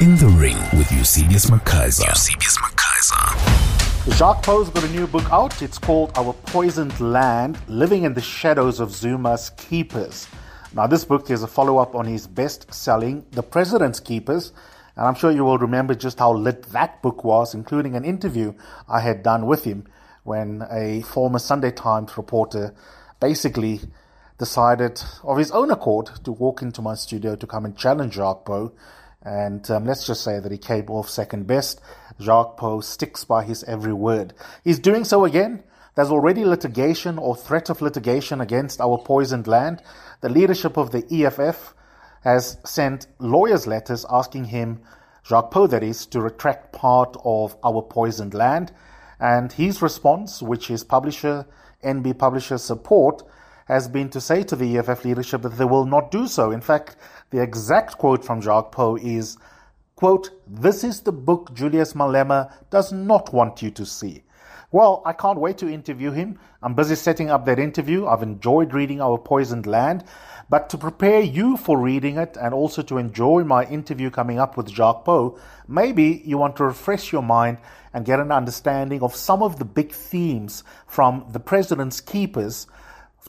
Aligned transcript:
In 0.00 0.14
the 0.14 0.28
Ring 0.28 0.56
with 0.78 0.92
Eusebius 0.92 1.46
McKaiser. 1.46 2.06
Eusebius 2.06 2.56
McKaiser. 2.58 4.16
Jacques 4.16 4.44
Pauw's 4.44 4.70
got 4.70 4.84
a 4.84 4.88
new 4.90 5.08
book 5.08 5.28
out. 5.32 5.60
It's 5.60 5.76
called 5.76 6.12
Our 6.14 6.34
Poisoned 6.34 7.00
Land 7.00 7.58
Living 7.66 8.04
in 8.04 8.14
the 8.14 8.20
Shadows 8.20 8.78
of 8.78 8.90
Zuma's 8.90 9.50
Keepers. 9.56 10.28
Now, 10.72 10.86
this 10.86 11.04
book 11.04 11.28
is 11.32 11.42
a 11.42 11.48
follow 11.48 11.78
up 11.78 11.96
on 11.96 12.06
his 12.06 12.28
best 12.28 12.72
selling 12.72 13.26
The 13.32 13.42
President's 13.42 13.98
Keepers. 13.98 14.52
And 14.94 15.04
I'm 15.04 15.16
sure 15.16 15.32
you 15.32 15.44
will 15.44 15.58
remember 15.58 15.96
just 15.96 16.20
how 16.20 16.32
lit 16.32 16.62
that 16.70 17.02
book 17.02 17.24
was, 17.24 17.52
including 17.52 17.96
an 17.96 18.04
interview 18.04 18.54
I 18.88 19.00
had 19.00 19.24
done 19.24 19.46
with 19.46 19.64
him 19.64 19.88
when 20.22 20.62
a 20.70 21.02
former 21.02 21.40
Sunday 21.40 21.72
Times 21.72 22.16
reporter 22.16 22.72
basically 23.18 23.80
decided 24.38 25.02
of 25.24 25.38
his 25.38 25.50
own 25.50 25.72
accord 25.72 26.08
to 26.22 26.30
walk 26.30 26.62
into 26.62 26.82
my 26.82 26.94
studio 26.94 27.34
to 27.34 27.48
come 27.48 27.64
and 27.64 27.76
challenge 27.76 28.14
Jacques 28.14 28.44
Pauw 28.44 28.70
and 29.22 29.68
um, 29.70 29.84
let's 29.84 30.06
just 30.06 30.22
say 30.22 30.38
that 30.38 30.52
he 30.52 30.58
came 30.58 30.88
off 30.88 31.08
second 31.08 31.46
best. 31.46 31.80
Jacques 32.20 32.56
Pauw 32.56 32.82
sticks 32.82 33.24
by 33.24 33.44
his 33.44 33.64
every 33.64 33.92
word. 33.92 34.32
He's 34.64 34.78
doing 34.78 35.04
so 35.04 35.24
again. 35.24 35.62
There's 35.94 36.10
already 36.10 36.44
litigation 36.44 37.18
or 37.18 37.34
threat 37.34 37.70
of 37.70 37.82
litigation 37.82 38.40
against 38.40 38.80
our 38.80 38.98
poisoned 38.98 39.48
land. 39.48 39.82
The 40.20 40.28
leadership 40.28 40.76
of 40.76 40.92
the 40.92 41.04
EFF 41.10 41.74
has 42.22 42.58
sent 42.64 43.06
lawyers' 43.18 43.66
letters 43.66 44.06
asking 44.08 44.46
him, 44.46 44.80
Jacques 45.26 45.50
Pauw 45.50 45.68
that 45.70 45.82
is, 45.82 46.06
to 46.06 46.20
retract 46.20 46.72
part 46.72 47.16
of 47.24 47.56
our 47.64 47.82
poisoned 47.82 48.34
land. 48.34 48.72
And 49.18 49.50
his 49.50 49.82
response, 49.82 50.40
which 50.40 50.68
his 50.68 50.84
publisher, 50.84 51.46
NB 51.84 52.18
Publishers 52.18 52.62
support, 52.62 53.22
has 53.68 53.86
been 53.86 54.08
to 54.08 54.20
say 54.20 54.42
to 54.42 54.56
the 54.56 54.78
EFF 54.78 55.04
leadership 55.04 55.42
that 55.42 55.56
they 55.58 55.64
will 55.64 55.84
not 55.84 56.10
do 56.10 56.26
so. 56.26 56.50
In 56.50 56.60
fact, 56.60 56.96
the 57.30 57.40
exact 57.40 57.98
quote 57.98 58.24
from 58.24 58.40
Jacques 58.40 58.72
Pauw 58.72 58.98
is, 59.00 59.36
quote, 59.94 60.30
This 60.46 60.82
is 60.82 61.02
the 61.02 61.12
book 61.12 61.54
Julius 61.54 61.92
Malema 61.92 62.50
does 62.70 62.92
not 62.92 63.32
want 63.32 63.62
you 63.62 63.70
to 63.72 63.84
see. 63.84 64.24
Well, 64.72 65.02
I 65.04 65.12
can't 65.12 65.38
wait 65.38 65.58
to 65.58 65.68
interview 65.68 66.10
him. 66.10 66.38
I'm 66.62 66.74
busy 66.74 66.94
setting 66.94 67.30
up 67.30 67.44
that 67.44 67.58
interview. 67.58 68.06
I've 68.06 68.22
enjoyed 68.22 68.74
reading 68.74 69.00
Our 69.00 69.18
Poisoned 69.18 69.66
Land. 69.66 70.04
But 70.50 70.70
to 70.70 70.78
prepare 70.78 71.20
you 71.20 71.58
for 71.58 71.78
reading 71.78 72.16
it 72.16 72.38
and 72.40 72.54
also 72.54 72.80
to 72.82 72.96
enjoy 72.96 73.44
my 73.44 73.64
interview 73.66 74.10
coming 74.10 74.38
up 74.38 74.56
with 74.56 74.68
Jacques 74.68 75.04
Pauw, 75.04 75.38
maybe 75.66 76.22
you 76.24 76.38
want 76.38 76.56
to 76.56 76.64
refresh 76.64 77.12
your 77.12 77.22
mind 77.22 77.58
and 77.92 78.06
get 78.06 78.20
an 78.20 78.32
understanding 78.32 79.02
of 79.02 79.14
some 79.14 79.42
of 79.42 79.58
the 79.58 79.64
big 79.64 79.92
themes 79.92 80.64
from 80.86 81.26
The 81.32 81.40
President's 81.40 82.00
Keepers 82.00 82.66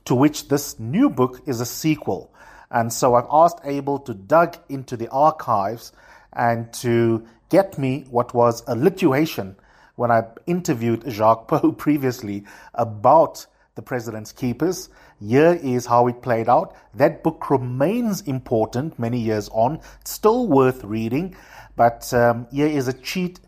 to 0.06 0.16
which 0.16 0.48
this 0.48 0.80
new 0.80 1.10
book 1.10 1.42
is 1.46 1.62
a 1.62 1.66
sequel. 1.66 2.34
And 2.72 2.92
so 2.94 3.16
I've 3.16 3.28
asked 3.32 3.60
Abel 3.64 4.00
to 4.00 4.14
dug 4.14 4.58
into 4.70 4.96
the 4.96 5.10
archives 5.10 5.92
and 6.34 6.72
to 6.74 7.26
get 7.50 7.78
me 7.78 8.06
what 8.10 8.34
was 8.34 8.62
a 8.62 8.76
lituation 8.76 9.56
when 9.96 10.12
I 10.12 10.24
interviewed 10.46 11.04
Jacques 11.12 11.48
Pauw 11.48 11.78
previously 11.78 12.46
about 12.74 13.46
the 13.76 13.82
President's 13.82 14.32
Keepers. 14.32 14.90
Here 15.20 15.60
is 15.62 15.86
how 15.86 16.08
it 16.08 16.22
played 16.22 16.48
out. 16.48 16.76
That 16.94 17.24
book 17.24 17.50
remains 17.50 18.22
important 18.22 18.98
many 19.00 19.20
years 19.20 19.50
on, 19.50 19.82
still 20.06 20.48
worth 20.48 20.84
reading, 20.84 21.36
but 21.76 22.14
um, 22.14 22.48
here 22.52 22.68
is 22.68 22.88
a 22.88 22.94
cheat 22.94 23.40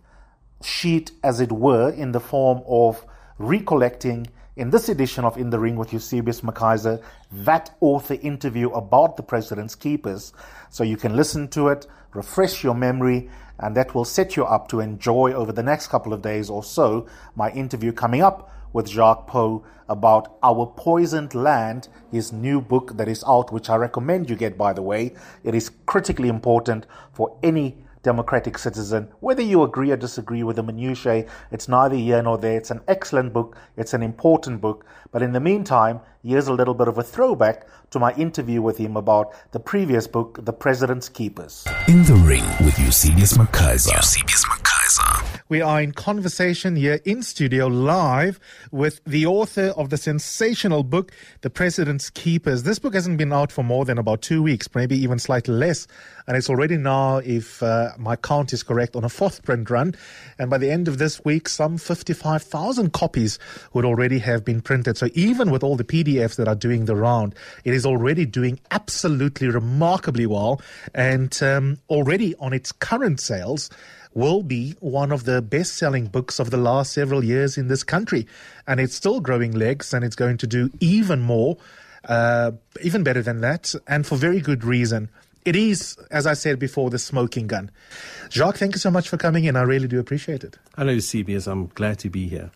sheet, 0.63 1.11
as 1.23 1.39
it 1.39 1.51
were, 1.51 1.89
in 1.89 2.11
the 2.11 2.19
form 2.19 2.61
of 2.67 3.05
recollecting 3.37 4.27
in 4.55 4.69
this 4.69 4.89
edition 4.89 5.23
of 5.23 5.37
In 5.37 5.49
the 5.49 5.59
Ring 5.59 5.77
with 5.77 5.93
Eusebius 5.93 6.41
McKaiser, 6.41 7.01
that 7.31 7.73
author 7.79 8.15
interview 8.15 8.69
about 8.71 9.15
the 9.15 9.23
President's 9.23 9.75
Keepers. 9.75 10.33
So 10.69 10.83
you 10.83 10.97
can 10.97 11.15
listen 11.15 11.47
to 11.49 11.69
it, 11.69 11.87
refresh 12.13 12.63
your 12.63 12.75
memory, 12.75 13.29
and 13.59 13.77
that 13.77 13.95
will 13.95 14.05
set 14.05 14.35
you 14.35 14.43
up 14.43 14.67
to 14.69 14.81
enjoy 14.81 15.31
over 15.31 15.51
the 15.51 15.63
next 15.63 15.87
couple 15.87 16.11
of 16.13 16.21
days 16.21 16.49
or 16.49 16.63
so 16.63 17.07
my 17.35 17.51
interview 17.51 17.93
coming 17.93 18.21
up 18.21 18.51
with 18.73 18.89
Jacques 18.89 19.27
Pauw 19.27 19.63
about 19.87 20.37
Our 20.41 20.65
Poisoned 20.65 21.35
Land, 21.35 21.87
his 22.11 22.31
new 22.31 22.61
book 22.61 22.97
that 22.97 23.07
is 23.07 23.23
out, 23.27 23.51
which 23.51 23.69
I 23.69 23.75
recommend 23.75 24.29
you 24.29 24.35
get, 24.35 24.57
by 24.57 24.73
the 24.73 24.81
way. 24.81 25.13
It 25.43 25.53
is 25.53 25.71
critically 25.85 26.29
important 26.29 26.85
for 27.13 27.37
any 27.43 27.77
democratic 28.03 28.57
citizen. 28.57 29.07
Whether 29.19 29.41
you 29.41 29.63
agree 29.63 29.91
or 29.91 29.97
disagree 29.97 30.43
with 30.43 30.55
the 30.55 30.63
minutiae, 30.63 31.25
it's 31.51 31.67
neither 31.67 31.95
here 31.95 32.21
nor 32.21 32.37
there. 32.37 32.57
It's 32.57 32.71
an 32.71 32.81
excellent 32.87 33.33
book. 33.33 33.55
It's 33.77 33.93
an 33.93 34.01
important 34.01 34.61
book. 34.61 34.85
But 35.11 35.21
in 35.21 35.33
the 35.33 35.39
meantime, 35.39 35.99
here's 36.23 36.47
a 36.47 36.53
little 36.53 36.73
bit 36.73 36.87
of 36.87 36.97
a 36.97 37.03
throwback 37.03 37.67
to 37.91 37.99
my 37.99 38.13
interview 38.13 38.61
with 38.61 38.77
him 38.77 38.97
about 38.97 39.33
the 39.51 39.59
previous 39.59 40.07
book, 40.07 40.43
The 40.43 40.53
President's 40.53 41.09
Keepers. 41.09 41.65
In 41.87 42.03
the 42.03 42.15
Ring 42.15 42.43
with 42.65 42.79
Eusebius 42.79 43.37
McKaiser. 43.37 43.95
Eusebius 43.95 44.45
McKaiser. 44.45 45.20
We 45.51 45.59
are 45.59 45.81
in 45.81 45.91
conversation 45.91 46.77
here 46.77 47.01
in 47.03 47.23
studio 47.23 47.67
live 47.67 48.39
with 48.71 49.01
the 49.03 49.25
author 49.25 49.73
of 49.75 49.89
the 49.89 49.97
sensational 49.97 50.81
book, 50.81 51.11
The 51.41 51.49
President's 51.49 52.09
Keepers. 52.09 52.63
This 52.63 52.79
book 52.79 52.93
hasn't 52.93 53.17
been 53.17 53.33
out 53.33 53.51
for 53.51 53.61
more 53.61 53.83
than 53.83 53.97
about 53.97 54.21
two 54.21 54.41
weeks, 54.41 54.73
maybe 54.73 54.95
even 54.95 55.19
slightly 55.19 55.53
less. 55.53 55.87
And 56.25 56.37
it's 56.37 56.49
already 56.49 56.77
now, 56.77 57.17
if 57.17 57.61
uh, 57.61 57.89
my 57.97 58.15
count 58.15 58.53
is 58.53 58.63
correct, 58.63 58.95
on 58.95 59.03
a 59.03 59.09
fourth 59.09 59.43
print 59.43 59.69
run. 59.69 59.93
And 60.39 60.49
by 60.49 60.57
the 60.57 60.71
end 60.71 60.87
of 60.87 60.99
this 60.99 61.21
week, 61.25 61.49
some 61.49 61.77
55,000 61.77 62.93
copies 62.93 63.37
would 63.73 63.83
already 63.83 64.19
have 64.19 64.45
been 64.45 64.61
printed. 64.61 64.97
So 64.97 65.09
even 65.15 65.51
with 65.51 65.65
all 65.65 65.75
the 65.75 65.83
PDFs 65.83 66.37
that 66.37 66.47
are 66.47 66.55
doing 66.55 66.85
the 66.85 66.95
round, 66.95 67.35
it 67.65 67.73
is 67.73 67.85
already 67.85 68.25
doing 68.25 68.57
absolutely 68.71 69.49
remarkably 69.49 70.27
well. 70.27 70.61
And 70.95 71.37
um, 71.43 71.77
already 71.89 72.35
on 72.35 72.53
its 72.53 72.71
current 72.71 73.19
sales, 73.19 73.69
will 74.13 74.43
be 74.43 74.75
one 74.79 75.11
of 75.11 75.23
the 75.23 75.41
best 75.41 75.75
selling 75.75 76.07
books 76.07 76.39
of 76.39 76.51
the 76.51 76.57
last 76.57 76.93
several 76.93 77.23
years 77.23 77.57
in 77.57 77.67
this 77.67 77.83
country. 77.83 78.27
And 78.67 78.79
it's 78.79 78.95
still 78.95 79.19
growing 79.19 79.51
legs 79.51 79.93
and 79.93 80.03
it's 80.03 80.15
going 80.15 80.37
to 80.37 80.47
do 80.47 80.69
even 80.79 81.21
more, 81.21 81.57
uh, 82.05 82.51
even 82.81 83.03
better 83.03 83.21
than 83.21 83.41
that, 83.41 83.73
and 83.87 84.05
for 84.05 84.15
very 84.15 84.41
good 84.41 84.63
reason. 84.63 85.09
It 85.43 85.55
is, 85.55 85.97
as 86.11 86.27
I 86.27 86.33
said 86.33 86.59
before, 86.59 86.91
the 86.91 86.99
smoking 86.99 87.47
gun. 87.47 87.71
Jacques, 88.29 88.57
thank 88.57 88.75
you 88.75 88.79
so 88.79 88.91
much 88.91 89.09
for 89.09 89.17
coming 89.17 89.45
in. 89.45 89.55
I 89.55 89.63
really 89.63 89.87
do 89.87 89.99
appreciate 89.99 90.43
it. 90.43 90.57
Hello, 90.77 90.95
CBS. 90.97 91.51
I'm 91.51 91.67
glad 91.67 91.97
to 91.99 92.09
be 92.09 92.27
here. 92.27 92.51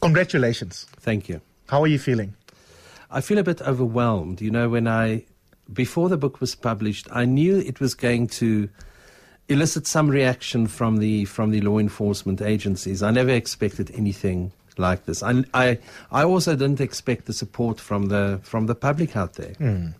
Congratulations. 0.00 0.86
Thank 1.00 1.28
you. 1.28 1.40
How 1.68 1.82
are 1.82 1.88
you 1.88 1.98
feeling? 1.98 2.34
I 3.10 3.20
feel 3.20 3.38
a 3.38 3.42
bit 3.42 3.60
overwhelmed. 3.62 4.40
You 4.40 4.52
know, 4.52 4.68
when 4.68 4.86
I, 4.86 5.24
before 5.72 6.08
the 6.08 6.16
book 6.16 6.40
was 6.40 6.54
published, 6.54 7.08
I 7.10 7.24
knew 7.24 7.58
it 7.58 7.80
was 7.80 7.94
going 7.94 8.28
to 8.28 8.68
elicit 9.48 9.86
some 9.86 10.08
reaction 10.08 10.66
from 10.66 10.98
the 10.98 11.24
from 11.24 11.50
the 11.50 11.60
law 11.60 11.78
enforcement 11.78 12.42
agencies. 12.42 13.02
I 13.02 13.10
never 13.10 13.30
expected 13.30 13.90
anything 13.94 14.52
like 14.78 15.06
this. 15.06 15.22
I 15.22 15.44
I, 15.54 15.78
I 16.10 16.24
also 16.24 16.56
didn't 16.56 16.80
expect 16.80 17.26
the 17.26 17.32
support 17.32 17.80
from 17.80 18.06
the 18.06 18.40
from 18.42 18.66
the 18.66 18.74
public 18.74 19.16
out 19.16 19.34
there. 19.34 19.54
Mm. 19.54 19.94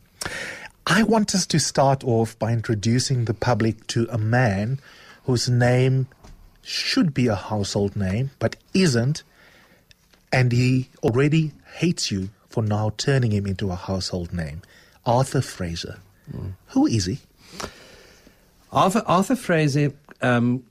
I 0.87 1.03
want 1.03 1.35
us 1.35 1.47
to 1.47 1.59
start 1.59 2.05
off 2.05 2.39
by 2.39 2.53
introducing 2.53 3.25
the 3.25 3.35
public 3.35 3.87
to 3.89 4.07
a 4.11 4.19
man 4.19 4.79
whose 5.25 5.49
name 5.49 6.07
should 6.63 7.13
be 7.13 7.27
a 7.27 7.35
household 7.35 7.97
name 7.97 8.31
but 8.39 8.57
isn't, 8.75 9.23
and 10.33 10.53
he 10.53 10.89
already 11.03 11.53
hates 11.77 12.11
you 12.11 12.31
for 12.49 12.63
now 12.63 12.93
turning 12.97 13.33
him 13.33 13.47
into 13.47 13.71
a 13.71 13.75
household 13.75 14.33
name. 14.33 14.63
Arthur 15.05 15.41
Fraser. 15.41 15.99
Mm. 16.33 16.55
Who 16.69 16.87
is 16.87 17.07
he? 17.07 17.21
Arthur, 18.77 19.03
Arthur 19.07 19.37
Fraser, 19.37 19.95
um, 20.21 20.63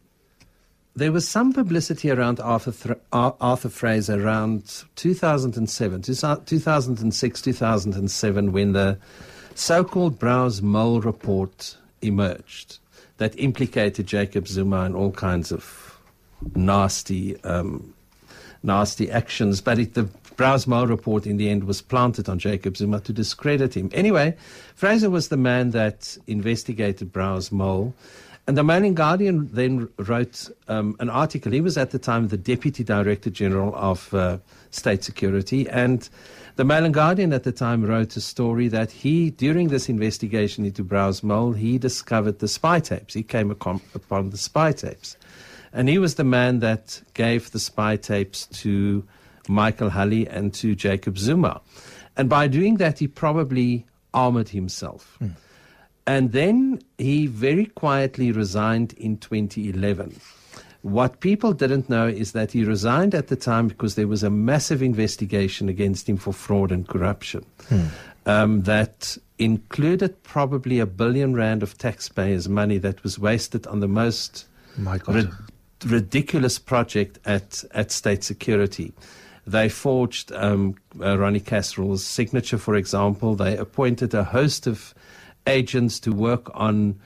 there 0.95 1.11
was 1.11 1.27
some 1.27 1.51
publicity 1.51 2.11
around 2.11 2.39
Arthur, 2.39 2.99
Arthur 3.11 3.69
Fraser 3.69 4.23
around 4.23 4.83
2007, 4.95 6.03
2006, 6.03 7.41
2007, 7.41 8.51
when 8.51 8.73
the 8.73 8.99
so 9.55 9.83
called 9.83 10.19
Browse 10.19 10.61
Mole 10.61 11.01
report 11.01 11.77
emerged 12.03 12.77
that 13.17 13.37
implicated 13.39 14.05
Jacob 14.05 14.47
Zuma 14.47 14.85
in 14.85 14.93
all 14.93 15.11
kinds 15.11 15.51
of 15.51 15.99
nasty, 16.53 17.41
um, 17.43 17.95
nasty 18.61 19.09
actions. 19.09 19.61
But 19.61 19.79
it, 19.79 19.95
the 19.95 20.07
Browse 20.35 20.67
Mole 20.67 20.87
report 20.87 21.25
in 21.25 21.37
the 21.37 21.49
end 21.49 21.63
was 21.63 21.81
planted 21.81 22.29
on 22.29 22.39
Jacob 22.39 22.77
Zuma 22.77 22.99
to 23.01 23.13
discredit 23.13 23.75
him. 23.75 23.89
Anyway, 23.93 24.35
Fraser 24.75 25.09
was 25.09 25.29
the 25.29 25.37
man 25.37 25.71
that 25.71 26.17
investigated 26.27 27.11
Browse 27.11 27.51
Mole. 27.51 27.93
And 28.47 28.55
the 28.55 28.63
Mail 28.63 28.83
and 28.83 28.95
Guardian 28.95 29.49
then 29.51 29.89
wrote 29.97 30.51
um, 30.67 30.95
an 30.99 31.09
article. 31.09 31.51
He 31.51 31.61
was 31.61 31.77
at 31.77 31.89
the 31.89 31.97
time 31.97 32.27
the 32.27 32.37
Deputy 32.37 32.83
Director 32.83 33.31
General 33.31 33.73
of 33.75 34.13
uh, 34.13 34.37
State 34.69 35.03
Security. 35.03 35.67
And 35.67 36.07
the 36.55 36.63
Mail 36.63 36.85
and 36.85 36.93
Guardian 36.93 37.33
at 37.33 37.43
the 37.43 37.51
time 37.51 37.83
wrote 37.83 38.15
a 38.15 38.21
story 38.21 38.67
that 38.67 38.91
he, 38.91 39.31
during 39.31 39.69
this 39.69 39.89
investigation 39.89 40.63
into 40.63 40.83
Browse 40.83 41.23
Mole, 41.23 41.53
he 41.53 41.79
discovered 41.79 42.37
the 42.37 42.47
spy 42.47 42.79
tapes. 42.79 43.15
He 43.15 43.23
came 43.23 43.49
upon 43.49 44.29
the 44.29 44.37
spy 44.37 44.73
tapes. 44.73 45.17
And 45.73 45.89
he 45.89 45.97
was 45.97 46.15
the 46.15 46.23
man 46.23 46.59
that 46.59 47.01
gave 47.15 47.49
the 47.49 47.59
spy 47.59 47.95
tapes 47.97 48.45
to 48.61 49.03
Michael 49.49 49.89
Hulley 49.89 50.27
and 50.27 50.53
to 50.55 50.75
Jacob 50.75 51.17
Zuma. 51.17 51.61
And 52.17 52.29
by 52.29 52.47
doing 52.47 52.77
that, 52.77 52.99
he 52.99 53.07
probably 53.07 53.85
armored 54.13 54.49
himself. 54.49 55.17
Mm. 55.21 55.35
And 56.07 56.31
then 56.31 56.81
he 56.97 57.27
very 57.27 57.65
quietly 57.65 58.31
resigned 58.31 58.93
in 58.93 59.17
2011. 59.17 60.19
What 60.83 61.19
people 61.19 61.51
didn't 61.51 61.89
know 61.89 62.07
is 62.07 62.33
that 62.33 62.51
he 62.51 62.63
resigned 62.63 63.15
at 63.15 63.27
the 63.27 63.35
time 63.35 63.67
because 63.67 63.95
there 63.95 64.07
was 64.07 64.21
a 64.21 64.29
massive 64.29 64.83
investigation 64.83 65.67
against 65.67 66.07
him 66.07 66.15
for 66.15 66.31
fraud 66.31 66.71
and 66.71 66.87
corruption 66.87 67.43
um, 68.27 68.61
that 68.61 69.17
included 69.39 70.21
probably 70.21 70.79
a 70.79 70.85
billion 70.85 71.33
rand 71.33 71.63
of 71.63 71.75
taxpayers' 71.77 72.47
money 72.47 72.77
that 72.77 73.01
was 73.01 73.17
wasted 73.17 73.65
on 73.65 73.79
the 73.79 73.87
most 73.87 74.45
rid- 75.07 75.31
ridiculous 75.85 76.59
project 76.59 77.17
at, 77.25 77.63
at 77.71 77.91
state 77.91 78.23
security. 78.23 78.93
They 79.47 79.69
forged 79.69 80.31
um, 80.31 80.75
uh, 80.99 81.17
Ronnie 81.17 81.39
Kasrils' 81.39 81.99
signature, 81.99 82.57
for 82.57 82.75
example. 82.75 83.35
They 83.35 83.55
appointed 83.55 84.13
a 84.13 84.23
host 84.23 84.65
of 84.65 84.95
agents 85.45 85.99
to 86.01 86.11
work 86.11 86.49
on 86.53 86.99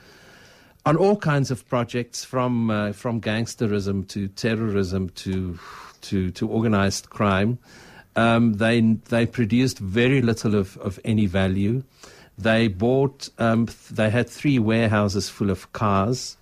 on 0.86 0.96
all 0.96 1.16
kinds 1.16 1.50
of 1.50 1.68
projects, 1.68 2.24
from 2.24 2.70
uh, 2.70 2.92
from 2.92 3.20
gangsterism 3.20 4.08
to 4.08 4.28
terrorism 4.28 5.10
to 5.10 5.58
to 6.02 6.30
to 6.30 6.48
organized 6.48 7.10
crime. 7.10 7.58
Um, 8.16 8.54
they 8.54 8.80
they 8.80 9.26
produced 9.26 9.78
very 9.78 10.22
little 10.22 10.54
of, 10.54 10.76
of 10.78 10.98
any 11.04 11.26
value. 11.26 11.82
They 12.38 12.68
bought. 12.68 13.28
Um, 13.38 13.66
th- 13.66 13.88
they 13.90 14.08
had 14.08 14.28
three 14.28 14.58
warehouses 14.58 15.28
full 15.28 15.50
of 15.50 15.72
cars. 15.72 16.38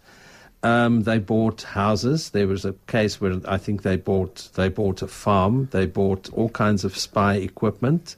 Um, 0.63 1.03
they 1.03 1.19
bought 1.19 1.63
houses. 1.63 2.31
There 2.31 2.49
was 2.49 2.65
a 2.65 2.73
case 2.89 3.21
where 3.21 3.41
I 3.47 3.59
think 3.59 3.83
they 3.83 3.97
bought 3.97 4.49
they 4.55 4.69
bought 4.69 5.03
a 5.03 5.07
farm. 5.07 5.69
They 5.71 5.87
bought 5.87 6.33
all 6.33 6.49
kinds 6.49 6.85
of 6.85 6.97
spy 6.97 7.35
equipment. 7.35 8.17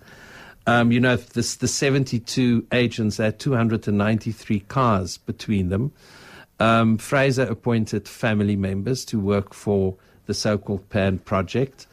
Um, 0.66 0.92
you 0.92 1.00
know, 1.00 1.16
this, 1.16 1.56
the 1.56 1.68
72 1.68 2.66
agents 2.72 3.16
had 3.16 3.38
293 3.38 4.60
cars 4.60 5.18
between 5.18 5.68
them. 5.68 5.92
Um, 6.60 6.98
Fraser 6.98 7.42
appointed 7.42 8.06
family 8.06 8.56
members 8.56 9.04
to 9.06 9.18
work 9.18 9.54
for 9.54 9.96
the 10.26 10.34
so-called 10.34 10.88
PAN 10.90 11.18
project. 11.18 11.86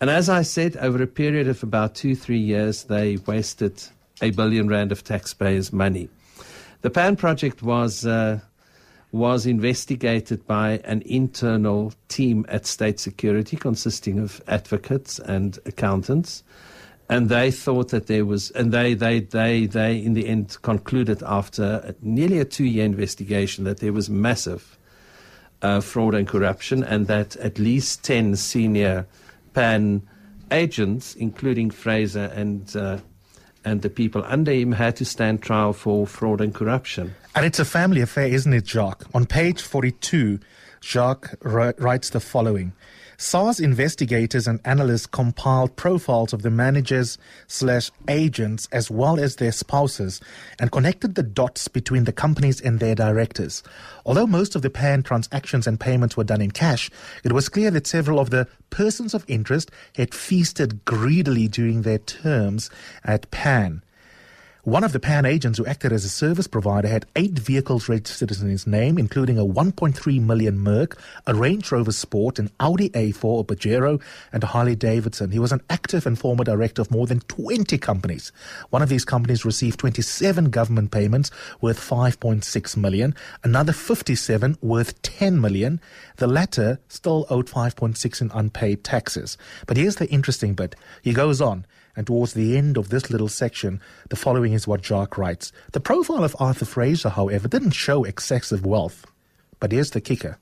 And 0.00 0.10
as 0.10 0.28
I 0.28 0.42
said, 0.42 0.76
over 0.78 1.02
a 1.02 1.06
period 1.06 1.48
of 1.48 1.62
about 1.62 1.94
two, 1.94 2.16
three 2.16 2.38
years, 2.38 2.84
they 2.84 3.18
wasted 3.26 3.82
a 4.20 4.30
billion 4.30 4.68
rand 4.68 4.92
of 4.92 5.04
taxpayers' 5.04 5.72
money. 5.72 6.08
The 6.80 6.90
PAN 6.90 7.16
project 7.16 7.62
was 7.62 8.06
uh, 8.06 8.40
was 9.16 9.46
investigated 9.46 10.46
by 10.46 10.80
an 10.84 11.02
internal 11.06 11.92
team 12.08 12.44
at 12.48 12.66
State 12.66 13.00
Security 13.00 13.56
consisting 13.56 14.18
of 14.18 14.42
advocates 14.46 15.18
and 15.18 15.58
accountants. 15.66 16.42
And 17.08 17.28
they 17.28 17.50
thought 17.50 17.90
that 17.90 18.08
there 18.08 18.24
was, 18.24 18.50
and 18.50 18.72
they, 18.72 18.94
they, 18.94 19.20
they, 19.20 19.66
they 19.66 19.96
in 19.96 20.14
the 20.14 20.26
end 20.26 20.58
concluded 20.62 21.22
after 21.24 21.94
nearly 22.02 22.40
a 22.40 22.44
two 22.44 22.64
year 22.64 22.84
investigation 22.84 23.64
that 23.64 23.78
there 23.78 23.92
was 23.92 24.10
massive 24.10 24.76
uh, 25.62 25.80
fraud 25.80 26.14
and 26.14 26.28
corruption, 26.28 26.82
and 26.84 27.06
that 27.06 27.36
at 27.36 27.58
least 27.58 28.04
10 28.04 28.36
senior 28.36 29.06
PAN 29.54 30.02
agents, 30.50 31.14
including 31.14 31.70
Fraser 31.70 32.30
and, 32.34 32.76
uh, 32.76 32.98
and 33.64 33.82
the 33.82 33.90
people 33.90 34.22
under 34.26 34.52
him, 34.52 34.72
had 34.72 34.96
to 34.96 35.04
stand 35.04 35.42
trial 35.42 35.72
for 35.72 36.06
fraud 36.06 36.40
and 36.40 36.54
corruption. 36.54 37.14
And 37.36 37.44
it's 37.44 37.58
a 37.58 37.66
family 37.66 38.00
affair, 38.00 38.28
isn't 38.28 38.54
it, 38.54 38.66
Jacques? 38.66 39.04
On 39.12 39.26
page 39.26 39.60
42, 39.60 40.40
Jacques 40.80 41.34
ri- 41.42 41.74
writes 41.76 42.08
the 42.08 42.18
following. 42.18 42.72
SARS 43.18 43.60
investigators 43.60 44.46
and 44.46 44.58
analysts 44.64 45.06
compiled 45.06 45.76
profiles 45.76 46.32
of 46.32 46.40
the 46.40 46.50
managers 46.50 47.18
slash 47.46 47.90
agents 48.08 48.68
as 48.72 48.90
well 48.90 49.20
as 49.20 49.36
their 49.36 49.52
spouses 49.52 50.18
and 50.58 50.72
connected 50.72 51.14
the 51.14 51.22
dots 51.22 51.68
between 51.68 52.04
the 52.04 52.12
companies 52.12 52.58
and 52.58 52.80
their 52.80 52.94
directors. 52.94 53.62
Although 54.06 54.26
most 54.26 54.56
of 54.56 54.62
the 54.62 54.70
PAN 54.70 55.02
transactions 55.02 55.66
and 55.66 55.78
payments 55.78 56.16
were 56.16 56.24
done 56.24 56.40
in 56.40 56.52
cash, 56.52 56.90
it 57.22 57.32
was 57.32 57.50
clear 57.50 57.70
that 57.70 57.86
several 57.86 58.18
of 58.18 58.30
the 58.30 58.48
persons 58.70 59.12
of 59.12 59.26
interest 59.28 59.70
had 59.94 60.14
feasted 60.14 60.86
greedily 60.86 61.48
during 61.48 61.82
their 61.82 61.98
terms 61.98 62.70
at 63.04 63.30
PAN. 63.30 63.82
One 64.66 64.82
of 64.82 64.92
the 64.92 64.98
PAN 64.98 65.26
agents 65.26 65.58
who 65.58 65.66
acted 65.66 65.92
as 65.92 66.04
a 66.04 66.08
service 66.08 66.48
provider 66.48 66.88
had 66.88 67.06
eight 67.14 67.38
vehicles 67.38 67.88
registered 67.88 68.32
in 68.32 68.48
his 68.48 68.66
name, 68.66 68.98
including 68.98 69.38
a 69.38 69.46
1.3 69.46 70.20
million 70.20 70.58
Merc, 70.58 71.00
a 71.24 71.36
Range 71.36 71.70
Rover 71.70 71.92
Sport, 71.92 72.40
an 72.40 72.50
Audi 72.58 72.90
A4, 72.90 73.42
a 73.42 73.44
Pajero, 73.44 74.02
and 74.32 74.42
a 74.42 74.48
Harley 74.48 74.74
Davidson. 74.74 75.30
He 75.30 75.38
was 75.38 75.52
an 75.52 75.62
active 75.70 76.04
and 76.04 76.18
former 76.18 76.42
director 76.42 76.82
of 76.82 76.90
more 76.90 77.06
than 77.06 77.20
20 77.20 77.78
companies. 77.78 78.32
One 78.70 78.82
of 78.82 78.88
these 78.88 79.04
companies 79.04 79.44
received 79.44 79.78
27 79.78 80.50
government 80.50 80.90
payments 80.90 81.30
worth 81.60 81.78
5.6 81.78 82.76
million, 82.76 83.14
another 83.44 83.72
57 83.72 84.58
worth 84.62 85.00
10 85.02 85.40
million. 85.40 85.80
The 86.16 86.26
latter 86.26 86.80
still 86.88 87.24
owed 87.30 87.46
5.6 87.46 88.20
in 88.20 88.32
unpaid 88.34 88.82
taxes. 88.82 89.38
But 89.68 89.76
here's 89.76 89.94
the 89.94 90.10
interesting 90.10 90.54
bit. 90.54 90.74
He 91.02 91.12
goes 91.12 91.40
on. 91.40 91.66
And 91.96 92.06
towards 92.06 92.34
the 92.34 92.56
end 92.58 92.76
of 92.76 92.90
this 92.90 93.10
little 93.10 93.28
section, 93.28 93.80
the 94.10 94.16
following 94.16 94.52
is 94.52 94.68
what 94.68 94.84
Jacques 94.84 95.16
writes. 95.16 95.50
The 95.72 95.80
profile 95.80 96.22
of 96.22 96.36
Arthur 96.38 96.66
Fraser, 96.66 97.08
however, 97.08 97.48
didn't 97.48 97.70
show 97.70 98.04
excessive 98.04 98.66
wealth. 98.66 99.06
But 99.58 99.72
here's 99.72 99.92
the 99.92 100.02
kicker. 100.02 100.38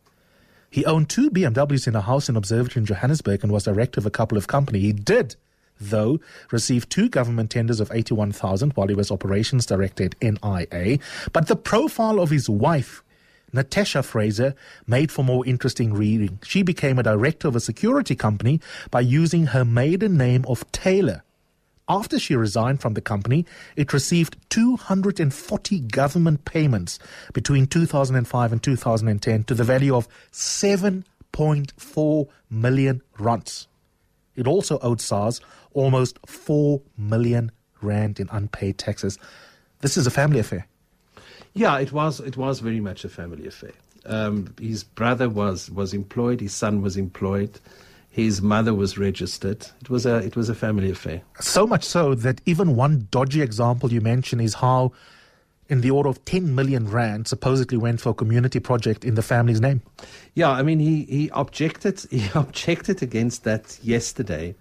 He 0.69 0.85
owned 0.85 1.09
two 1.09 1.31
BMWs 1.31 1.87
in 1.87 1.95
a 1.95 2.01
house 2.01 2.29
in 2.29 2.35
Observatory 2.35 2.81
in 2.81 2.87
Johannesburg 2.87 3.45
and 3.45 3.53
was 3.53 3.63
director 3.63 4.01
of 4.01 4.07
a 4.07 4.11
couple 4.11 4.37
of 4.37 4.49
companies. 4.49 4.83
He 4.83 4.93
did, 4.93 5.37
though, 5.81 6.19
receive 6.51 6.89
two 6.89 7.09
government 7.09 7.53
tenders 7.53 7.79
of 7.79 7.93
81,000 7.93 8.73
while 8.73 8.89
he 8.89 8.95
was 8.95 9.13
operations 9.13 9.67
director 9.67 10.07
at 10.07 10.17
NIA. 10.21 10.99
But 11.33 11.47
the 11.47 11.55
profile 11.55 12.19
of 12.19 12.31
his 12.31 12.51
wife, 12.51 13.05
Natasha 13.53 14.03
Fraser, 14.03 14.57
made 14.89 15.13
for 15.13 15.23
more 15.23 15.47
interesting 15.47 15.95
reading. 15.95 16.41
She 16.43 16.65
became 16.65 16.99
a 16.99 17.05
director 17.05 17.47
of 17.47 17.55
a 17.55 17.61
security 17.61 18.17
company 18.17 18.61
by 18.91 19.03
using 19.03 19.47
her 19.47 19.65
maiden 19.65 20.17
name 20.17 20.45
of 20.49 20.69
Taylor. 20.73 21.23
After 21.89 22.19
she 22.19 22.35
resigned 22.35 22.81
from 22.81 22.95
the 22.95 23.03
company, 23.03 23.45
it 23.77 23.93
received 23.93 24.39
240 24.49 25.81
government 25.81 26.45
payments 26.47 26.99
between 27.35 27.67
2005 27.67 28.53
and 28.53 28.63
2010 28.63 29.45
to 29.45 29.55
the 29.55 29.65
value 29.65 29.95
of 29.95 30.09
7.4 30.33 32.29
million 32.49 33.03
rands. 33.19 33.69
It 34.35 34.47
also 34.47 34.79
owed 34.81 35.03
SARS 35.03 35.41
almost 35.75 36.19
4 36.27 36.81
million 36.97 37.53
rand 37.83 38.19
in 38.19 38.29
unpaid 38.33 38.79
taxes. 38.79 39.19
This 39.81 39.99
is 39.99 40.07
a 40.07 40.11
family 40.11 40.39
affair. 40.39 40.67
Yeah, 41.53 41.79
it 41.79 41.93
was. 41.93 42.21
It 42.21 42.37
was 42.37 42.61
very 42.61 42.81
much 42.81 43.05
a 43.05 43.09
family 43.09 43.47
affair. 43.47 43.73
Um, 44.07 44.55
his 44.61 44.85
brother 44.85 45.29
was 45.29 45.71
was 45.71 45.95
employed. 45.95 46.41
His 46.41 46.55
son 46.55 46.83
was 46.83 46.97
employed. 46.97 47.61
His 48.15 48.41
mother 48.41 48.73
was 48.73 48.97
registered. 48.97 49.67
It 49.81 49.91
was 49.91 50.07
a 50.07 50.19
it 50.19 50.37
was 50.37 50.49
a 50.49 50.55
family 50.55 50.89
affair. 50.89 51.23
So 51.41 51.67
much 51.67 51.83
so 51.83 52.15
that 52.15 52.41
even 52.47 52.77
one 52.77 53.09
dodgy 53.11 53.43
example 53.43 53.93
you 53.93 54.01
mention 54.01 54.39
is 54.39 54.55
how, 54.55 54.93
in 55.69 55.81
the 55.81 55.91
order 55.91 56.11
of 56.11 56.25
10 56.25 56.55
million 56.55 56.89
rand, 56.89 57.27
supposedly 57.27 57.77
went 57.77 58.01
for 58.01 58.11
a 58.11 58.15
community 58.15 58.61
project 58.61 59.05
in 59.05 59.17
the 59.17 59.23
family's 59.23 59.61
name. 59.61 59.83
Yeah, 60.35 60.51
I 60.51 60.63
mean 60.63 60.79
he 60.79 61.03
he 61.07 61.29
objected 61.33 62.07
he 62.13 62.29
objected 62.37 63.03
against 63.03 63.43
that 63.43 63.81
yesterday 63.83 64.55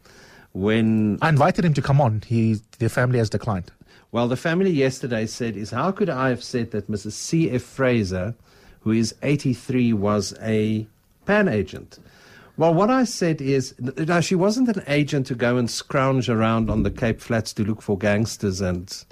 when 0.53 1.19
I 1.22 1.29
invited 1.29 1.63
him 1.63 1.75
to 1.75 1.81
come 1.83 2.01
on. 2.01 2.24
He, 2.25 2.60
the 2.79 2.89
family 2.89 3.19
has 3.19 3.29
declined. 3.29 3.72
Well, 4.12 4.27
the 4.27 4.36
family 4.36 4.72
yesterday 4.72 5.27
said 5.27 5.55
is 5.55 5.69
how 5.69 5.91
could 5.91 6.10
I 6.10 6.29
have 6.29 6.43
said 6.43 6.72
that 6.72 6.89
Mrs. 6.89 7.12
C. 7.12 7.51
F. 7.51 7.62
Fraser, 7.62 8.33
who 8.81 8.93
is 8.93 9.13
83, 9.22 9.93
was 9.93 10.33
a 10.41 10.88
PAN 11.27 11.48
agent? 11.48 12.00
Well, 12.55 12.74
what 12.74 12.91
I 12.91 13.03
said 13.03 13.41
is, 13.41 13.74
no, 13.79 14.22
she 14.22 14.36
wasn't 14.36 14.69
an 14.69 14.83
agent 14.88 15.25
to 15.27 15.36
go 15.36 15.57
and 15.57 15.69
scrounge 15.69 16.29
around 16.29 16.69
on 16.69 16.83
the 16.83 16.91
Cape 16.91 17.19
Flats 17.19 17.51
to 17.53 17.63
look 17.63 17.81
for 17.81 17.98
gangsters 17.98 18.62
and 18.62 19.03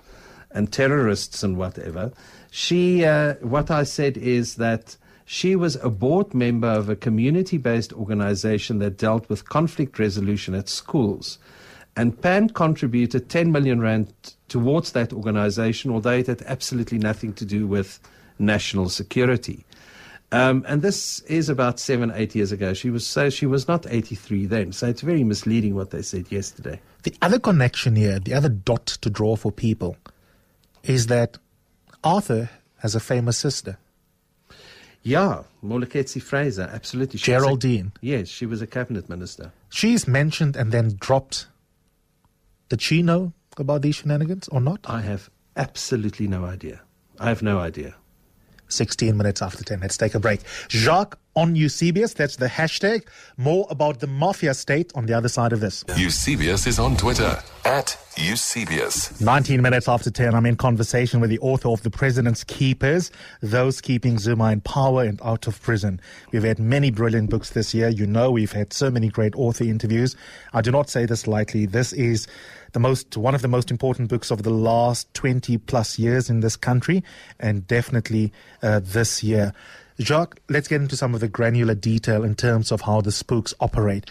and 0.53 0.71
terrorists 0.71 1.43
and 1.43 1.57
whatever. 1.57 2.11
She, 2.51 3.05
uh, 3.05 3.35
what 3.35 3.71
I 3.71 3.83
said 3.83 4.17
is 4.17 4.55
that 4.55 4.97
she 5.25 5.55
was 5.55 5.77
a 5.77 5.89
board 5.89 6.33
member 6.33 6.67
of 6.67 6.89
a 6.89 6.95
community-based 6.95 7.93
organization 7.93 8.79
that 8.79 8.97
dealt 8.97 9.29
with 9.29 9.47
conflict 9.47 9.97
resolution 9.97 10.53
at 10.53 10.67
schools. 10.67 11.39
And 11.95 12.21
PAN 12.21 12.49
contributed 12.49 13.29
10 13.29 13.51
million 13.51 13.79
rand 13.79 14.13
towards 14.49 14.91
that 14.91 15.13
organization, 15.13 15.91
although 15.91 16.11
it 16.11 16.27
had 16.27 16.41
absolutely 16.43 16.97
nothing 16.97 17.33
to 17.33 17.45
do 17.45 17.65
with 17.65 17.99
national 18.39 18.89
security. 18.89 19.65
Um, 20.33 20.63
and 20.67 20.81
this 20.81 21.19
is 21.21 21.49
about 21.49 21.77
seven, 21.79 22.11
eight 22.15 22.35
years 22.35 22.51
ago. 22.53 22.73
She 22.73 22.89
was 22.89 23.05
so 23.05 23.29
she 23.29 23.45
was 23.45 23.67
not 23.67 23.85
83 23.89 24.45
then, 24.45 24.71
so 24.71 24.87
it's 24.87 25.01
very 25.01 25.23
misleading 25.25 25.75
what 25.75 25.89
they 25.91 26.01
said 26.01 26.31
yesterday. 26.31 26.79
The 27.03 27.13
other 27.21 27.37
connection 27.39 27.95
here, 27.97 28.17
the 28.19 28.33
other 28.33 28.47
dot 28.49 28.85
to 29.01 29.09
draw 29.09 29.35
for 29.35 29.51
people, 29.51 29.97
is 30.83 31.07
that 31.07 31.37
Arthur 32.03 32.49
has 32.77 32.95
a 32.95 32.99
famous 33.01 33.37
sister, 33.37 33.77
Yeah, 35.03 35.43
Moleketi 35.63 36.21
Fraser, 36.21 36.69
absolutely. 36.71 37.19
She 37.19 37.31
was 37.31 37.41
a- 37.41 37.45
Geraldine. 37.45 37.91
yes, 38.01 38.27
she 38.29 38.45
was 38.45 38.61
a 38.61 38.67
cabinet 38.67 39.09
minister. 39.09 39.51
She's 39.69 40.07
mentioned 40.07 40.55
and 40.55 40.71
then 40.71 40.95
dropped. 40.99 41.47
Did 42.69 42.81
she 42.81 43.01
know 43.03 43.33
about 43.57 43.81
these 43.81 43.95
shenanigans 43.97 44.47
or 44.47 44.61
not? 44.61 44.79
I 44.85 45.01
have 45.01 45.29
absolutely 45.57 46.27
no 46.27 46.45
idea. 46.45 46.81
I 47.19 47.27
have 47.29 47.41
no 47.43 47.59
idea. 47.59 47.95
16 48.71 49.15
minutes 49.15 49.41
after 49.41 49.63
10. 49.63 49.79
Let's 49.81 49.97
take 49.97 50.15
a 50.15 50.19
break. 50.19 50.41
Jacques 50.69 51.17
on 51.35 51.55
Eusebius, 51.55 52.13
that's 52.13 52.35
the 52.35 52.47
hashtag. 52.47 53.05
More 53.37 53.65
about 53.69 53.99
the 53.99 54.07
mafia 54.07 54.53
state 54.53 54.91
on 54.95 55.05
the 55.05 55.13
other 55.13 55.29
side 55.29 55.53
of 55.53 55.61
this. 55.61 55.83
Eusebius 55.95 56.67
is 56.67 56.77
on 56.77 56.97
Twitter 56.97 57.41
at 57.63 57.97
Eusebius. 58.17 59.21
19 59.21 59.61
minutes 59.61 59.87
after 59.87 60.11
10, 60.11 60.35
I'm 60.35 60.45
in 60.45 60.57
conversation 60.57 61.21
with 61.21 61.29
the 61.29 61.39
author 61.39 61.69
of 61.69 61.83
The 61.83 61.89
President's 61.89 62.43
Keepers, 62.43 63.11
those 63.41 63.79
keeping 63.79 64.19
Zuma 64.19 64.51
in 64.51 64.61
power 64.61 65.03
and 65.03 65.21
out 65.23 65.47
of 65.47 65.61
prison. 65.61 66.01
We've 66.31 66.43
had 66.43 66.59
many 66.59 66.91
brilliant 66.91 67.29
books 67.29 67.51
this 67.51 67.73
year. 67.73 67.87
You 67.87 68.05
know, 68.05 68.31
we've 68.31 68.51
had 68.51 68.73
so 68.73 68.91
many 68.91 69.07
great 69.07 69.33
author 69.35 69.63
interviews. 69.63 70.17
I 70.53 70.61
do 70.61 70.71
not 70.71 70.89
say 70.89 71.05
this 71.05 71.27
lightly. 71.27 71.65
This 71.65 71.93
is 71.93 72.27
the 72.73 72.79
most 72.79 73.17
one 73.17 73.35
of 73.35 73.41
the 73.41 73.47
most 73.47 73.71
important 73.71 74.09
books 74.09 74.31
of 74.31 74.43
the 74.43 74.49
last 74.49 75.13
20 75.13 75.57
plus 75.59 75.99
years 75.99 76.29
in 76.29 76.39
this 76.39 76.55
country 76.55 77.03
and 77.39 77.67
definitely 77.67 78.31
uh, 78.61 78.79
this 78.81 79.23
year. 79.23 79.53
Jacques, 79.99 80.39
let's 80.49 80.67
get 80.67 80.81
into 80.81 80.97
some 80.97 81.13
of 81.13 81.19
the 81.19 81.27
granular 81.27 81.75
detail 81.75 82.23
in 82.23 82.35
terms 82.35 82.71
of 82.71 82.81
how 82.81 83.01
the 83.01 83.11
spooks 83.11 83.53
operate. 83.59 84.09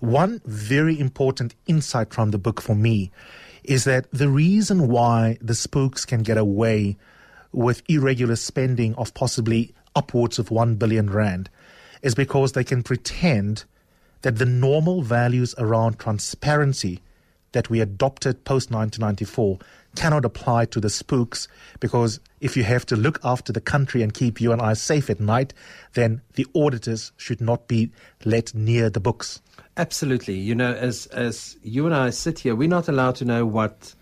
One 0.00 0.40
very 0.44 0.98
important 0.98 1.54
insight 1.66 2.12
from 2.12 2.30
the 2.30 2.38
book 2.38 2.60
for 2.60 2.74
me 2.74 3.10
is 3.64 3.84
that 3.84 4.10
the 4.10 4.28
reason 4.28 4.88
why 4.88 5.38
the 5.40 5.54
spooks 5.54 6.04
can 6.04 6.22
get 6.22 6.36
away 6.36 6.96
with 7.52 7.82
irregular 7.88 8.36
spending 8.36 8.94
of 8.96 9.14
possibly 9.14 9.74
upwards 9.94 10.38
of 10.38 10.50
1 10.50 10.76
billion 10.76 11.10
rand 11.10 11.50
is 12.02 12.14
because 12.14 12.52
they 12.52 12.64
can 12.64 12.82
pretend 12.82 13.64
that 14.22 14.38
the 14.38 14.46
normal 14.46 15.02
values 15.02 15.54
around 15.58 15.98
transparency 15.98 17.00
that 17.52 17.70
we 17.70 17.80
adopted 17.80 18.44
post 18.44 18.70
1994 18.70 19.58
cannot 19.94 20.24
apply 20.24 20.64
to 20.66 20.80
the 20.80 20.90
spooks 20.90 21.48
because 21.80 22.18
if 22.40 22.56
you 22.56 22.64
have 22.64 22.86
to 22.86 22.96
look 22.96 23.20
after 23.22 23.52
the 23.52 23.60
country 23.60 24.02
and 24.02 24.14
keep 24.14 24.40
you 24.40 24.52
and 24.52 24.60
I 24.60 24.72
safe 24.72 25.10
at 25.10 25.20
night, 25.20 25.52
then 25.94 26.22
the 26.34 26.46
auditors 26.54 27.12
should 27.16 27.40
not 27.40 27.68
be 27.68 27.90
let 28.24 28.54
near 28.54 28.88
the 28.88 29.00
books. 29.00 29.40
Absolutely. 29.76 30.34
You 30.34 30.54
know, 30.54 30.72
as 30.72 31.06
as 31.06 31.56
you 31.62 31.86
and 31.86 31.94
I 31.94 32.10
sit 32.10 32.40
here, 32.40 32.54
we're 32.54 32.68
not 32.68 32.88
allowed 32.88 33.16
to 33.16 33.24
know 33.24 33.46
what 33.46 33.94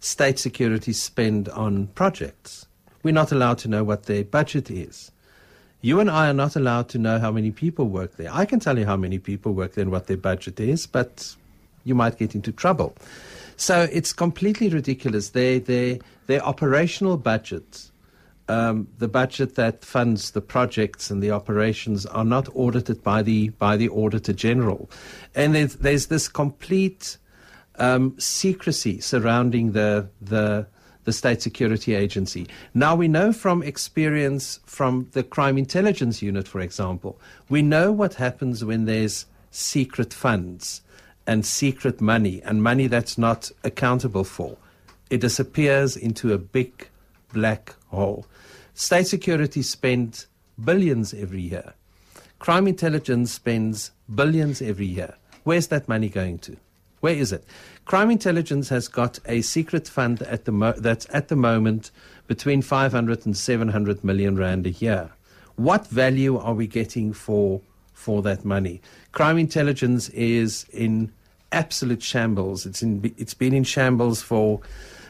state 0.00 0.38
security 0.38 0.92
spend 0.92 1.48
on 1.50 1.86
projects. 1.88 2.66
We're 3.02 3.14
not 3.14 3.32
allowed 3.32 3.58
to 3.58 3.68
know 3.68 3.84
what 3.84 4.04
their 4.04 4.24
budget 4.24 4.70
is. 4.70 5.10
You 5.80 6.00
and 6.00 6.10
I 6.10 6.30
are 6.30 6.34
not 6.34 6.56
allowed 6.56 6.88
to 6.90 6.98
know 6.98 7.18
how 7.18 7.30
many 7.30 7.50
people 7.50 7.88
work 7.88 8.16
there. 8.16 8.30
I 8.32 8.46
can 8.46 8.58
tell 8.58 8.78
you 8.78 8.86
how 8.86 8.96
many 8.96 9.18
people 9.18 9.52
work 9.52 9.74
there 9.74 9.82
and 9.82 9.90
what 9.90 10.06
their 10.06 10.16
budget 10.16 10.58
is, 10.58 10.86
but 10.86 11.36
you 11.84 11.94
might 11.94 12.18
get 12.18 12.34
into 12.34 12.52
trouble. 12.52 12.96
So 13.56 13.88
it's 13.92 14.12
completely 14.12 14.68
ridiculous. 14.68 15.30
Their, 15.30 15.60
their, 15.60 15.98
their 16.26 16.42
operational 16.44 17.16
budget, 17.16 17.90
um, 18.48 18.88
the 18.98 19.08
budget 19.08 19.54
that 19.54 19.84
funds 19.84 20.32
the 20.32 20.40
projects 20.40 21.10
and 21.10 21.22
the 21.22 21.30
operations, 21.30 22.04
are 22.06 22.24
not 22.24 22.48
audited 22.54 23.02
by 23.02 23.22
the, 23.22 23.50
by 23.50 23.76
the 23.76 23.88
Auditor 23.88 24.32
General. 24.32 24.90
And 25.34 25.54
there's, 25.54 25.76
there's 25.76 26.06
this 26.06 26.28
complete 26.28 27.18
um, 27.76 28.18
secrecy 28.18 29.00
surrounding 29.00 29.72
the, 29.72 30.08
the, 30.20 30.66
the 31.04 31.12
State 31.12 31.42
Security 31.42 31.94
Agency. 31.94 32.48
Now, 32.72 32.96
we 32.96 33.08
know 33.08 33.32
from 33.32 33.62
experience 33.62 34.60
from 34.64 35.08
the 35.12 35.22
Crime 35.22 35.58
Intelligence 35.58 36.22
Unit, 36.22 36.48
for 36.48 36.60
example, 36.60 37.20
we 37.48 37.62
know 37.62 37.92
what 37.92 38.14
happens 38.14 38.64
when 38.64 38.84
there's 38.84 39.26
secret 39.50 40.12
funds 40.12 40.82
and 41.26 41.44
secret 41.44 42.00
money 42.00 42.42
and 42.42 42.62
money 42.62 42.86
that's 42.86 43.16
not 43.18 43.50
accountable 43.62 44.24
for. 44.24 44.56
It 45.10 45.20
disappears 45.20 45.96
into 45.96 46.32
a 46.32 46.38
big 46.38 46.88
black 47.32 47.74
hole. 47.88 48.26
State 48.74 49.06
security 49.06 49.62
spends 49.62 50.26
billions 50.62 51.14
every 51.14 51.40
year. 51.40 51.74
Crime 52.38 52.66
intelligence 52.66 53.32
spends 53.32 53.90
billions 54.14 54.60
every 54.60 54.86
year. 54.86 55.14
Where's 55.44 55.68
that 55.68 55.88
money 55.88 56.08
going 56.08 56.38
to? 56.40 56.56
Where 57.00 57.14
is 57.14 57.32
it? 57.32 57.44
Crime 57.84 58.10
intelligence 58.10 58.70
has 58.70 58.88
got 58.88 59.18
a 59.26 59.42
secret 59.42 59.86
fund 59.86 60.22
at 60.22 60.46
the 60.46 60.52
mo- 60.52 60.72
that's 60.72 61.06
at 61.12 61.28
the 61.28 61.36
moment 61.36 61.90
between 62.26 62.62
500 62.62 63.26
and 63.26 63.36
700 63.36 64.02
million 64.02 64.36
rand 64.36 64.66
a 64.66 64.70
year. 64.70 65.10
What 65.56 65.86
value 65.86 66.38
are 66.38 66.54
we 66.54 66.66
getting 66.66 67.12
for 67.12 67.60
for 67.94 68.20
that 68.22 68.44
money? 68.44 68.82
Crime 69.12 69.38
intelligence 69.38 70.10
is 70.10 70.66
in 70.72 71.10
absolute 71.52 72.02
shambles. 72.02 72.66
It's 72.66 72.82
in, 72.82 73.14
it's 73.16 73.34
been 73.34 73.54
in 73.54 73.64
shambles 73.64 74.20
for 74.20 74.60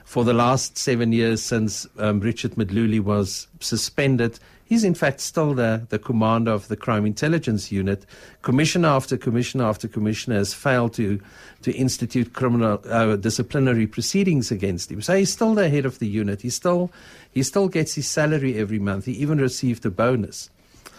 for 0.04 0.22
the 0.22 0.34
last 0.34 0.76
seven 0.76 1.12
years 1.12 1.42
since 1.42 1.86
um, 1.98 2.20
Richard 2.20 2.52
Mdluli 2.52 3.00
was 3.00 3.48
suspended. 3.60 4.38
He's 4.66 4.84
in 4.84 4.94
fact 4.94 5.20
still 5.20 5.54
the, 5.54 5.86
the 5.88 5.98
commander 5.98 6.50
of 6.50 6.68
the 6.68 6.76
crime 6.76 7.06
intelligence 7.06 7.72
unit. 7.72 8.04
Commissioner 8.42 8.88
after 8.88 9.16
commissioner 9.16 9.64
after 9.64 9.88
commissioner 9.88 10.36
has 10.36 10.54
failed 10.54 10.92
to 10.94 11.20
to 11.62 11.72
institute 11.72 12.34
criminal 12.34 12.80
uh, 12.88 13.16
disciplinary 13.16 13.86
proceedings 13.86 14.50
against 14.50 14.90
him. 14.90 15.00
So 15.00 15.16
he's 15.16 15.32
still 15.32 15.54
the 15.54 15.68
head 15.70 15.86
of 15.86 15.98
the 15.98 16.06
unit. 16.06 16.42
He 16.42 16.50
still 16.50 16.90
he 17.30 17.42
still 17.42 17.68
gets 17.68 17.94
his 17.94 18.06
salary 18.06 18.58
every 18.58 18.78
month. 18.78 19.06
He 19.06 19.12
even 19.12 19.38
received 19.38 19.84
a 19.86 19.90
bonus. 19.90 20.50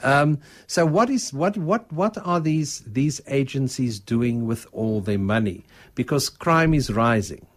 Um, 0.04 0.40
so 0.68 0.86
what 0.86 1.10
is 1.10 1.34
what 1.34 1.58
what 1.58 1.92
what 1.92 2.18
are 2.26 2.40
these 2.40 2.82
these 2.82 3.22
agencies 3.28 4.00
doing 4.00 4.46
with 4.46 4.68
all 4.72 5.02
their 5.02 5.20
money? 5.20 5.66
Because 5.96 6.30
crime 6.30 6.74
is 6.74 6.92
rising. 6.92 7.48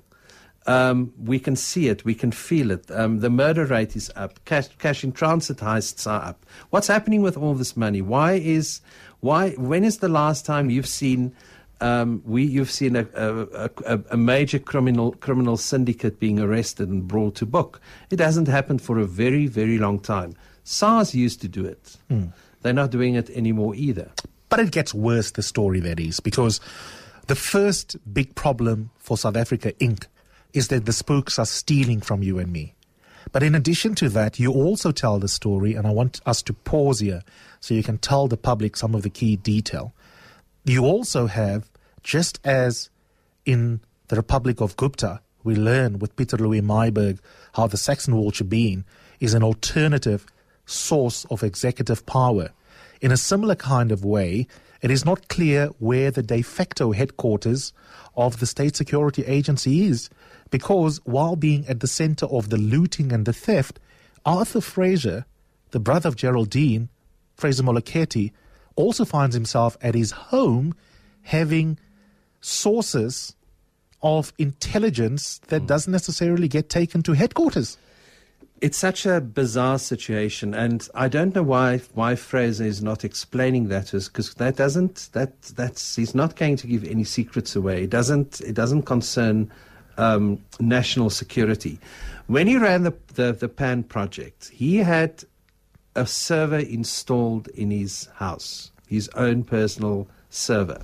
Um, 0.68 1.14
we 1.18 1.38
can 1.38 1.56
see 1.56 1.88
it, 1.88 2.04
we 2.04 2.14
can 2.14 2.30
feel 2.30 2.70
it. 2.70 2.90
Um, 2.90 3.20
the 3.20 3.30
murder 3.30 3.64
rate 3.64 3.96
is 3.96 4.10
up. 4.14 4.44
Cash, 4.44 4.68
cash 4.78 5.02
in 5.02 5.12
transit 5.12 5.56
heists 5.58 6.06
are 6.06 6.22
up. 6.22 6.44
What's 6.68 6.88
happening 6.88 7.22
with 7.22 7.38
all 7.38 7.54
this 7.54 7.74
money? 7.74 8.02
Why 8.02 8.32
is 8.34 8.82
why? 9.20 9.52
When 9.52 9.82
is 9.82 9.98
the 9.98 10.10
last 10.10 10.44
time 10.44 10.68
you've 10.68 10.86
seen? 10.86 11.34
Um, 11.80 12.22
we 12.26 12.42
you've 12.44 12.70
seen 12.70 12.96
a, 12.96 13.06
a, 13.14 13.70
a, 13.86 14.00
a, 14.10 14.16
major 14.16 14.58
criminal 14.58 15.12
criminal 15.12 15.56
syndicate 15.56 16.18
being 16.18 16.38
arrested 16.38 16.88
and 16.88 17.06
brought 17.08 17.36
to 17.36 17.46
book. 17.46 17.80
It 18.10 18.18
hasn't 18.18 18.48
happened 18.48 18.82
for 18.82 18.98
a 18.98 19.06
very 19.06 19.46
very 19.46 19.78
long 19.78 20.00
time. 20.00 20.34
SARS 20.68 21.14
used 21.14 21.40
to 21.40 21.48
do 21.48 21.64
it. 21.64 21.96
Mm. 22.10 22.34
They're 22.60 22.74
not 22.74 22.90
doing 22.90 23.14
it 23.14 23.30
anymore 23.30 23.74
either. 23.74 24.10
But 24.50 24.60
it 24.60 24.70
gets 24.70 24.92
worse, 24.92 25.30
the 25.30 25.42
story 25.42 25.80
that 25.80 25.98
is, 25.98 26.20
because 26.20 26.60
the 27.26 27.34
first 27.34 27.96
big 28.12 28.34
problem 28.34 28.90
for 28.98 29.16
South 29.16 29.36
Africa 29.36 29.72
Inc. 29.80 30.04
is 30.52 30.68
that 30.68 30.84
the 30.84 30.92
spooks 30.92 31.38
are 31.38 31.46
stealing 31.46 32.02
from 32.02 32.22
you 32.22 32.38
and 32.38 32.52
me. 32.52 32.74
But 33.32 33.42
in 33.42 33.54
addition 33.54 33.94
to 33.96 34.10
that, 34.10 34.38
you 34.38 34.52
also 34.52 34.92
tell 34.92 35.18
the 35.18 35.28
story, 35.28 35.74
and 35.74 35.86
I 35.86 35.90
want 35.90 36.20
us 36.26 36.42
to 36.42 36.52
pause 36.52 37.00
here 37.00 37.22
so 37.60 37.72
you 37.72 37.82
can 37.82 37.96
tell 37.96 38.28
the 38.28 38.36
public 38.36 38.76
some 38.76 38.94
of 38.94 39.02
the 39.02 39.10
key 39.10 39.36
detail. 39.36 39.94
You 40.64 40.84
also 40.84 41.28
have, 41.28 41.70
just 42.02 42.40
as 42.44 42.90
in 43.46 43.80
the 44.08 44.16
Republic 44.16 44.60
of 44.60 44.76
Gupta, 44.76 45.20
we 45.44 45.54
learn 45.54 45.98
with 45.98 46.14
Pieter-Louis 46.16 46.60
Myburgh 46.60 47.20
how 47.54 47.66
the 47.66 47.78
Saxonwold 47.78 48.34
shebeen 48.34 48.84
is 49.18 49.32
an 49.32 49.42
alternative 49.42 50.26
source 50.68 51.24
of 51.30 51.42
executive 51.42 52.04
power. 52.06 52.50
In 53.00 53.12
a 53.12 53.16
similar 53.16 53.54
kind 53.54 53.90
of 53.90 54.04
way, 54.04 54.46
it 54.82 54.90
is 54.90 55.04
not 55.04 55.28
clear 55.28 55.66
where 55.78 56.10
the 56.10 56.22
de 56.22 56.42
facto 56.42 56.92
headquarters 56.92 57.72
of 58.16 58.38
the 58.38 58.46
State 58.46 58.76
Security 58.76 59.24
Agency 59.24 59.84
is, 59.84 60.10
because 60.50 61.00
while 61.04 61.36
being 61.36 61.66
at 61.66 61.80
the 61.80 61.86
center 61.86 62.26
of 62.26 62.50
the 62.50 62.58
looting 62.58 63.12
and 63.12 63.24
the 63.24 63.32
theft, 63.32 63.80
Arthur 64.24 64.60
Fraser, 64.60 65.24
the 65.70 65.80
brother 65.80 66.08
of 66.08 66.16
Geraldine, 66.16 66.88
Fraser 67.36 67.62
Moleketi, 67.62 68.32
also 68.76 69.04
finds 69.04 69.34
himself 69.34 69.76
at 69.80 69.94
his 69.94 70.10
home 70.10 70.74
having 71.22 71.78
sources 72.40 73.34
of 74.02 74.32
intelligence 74.38 75.40
that 75.48 75.62
mm. 75.62 75.66
doesn't 75.66 75.92
necessarily 75.92 76.46
get 76.46 76.68
taken 76.68 77.02
to 77.02 77.12
headquarters 77.12 77.76
it's 78.60 78.78
such 78.78 79.06
a 79.06 79.20
bizarre 79.20 79.78
situation, 79.78 80.54
and 80.54 80.88
I 80.94 81.08
don't 81.08 81.34
know 81.34 81.42
why 81.42 81.78
why 81.94 82.16
Fraser 82.16 82.64
is 82.64 82.82
not 82.82 83.04
explaining 83.04 83.68
that 83.68 83.90
because 83.92 84.34
that 84.34 84.56
doesn't 84.56 85.10
that 85.12 85.40
that's 85.42 85.96
he's 85.96 86.14
not 86.14 86.36
going 86.36 86.56
to 86.56 86.66
give 86.66 86.84
any 86.84 87.04
secrets 87.04 87.54
away. 87.56 87.84
It 87.84 87.90
doesn't 87.90 88.40
it 88.40 88.54
doesn't 88.54 88.82
concern 88.82 89.50
um, 89.96 90.42
national 90.60 91.10
security. 91.10 91.78
When 92.26 92.46
he 92.46 92.56
ran 92.56 92.82
the, 92.82 92.94
the 93.14 93.32
the 93.32 93.48
Pan 93.48 93.84
project, 93.84 94.48
he 94.48 94.78
had 94.78 95.24
a 95.94 96.06
server 96.06 96.58
installed 96.58 97.48
in 97.48 97.70
his 97.70 98.08
house, 98.14 98.70
his 98.88 99.08
own 99.10 99.44
personal 99.44 100.08
server. 100.30 100.80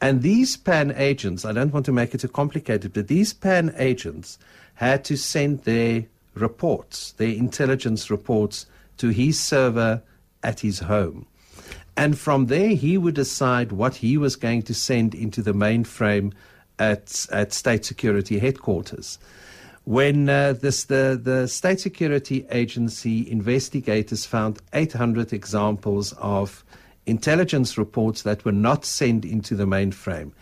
And 0.00 0.22
these 0.22 0.56
PAN 0.56 0.92
agents, 0.96 1.44
I 1.44 1.52
don't 1.52 1.72
want 1.72 1.84
to 1.86 1.92
make 1.92 2.14
it 2.14 2.20
too 2.20 2.28
complicated, 2.28 2.92
but 2.92 3.08
these 3.08 3.32
PAN 3.32 3.74
agents 3.76 4.38
had 4.74 5.04
to 5.06 5.16
send 5.16 5.64
their 5.64 6.06
reports, 6.40 7.12
their 7.12 7.28
intelligence 7.28 8.10
reports, 8.10 8.66
to 8.96 9.08
his 9.10 9.40
server 9.40 10.02
at 10.42 10.60
his 10.60 10.80
home. 10.80 11.26
And 11.96 12.18
from 12.18 12.46
there, 12.46 12.70
he 12.70 12.96
would 12.96 13.14
decide 13.14 13.72
what 13.72 13.96
he 13.96 14.16
was 14.16 14.36
going 14.36 14.62
to 14.62 14.74
send 14.74 15.14
into 15.14 15.42
the 15.42 15.52
mainframe 15.52 16.32
at, 16.78 17.26
at 17.32 17.52
state 17.52 17.84
security 17.84 18.38
headquarters. 18.38 19.18
when 19.88 20.28
uh, 20.28 20.52
this, 20.52 20.84
the, 20.84 21.18
the 21.20 21.48
State 21.48 21.80
Security 21.80 22.44
Agency 22.50 23.26
investigators 23.30 24.26
found 24.26 24.58
800 24.74 25.32
examples 25.32 26.12
of 26.18 26.62
intelligence 27.06 27.78
reports 27.78 28.20
that 28.20 28.44
were 28.44 28.52
not 28.52 28.84
sent 28.84 29.24
into 29.24 29.56
the 29.56 29.64
mainframe. 29.64 30.32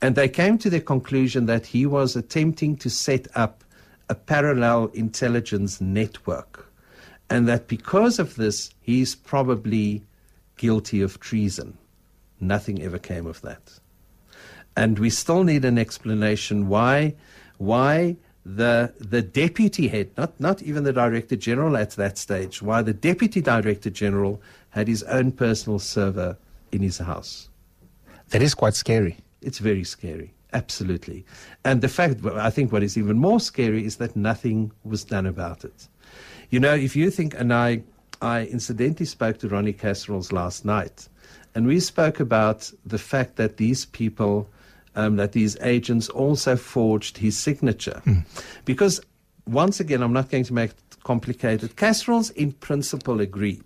And 0.00 0.14
they 0.14 0.26
came 0.30 0.56
to 0.56 0.70
the 0.70 0.80
conclusion 0.80 1.44
that 1.44 1.66
he 1.66 1.84
was 1.84 2.16
attempting 2.16 2.78
to 2.78 2.88
set 2.88 3.28
up 3.34 3.62
a 4.08 4.14
parallel 4.14 4.90
intelligence 4.94 5.80
network. 5.80 6.70
And 7.30 7.48
that 7.48 7.68
because 7.68 8.18
of 8.18 8.36
this, 8.36 8.70
he's 8.80 9.14
probably 9.14 10.02
guilty 10.56 11.00
of 11.00 11.20
treason. 11.20 11.78
Nothing 12.40 12.82
ever 12.82 12.98
came 12.98 13.26
of 13.26 13.40
that. 13.42 13.78
And 14.76 14.98
we 14.98 15.08
still 15.10 15.44
need 15.44 15.64
an 15.64 15.78
explanation 15.78 16.68
why, 16.68 17.14
why 17.58 18.16
the, 18.44 18.92
the 18.98 19.22
deputy 19.22 19.88
head, 19.88 20.10
not, 20.18 20.38
not 20.38 20.60
even 20.62 20.84
the 20.84 20.92
director 20.92 21.36
general 21.36 21.76
at 21.76 21.92
that 21.92 22.18
stage, 22.18 22.60
why 22.60 22.82
the 22.82 22.92
deputy 22.92 23.40
director 23.40 23.88
general 23.88 24.42
had 24.70 24.88
his 24.88 25.02
own 25.04 25.32
personal 25.32 25.78
server 25.78 26.36
in 26.72 26.82
his 26.82 26.98
house. 26.98 27.48
That 28.30 28.42
is 28.42 28.54
quite 28.54 28.74
scary. 28.74 29.16
It's 29.40 29.58
very 29.58 29.84
scary, 29.84 30.33
absolutely. 30.54 31.24
And 31.64 31.82
the 31.82 31.88
fact, 31.88 32.24
I 32.24 32.50
think 32.50 32.72
what 32.72 32.82
is 32.82 32.96
even 32.96 33.18
more 33.18 33.40
scary 33.40 33.84
is 33.84 33.96
that 33.96 34.16
nothing 34.16 34.72
was 34.84 35.04
done 35.04 35.26
about 35.26 35.64
it. 35.64 35.88
You 36.50 36.60
know, 36.60 36.74
if 36.74 36.96
you 36.96 37.10
think, 37.10 37.34
and 37.38 37.52
I, 37.52 37.82
I 38.22 38.46
incidentally 38.46 39.06
spoke 39.06 39.38
to 39.38 39.48
Ronnie 39.48 39.72
Kasrils 39.72 40.32
last 40.32 40.64
night, 40.64 41.08
and 41.54 41.66
we 41.66 41.80
spoke 41.80 42.20
about 42.20 42.70
the 42.86 42.98
fact 42.98 43.36
that 43.36 43.58
these 43.58 43.84
people 43.86 44.48
um, 44.96 45.16
that 45.16 45.32
these 45.32 45.56
agents 45.60 46.08
also 46.08 46.56
forged 46.56 47.18
his 47.18 47.36
signature. 47.38 48.00
Mm. 48.06 48.24
Because, 48.64 49.00
once 49.46 49.80
again, 49.80 50.02
I'm 50.02 50.12
not 50.12 50.30
going 50.30 50.44
to 50.44 50.54
make 50.54 50.70
it 50.70 50.96
complicated. 51.02 51.76
Kasrils, 51.76 52.30
in 52.32 52.52
principle, 52.52 53.20
agreed. 53.20 53.64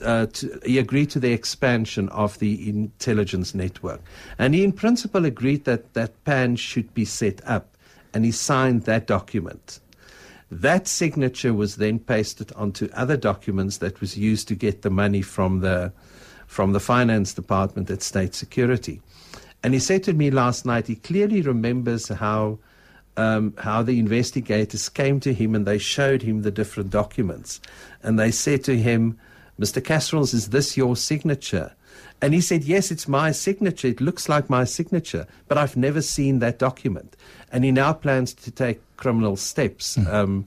Uh, 0.00 0.26
to, 0.26 0.58
he 0.64 0.78
agreed 0.78 1.10
to 1.10 1.20
the 1.20 1.32
expansion 1.32 2.08
of 2.08 2.38
the 2.38 2.68
intelligence 2.68 3.54
network. 3.54 4.00
And 4.38 4.54
he, 4.54 4.64
in 4.64 4.72
principle, 4.72 5.26
agreed 5.26 5.64
that 5.64 5.92
that 5.92 6.24
PAN 6.24 6.56
should 6.56 6.92
be 6.94 7.04
set 7.04 7.46
up. 7.46 7.76
And 8.14 8.24
he 8.24 8.32
signed 8.32 8.82
that 8.82 9.06
document. 9.06 9.80
That 10.50 10.88
signature 10.88 11.52
was 11.52 11.76
then 11.76 11.98
pasted 11.98 12.52
onto 12.52 12.88
other 12.94 13.18
documents 13.18 13.78
that 13.78 14.00
was 14.00 14.16
used 14.16 14.48
to 14.48 14.54
get 14.54 14.82
the 14.82 14.90
money 14.90 15.20
from 15.20 15.60
the, 15.60 15.92
from 16.46 16.72
the 16.72 16.80
finance 16.80 17.34
department 17.34 17.90
at 17.90 18.02
State 18.02 18.34
Security. 18.34 19.02
And 19.62 19.74
he 19.74 19.80
said 19.80 20.04
to 20.04 20.14
me 20.14 20.30
last 20.30 20.64
night, 20.64 20.86
he 20.86 20.96
clearly 20.96 21.42
remembers 21.42 22.08
how. 22.08 22.58
Um, 23.16 23.54
how 23.58 23.80
the 23.84 24.00
investigators 24.00 24.88
came 24.88 25.20
to 25.20 25.32
him 25.32 25.54
and 25.54 25.64
they 25.64 25.78
showed 25.78 26.20
him 26.20 26.42
the 26.42 26.50
different 26.50 26.90
documents. 26.90 27.60
And 28.02 28.18
they 28.18 28.32
said 28.32 28.64
to 28.64 28.76
him, 28.76 29.20
Mr. 29.58 29.80
Kasrils, 29.80 30.34
is 30.34 30.48
this 30.48 30.76
your 30.76 30.96
signature? 30.96 31.72
And 32.20 32.34
he 32.34 32.40
said, 32.40 32.64
Yes, 32.64 32.90
it's 32.90 33.06
my 33.06 33.30
signature. 33.30 33.88
It 33.88 34.00
looks 34.00 34.28
like 34.28 34.48
my 34.48 34.64
signature, 34.64 35.26
but 35.48 35.58
I've 35.58 35.76
never 35.76 36.02
seen 36.02 36.38
that 36.40 36.58
document. 36.58 37.16
And 37.52 37.64
he 37.64 37.70
now 37.70 37.92
plans 37.92 38.32
to 38.34 38.50
take 38.50 38.80
criminal 38.96 39.36
steps. 39.36 39.96
Mm. 39.96 40.12
Um, 40.12 40.46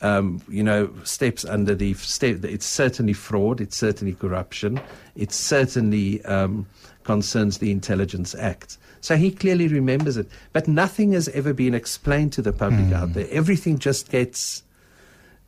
um, 0.00 0.40
you 0.48 0.62
know, 0.62 0.90
steps 1.02 1.44
under 1.44 1.74
the 1.74 1.92
step. 1.94 2.44
It's 2.44 2.66
certainly 2.66 3.12
fraud. 3.12 3.60
It's 3.60 3.76
certainly 3.76 4.14
corruption. 4.14 4.80
It 5.16 5.32
certainly 5.32 6.24
um, 6.24 6.66
concerns 7.02 7.58
the 7.58 7.72
Intelligence 7.72 8.32
Act. 8.36 8.78
So 9.00 9.16
he 9.16 9.30
clearly 9.30 9.66
remembers 9.66 10.16
it. 10.16 10.28
But 10.52 10.68
nothing 10.68 11.12
has 11.12 11.28
ever 11.30 11.52
been 11.52 11.74
explained 11.74 12.32
to 12.34 12.42
the 12.42 12.52
public 12.52 12.86
mm. 12.86 12.92
out 12.92 13.14
there. 13.14 13.26
Everything 13.30 13.78
just 13.78 14.10
gets 14.10 14.62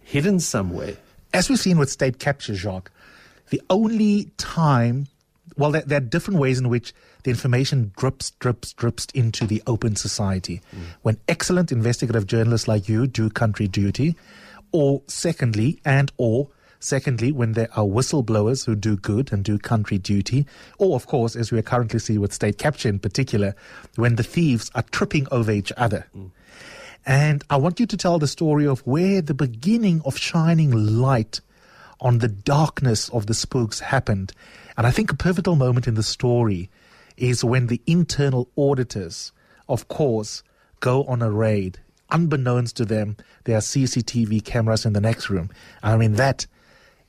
hidden 0.01 0.41
somewhere. 0.41 0.97
As 1.33 1.49
we've 1.49 1.59
seen 1.59 1.79
with 1.79 1.91
state 1.91 2.19
capture, 2.19 2.55
Jacques, 2.55 2.91
the 3.51 3.63
only 3.71 4.31
time, 4.37 5.07
well, 5.57 5.71
there, 5.71 5.83
there 5.83 5.99
are 5.99 6.01
different 6.01 6.41
ways 6.41 6.59
in 6.59 6.69
which 6.69 6.93
the 7.25 7.31
information 7.31 7.93
drips, 7.97 8.31
drips, 8.33 8.73
drips 8.73 9.07
into 9.15 9.47
the 9.47 9.63
open 9.67 9.97
society. 9.97 10.63
Mm. 10.75 10.83
When 11.03 11.17
excellent 11.29 11.71
investigative 11.71 12.27
journalists 12.27 12.67
like 12.67 12.89
you 12.89 13.07
do 13.07 13.29
country 13.29 13.69
duty, 13.69 14.17
or 14.73 15.03
secondly, 15.07 15.81
and 15.85 16.11
or 16.17 16.49
Secondly, 16.83 17.31
when 17.31 17.53
there 17.53 17.69
are 17.77 17.85
whistleblowers 17.85 18.65
who 18.65 18.75
do 18.75 18.97
good 18.97 19.35
and 19.35 19.45
do 19.45 19.59
country 19.59 19.99
duty, 19.99 20.47
or 20.79 20.97
of 20.97 21.07
course, 21.07 21.37
as 21.37 21.53
we 21.53 21.59
are 21.59 21.63
currently 21.63 21.99
seeing 21.99 22.21
with 22.21 22.33
state 22.33 22.57
capture 22.57 22.89
in 22.89 22.99
particular, 22.99 23.55
when 23.97 24.17
the 24.17 24.23
thieves 24.23 24.71
are 24.75 24.83
tripping 24.91 25.27
over 25.31 25.53
each 25.53 25.73
other. 25.77 26.07
Mm. 26.17 26.31
And 27.05 27.45
I 27.51 27.59
want 27.59 27.81
you 27.81 27.87
to 27.87 27.97
tell 27.99 28.19
the 28.19 28.27
story 28.27 28.67
of 28.67 28.81
where 28.87 29.21
the 29.21 29.35
beginning 29.35 30.01
of 30.07 30.17
shining 30.17 30.71
light 30.71 31.43
on 32.01 32.19
the 32.19 32.29
darkness 32.29 33.09
of 33.11 33.27
the 33.27 33.35
spooks 33.35 33.81
happened. 33.81 34.33
And 34.77 34.87
I 34.87 34.91
think 34.91 35.13
a 35.13 35.17
pivotal 35.17 35.57
moment 35.57 35.87
in 35.87 35.95
the 35.95 36.03
story 36.03 36.71
is 37.17 37.45
when 37.45 37.67
the 37.67 37.81
internal 37.87 38.49
auditors, 38.57 39.33
of 39.69 39.89
course, 39.89 40.43
go 40.81 41.05
on 41.05 41.23
a 41.23 41.31
raid. 41.31 41.79
Unbeknownst 42.11 42.77
to 42.77 42.85
them, 42.85 43.17
there 43.45 43.57
are 43.57 43.61
CCTV 43.61 44.45
cameras 44.45 44.85
in 44.85 44.95
the 44.95 45.01
next 45.01 45.31
room. 45.31 45.51
I 45.83 45.97
mean, 45.97 46.15
that 46.15 46.47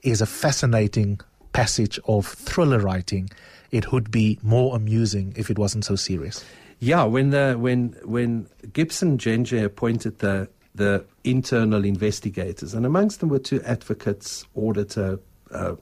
is 0.04 0.22
a 0.22 0.26
fascinating 0.26 1.20
passage 1.54 2.00
of 2.08 2.28
thriller 2.28 2.80
writing. 2.80 3.30
It 3.72 3.92
would 3.92 4.12
be 4.12 4.38
more 4.42 4.76
amusing 4.76 5.34
if 5.36 5.50
it 5.50 5.58
wasn't 5.58 5.86
so 5.86 5.96
serious. 5.96 6.44
Yeah, 6.80 7.04
when 7.04 7.30
the 7.30 7.56
when 7.60 7.96
when 8.04 8.48
Gibson 8.74 9.18
Njenje 9.18 9.64
appointed 9.64 10.20
the 10.20 10.50
the 10.76 11.06
internal 11.24 11.84
investigators, 11.84 12.74
and 12.74 12.86
amongst 12.86 13.20
them 13.20 13.30
were 13.30 13.40
two 13.40 13.62
advocates, 13.64 14.46
auditor, 14.56 15.20
uh, 15.52 15.76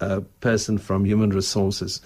a 0.00 0.20
person 0.40 0.78
from 0.78 1.04
human 1.04 1.30
resources, 1.30 2.00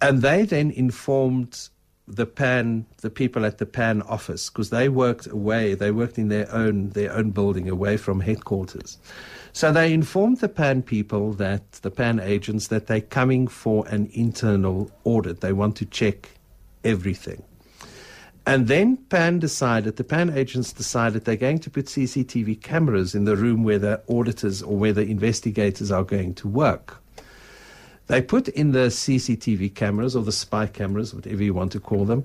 and 0.00 0.22
they 0.22 0.44
then 0.44 0.70
informed 0.70 1.68
the 2.08 2.26
PAN, 2.26 2.86
the 2.98 3.10
people 3.10 3.44
at 3.44 3.58
the 3.58 3.66
PAN 3.66 4.02
office, 4.02 4.48
because 4.48 4.70
they 4.70 4.88
worked 4.88 5.26
away, 5.26 5.74
they 5.74 5.90
worked 5.90 6.18
in 6.18 6.28
their 6.28 6.52
own 6.54 6.90
their 6.90 7.12
own 7.12 7.30
building 7.30 7.68
away 7.68 7.96
from 7.96 8.20
headquarters. 8.20 8.98
So 9.52 9.72
they 9.72 9.92
informed 9.92 10.38
the 10.38 10.48
PAN 10.48 10.82
people 10.82 11.32
that, 11.34 11.72
the 11.72 11.90
PAN 11.90 12.20
agents, 12.20 12.68
that 12.68 12.86
they're 12.86 13.00
coming 13.00 13.48
for 13.48 13.88
an 13.88 14.08
internal 14.12 14.90
audit. 15.04 15.40
They 15.40 15.52
want 15.52 15.76
to 15.76 15.86
check 15.86 16.28
everything. 16.84 17.42
And 18.46 18.68
then 18.68 18.96
PAN 18.96 19.40
decided, 19.40 19.96
the 19.96 20.04
PAN 20.04 20.30
agents 20.30 20.72
decided 20.72 21.24
they're 21.24 21.34
going 21.34 21.58
to 21.58 21.70
put 21.70 21.86
CCTV 21.86 22.62
cameras 22.62 23.12
in 23.12 23.24
the 23.24 23.36
room 23.36 23.64
where 23.64 23.80
the 23.80 24.00
auditors 24.08 24.62
or 24.62 24.76
where 24.76 24.92
the 24.92 25.02
investigators 25.02 25.90
are 25.90 26.04
going 26.04 26.32
to 26.34 26.48
work. 26.48 27.02
They 28.06 28.22
put 28.22 28.46
in 28.46 28.70
the 28.70 28.86
CCTV 28.86 29.74
cameras 29.74 30.14
or 30.14 30.22
the 30.22 30.30
spy 30.30 30.68
cameras, 30.68 31.12
whatever 31.12 31.42
you 31.42 31.54
want 31.54 31.72
to 31.72 31.80
call 31.80 32.04
them, 32.04 32.24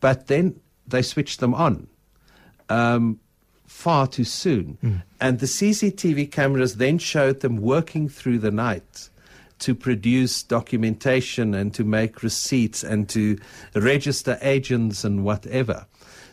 but 0.00 0.26
then 0.26 0.60
they 0.86 1.00
switched 1.00 1.40
them 1.40 1.54
on. 1.54 1.86
Um, 2.68 3.18
far 3.66 4.06
too 4.06 4.24
soon. 4.24 4.76
Mm. 4.84 5.02
And 5.22 5.38
the 5.38 5.46
CCTV 5.46 6.30
cameras 6.30 6.76
then 6.76 6.98
showed 6.98 7.40
them 7.40 7.56
working 7.56 8.10
through 8.10 8.40
the 8.40 8.50
night 8.50 9.08
to 9.58 9.74
produce 9.74 10.42
documentation 10.42 11.54
and 11.54 11.72
to 11.74 11.84
make 11.84 12.22
receipts 12.22 12.84
and 12.84 13.08
to 13.08 13.38
register 13.74 14.38
agents 14.42 15.04
and 15.04 15.24
whatever. 15.24 15.86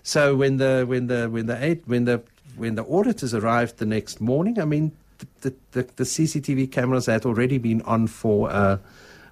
So 0.03 0.35
when 0.35 0.57
the 0.57 0.85
when 0.87 1.07
the 1.07 1.29
when 1.29 1.45
the 1.45 1.79
when 1.85 2.05
the 2.05 2.21
when 2.57 2.75
the 2.75 2.85
auditors 2.85 3.33
arrived 3.33 3.77
the 3.77 3.85
next 3.85 4.21
morning, 4.21 4.59
I 4.59 4.65
mean, 4.65 4.91
the, 5.41 5.53
the, 5.71 5.83
the 5.95 6.03
CCTV 6.03 6.71
cameras 6.71 7.07
had 7.07 7.25
already 7.25 7.57
been 7.57 7.81
on 7.83 8.07
for 8.07 8.49
uh, 8.51 8.77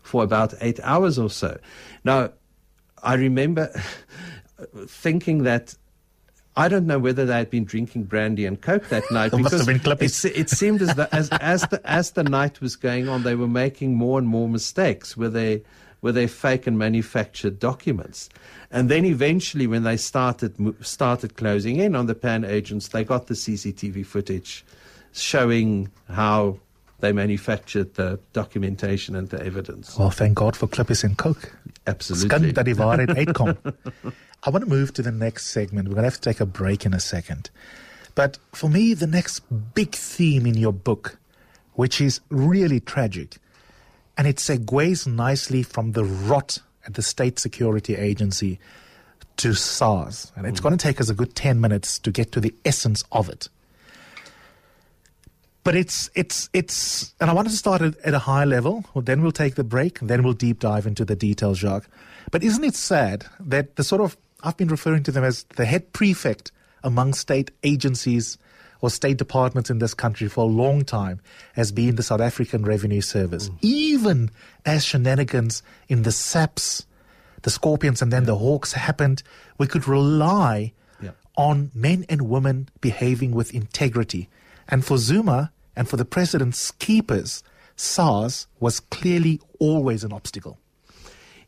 for 0.01 0.23
about 0.23 0.53
eight 0.61 0.79
hours 0.81 1.19
or 1.19 1.29
so. 1.29 1.59
Now, 2.03 2.31
I 3.03 3.15
remember 3.15 3.71
thinking 4.87 5.43
that 5.43 5.75
I 6.57 6.67
don't 6.67 6.85
know 6.85 6.99
whether 6.99 7.25
they 7.25 7.33
had 7.33 7.49
been 7.49 7.63
drinking 7.63 8.03
brandy 8.03 8.45
and 8.45 8.61
coke 8.61 8.89
that 8.89 9.03
night 9.11 9.31
because 9.31 9.67
it, 9.67 10.37
it, 10.37 10.49
seemed 10.49 10.81
as, 10.81 10.95
the, 10.95 11.13
as, 11.13 11.29
as, 11.41 11.61
the, 11.67 11.81
as 11.89 12.11
the 12.11 12.23
night 12.23 12.59
was 12.61 12.75
going 12.75 13.07
on, 13.07 13.23
they 13.23 13.35
were 13.35 13.47
making 13.47 13.95
more 13.95 14.19
and 14.19 14.27
more 14.27 14.49
mistakes 14.49 15.15
with 15.15 15.33
their, 15.33 15.61
with 16.01 16.15
their 16.15 16.27
fake 16.27 16.67
and 16.67 16.77
manufactured 16.77 17.59
documents. 17.59 18.29
And 18.69 18.89
then 18.89 19.05
eventually, 19.05 19.67
when 19.67 19.83
they 19.83 19.97
started, 19.97 20.55
started 20.85 21.35
closing 21.35 21.77
in 21.77 21.95
on 21.95 22.07
the 22.07 22.15
PAN 22.15 22.43
agents, 22.43 22.89
they 22.89 23.03
got 23.03 23.27
the 23.27 23.33
CCTV 23.33 24.05
footage 24.05 24.65
showing 25.13 25.89
how 26.09 26.57
they 26.99 27.11
manufactured 27.11 27.95
the 27.95 28.19
documentation 28.31 29.15
and 29.15 29.29
the 29.29 29.43
evidence. 29.43 29.97
Well, 29.97 30.11
thank 30.11 30.35
God 30.35 30.55
for 30.55 30.67
Klippies 30.67 31.03
and 31.03 31.17
Coke. 31.17 31.53
Absolutely. 31.87 32.29
I 34.43 34.49
want 34.49 34.63
to 34.63 34.69
move 34.69 34.93
to 34.93 35.01
the 35.01 35.11
next 35.11 35.47
segment. 35.47 35.87
We're 35.87 35.95
going 35.95 36.03
to 36.03 36.09
have 36.09 36.19
to 36.19 36.29
take 36.29 36.39
a 36.39 36.45
break 36.45 36.85
in 36.85 36.93
a 36.93 36.99
second. 36.99 37.49
But 38.15 38.39
for 38.53 38.69
me, 38.69 38.93
the 38.93 39.07
next 39.07 39.41
big 39.73 39.93
theme 39.93 40.45
in 40.45 40.55
your 40.55 40.73
book, 40.73 41.19
which 41.73 42.01
is 42.01 42.21
really 42.29 42.79
tragic, 42.79 43.37
and 44.17 44.27
it 44.27 44.37
segues 44.37 45.07
nicely 45.07 45.63
from 45.63 45.91
the 45.91 46.03
rot 46.03 46.57
at 46.85 46.95
the 46.95 47.01
State 47.01 47.39
Security 47.39 47.95
Agency 47.95 48.59
to 49.37 49.53
SARS. 49.53 50.31
And 50.35 50.45
it's 50.47 50.59
hmm. 50.59 50.63
going 50.63 50.77
to 50.77 50.83
take 50.83 50.99
us 50.99 51.09
a 51.09 51.13
good 51.13 51.35
10 51.35 51.61
minutes 51.61 51.99
to 51.99 52.11
get 52.11 52.31
to 52.31 52.39
the 52.39 52.53
essence 52.65 53.03
of 53.11 53.29
it. 53.29 53.47
But 55.63 55.75
it's, 55.75 56.09
it's, 56.15 56.49
it's, 56.53 57.13
and 57.21 57.29
I 57.29 57.33
wanted 57.33 57.51
to 57.51 57.57
start 57.57 57.83
at, 57.83 57.95
at 57.99 58.15
a 58.15 58.19
high 58.19 58.45
level. 58.45 58.83
Well, 58.93 59.03
then 59.03 59.21
we'll 59.21 59.31
take 59.31 59.55
the 59.55 59.63
break, 59.63 59.99
then 59.99 60.23
we'll 60.23 60.33
deep 60.33 60.59
dive 60.59 60.87
into 60.87 61.05
the 61.05 61.15
details, 61.15 61.59
Jacques. 61.59 61.87
But 62.31 62.43
isn't 62.43 62.63
it 62.63 62.75
sad 62.75 63.25
that 63.39 63.75
the 63.75 63.83
sort 63.83 64.01
of, 64.01 64.17
I've 64.43 64.57
been 64.57 64.67
referring 64.67 65.03
to 65.03 65.11
them 65.11 65.23
as 65.23 65.43
the 65.55 65.65
head 65.65 65.93
prefect 65.93 66.51
among 66.83 67.13
state 67.13 67.51
agencies 67.63 68.37
or 68.81 68.89
state 68.89 69.17
departments 69.17 69.69
in 69.69 69.79
this 69.79 69.93
country 69.93 70.27
for 70.27 70.41
a 70.41 70.47
long 70.47 70.83
time 70.83 71.21
as 71.55 71.71
being 71.71 71.95
the 71.95 72.03
South 72.03 72.21
African 72.21 72.63
Revenue 72.63 73.01
Service. 73.01 73.49
Mm. 73.49 73.57
Even 73.61 74.31
as 74.65 74.83
shenanigans 74.83 75.61
in 75.87 76.01
the 76.03 76.11
SAPS, 76.11 76.85
the 77.43 77.49
Scorpions, 77.51 78.01
and 78.01 78.11
then 78.11 78.25
the 78.25 78.37
Hawks 78.37 78.73
happened, 78.73 79.21
we 79.57 79.67
could 79.67 79.87
rely 79.87 80.73
yeah. 81.01 81.11
on 81.37 81.71
men 81.73 82.05
and 82.09 82.23
women 82.23 82.69
behaving 82.81 83.31
with 83.31 83.53
integrity. 83.53 84.29
And 84.67 84.83
for 84.83 84.97
Zuma 84.97 85.51
and 85.75 85.87
for 85.87 85.97
the 85.97 86.05
president's 86.05 86.71
keepers, 86.71 87.43
SARS 87.75 88.47
was 88.59 88.79
clearly 88.79 89.39
always 89.59 90.03
an 90.03 90.11
obstacle. 90.11 90.57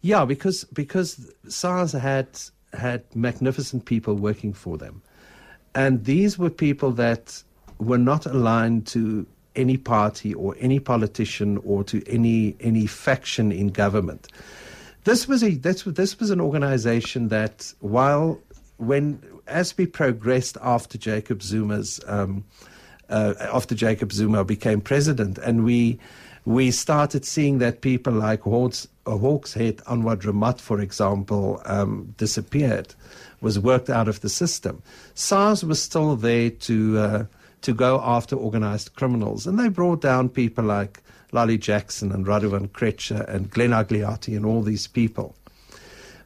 Yeah, 0.02 0.26
because 0.26 0.66
because 0.66 1.32
SARS 1.48 1.94
had 1.94 2.28
had 2.74 3.04
magnificent 3.16 3.86
people 3.86 4.16
working 4.16 4.54
for 4.54 4.78
them, 4.78 5.02
and 5.76 6.06
these 6.06 6.38
were 6.38 6.50
people 6.50 6.92
that 6.92 7.44
were 7.80 7.98
not 7.98 8.26
aligned 8.26 8.88
to 8.88 9.26
any 9.56 9.78
party 9.78 10.34
or 10.34 10.56
any 10.60 10.80
politician 10.80 11.58
or 11.64 11.84
to 11.84 12.04
any 12.08 12.56
any 12.60 12.88
faction 12.88 13.52
in 13.52 13.68
government. 13.68 14.28
This 15.04 15.28
was 15.28 15.44
a 15.44 15.56
this, 15.56 15.84
this 15.84 16.20
was 16.20 16.30
an 16.30 16.42
organization 16.42 17.28
that 17.28 17.74
while 17.80 18.40
when 18.78 19.22
as 19.48 19.78
we 19.78 19.86
progressed 19.86 20.58
after 20.62 20.98
Jacob 20.98 21.42
Zuma's 21.44 22.00
um, 22.08 22.44
uh, 23.10 23.34
after 23.40 23.76
Jacob 23.76 24.12
Zuma 24.12 24.44
became 24.44 24.82
president, 24.82 25.38
and 25.40 25.64
we 25.64 26.00
we 26.46 26.72
started 26.72 27.26
seeing 27.26 27.60
that 27.60 27.82
people 27.82 28.14
like 28.14 28.42
Hawks, 28.42 28.88
Hawks 29.06 29.54
Head 29.54 29.78
Anwa 29.78 30.18
Dramat, 30.18 30.60
for 30.60 30.80
example, 30.80 31.62
um, 31.66 32.14
disappeared, 32.18 32.94
was 33.42 33.60
worked 33.60 33.90
out 33.90 34.08
of 34.08 34.22
the 34.22 34.30
system. 34.30 34.82
SARS 35.16 35.64
was 35.64 35.82
still 35.82 36.16
there 36.16 36.50
to 36.50 36.98
uh, 36.98 37.26
to 37.62 37.74
go 37.74 38.02
after 38.04 38.36
organized 38.36 38.94
criminals, 38.96 39.48
and 39.48 39.58
they 39.58 39.70
brought 39.70 40.02
down 40.02 40.28
people 40.28 40.66
like 40.66 41.02
Lolly 41.32 41.58
Jackson 41.58 42.12
and 42.12 42.26
Radovan 42.26 42.68
Krejcir 42.70 43.28
and 43.28 43.50
Glenn 43.50 43.72
Agliotti 43.72 44.36
and 44.36 44.46
all 44.46 44.62
these 44.62 44.86
people. 44.86 45.36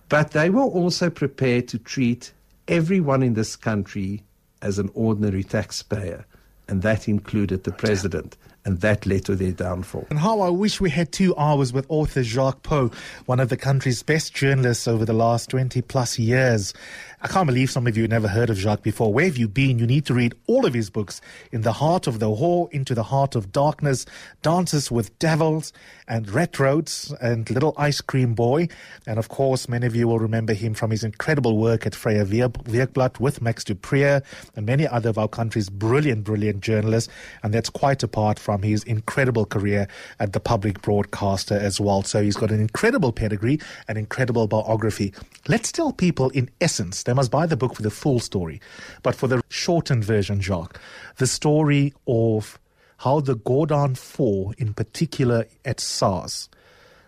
But 0.10 0.32
they 0.32 0.49
were 0.49 0.62
also 0.62 1.10
prepared 1.10 1.67
to 1.67 1.77
treat 1.77 2.32
everyone 2.67 3.21
in 3.21 3.36
this 3.36 3.56
country 3.56 4.23
as 4.62 4.80
an 4.80 4.89
ordinary 4.95 5.43
taxpayer 5.43 6.25
and 6.67 6.82
that 6.82 7.08
included 7.08 7.63
the 7.63 7.71
president 7.71 8.38
and 8.67 8.82
that 8.82 9.06
led 9.06 9.23
to 9.23 9.36
their 9.36 9.53
downfall. 9.53 10.06
And 10.10 10.19
how 10.19 10.41
I 10.41 10.49
wish 10.49 10.82
we 10.82 10.89
had 10.89 11.13
two 11.13 11.34
hours 11.38 11.71
with 11.71 11.86
author 11.88 12.21
Jacques 12.21 12.63
Pauw, 12.63 12.93
one 13.25 13.39
of 13.39 13.47
the 13.47 13.56
country's 13.56 14.03
best 14.03 14.36
journalists 14.36 14.89
over 14.89 15.06
the 15.06 15.13
last 15.13 15.49
20 15.49 15.82
plus 15.84 16.19
years. 16.19 16.73
I 17.19 17.27
can't 17.27 17.47
believe 17.47 17.71
some 17.71 17.88
of 17.88 17.97
you 17.97 18.08
never 18.08 18.27
heard 18.27 18.51
of 18.51 18.60
Jacques 18.60 18.84
before. 18.84 19.12
Where 19.12 19.25
have 19.25 19.38
you 19.38 19.47
been? 19.47 19.80
You 19.80 19.88
need 19.88 20.06
to 20.06 20.13
read 20.13 20.36
all 20.45 20.67
of 20.67 20.75
his 20.75 20.91
books 20.91 21.19
In 21.51 21.62
the 21.62 21.73
Heart 21.73 22.06
of 22.06 22.19
the 22.19 22.27
Whore, 22.27 22.71
Into 22.71 22.93
the 22.93 23.01
Heart 23.01 23.34
of 23.34 23.51
Darkness, 23.51 24.06
Dances 24.43 24.91
with 24.91 25.17
Devils, 25.17 25.73
and 26.08 26.30
Rat 26.30 26.60
Roads, 26.60 27.12
and 27.19 27.49
Little 27.49 27.73
Ice 27.75 28.01
Cream 28.01 28.36
Boy. 28.36 28.67
And 29.08 29.17
of 29.17 29.30
course, 29.30 29.67
many 29.67 29.88
of 29.88 29.95
you 29.95 30.08
will 30.08 30.19
remember 30.19 30.53
him 30.53 30.75
from 30.75 30.91
his 30.91 31.03
incredible 31.03 31.58
work 31.58 31.88
at 31.88 31.93
Vrye 31.93 32.23
Weekblad 32.23 33.19
with 33.19 33.41
Max 33.41 33.63
du 33.63 33.73
Preez 33.73 34.23
and 34.56 34.67
many 34.67 34.88
other 34.88 35.10
of 35.10 35.17
our 35.17 35.27
country's 35.27 35.69
brilliant, 35.69 36.23
brilliant 36.23 36.62
journalists. 36.62 37.12
And 37.41 37.51
that's 37.51 37.71
quite 37.71 38.03
apart 38.03 38.38
from 38.38 38.62
his 38.62 38.84
incredible 38.84 39.47
career 39.47 39.88
at 40.19 40.34
the 40.34 40.39
public 40.39 40.84
broadcaster 40.84 41.56
as 41.56 41.80
well. 41.80 42.03
So 42.03 42.21
he's 42.21 42.38
got 42.38 42.51
an 42.51 42.60
incredible 42.60 43.12
pedigree, 43.12 43.60
an 43.88 43.97
incredible 43.97 44.45
biography. 44.47 45.15
Let's 45.47 45.71
tell 45.71 45.91
people 45.91 46.30
in 46.30 46.51
essence 46.62 47.07
they 47.08 47.13
must 47.13 47.32
buy 47.32 47.46
the 47.46 47.56
book 47.56 47.74
for 47.74 47.82
the 47.82 47.89
full 47.89 48.20
story. 48.20 48.60
But 49.02 49.15
for 49.15 49.28
the 49.28 49.41
shortened 49.48 50.04
version, 50.04 50.41
Jacques, 50.41 50.78
the 51.15 51.26
story 51.26 51.93
of 52.06 52.60
how 52.98 53.22
the 53.22 53.36
Gordon 53.36 53.96
Four, 53.96 54.54
in 54.58 54.74
particular 54.74 55.46
at 55.63 55.80
SARS, 55.80 56.50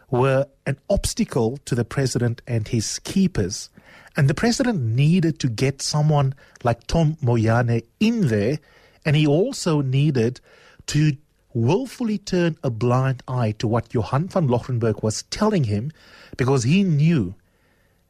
were 0.09 0.47
an 0.65 0.77
obstacle 0.89 1.57
to 1.65 1.75
the 1.75 1.83
president 1.83 2.41
and 2.47 2.65
his 2.69 2.99
keepers. 2.99 3.69
And 4.15 4.29
the 4.29 4.33
president 4.33 4.81
needed 4.81 5.38
to 5.39 5.49
get 5.49 5.81
someone 5.81 6.33
like 6.63 6.88
Tom 6.88 7.17
Moyane 7.21 7.83
in 7.99 8.29
there, 8.29 8.59
and 9.05 9.17
he 9.17 9.27
also 9.27 9.81
needed 9.81 10.39
to 10.88 11.17
willfully 11.53 12.17
turn 12.17 12.57
a 12.63 12.69
blind 12.69 13.21
eye 13.27 13.51
to 13.59 13.67
what 13.67 13.93
Johann 13.93 14.29
van 14.29 14.47
Loggerenberg 14.47 15.03
was 15.03 15.23
telling 15.23 15.65
him 15.65 15.91
because 16.38 16.63
he 16.63 16.83
knew 16.83 17.35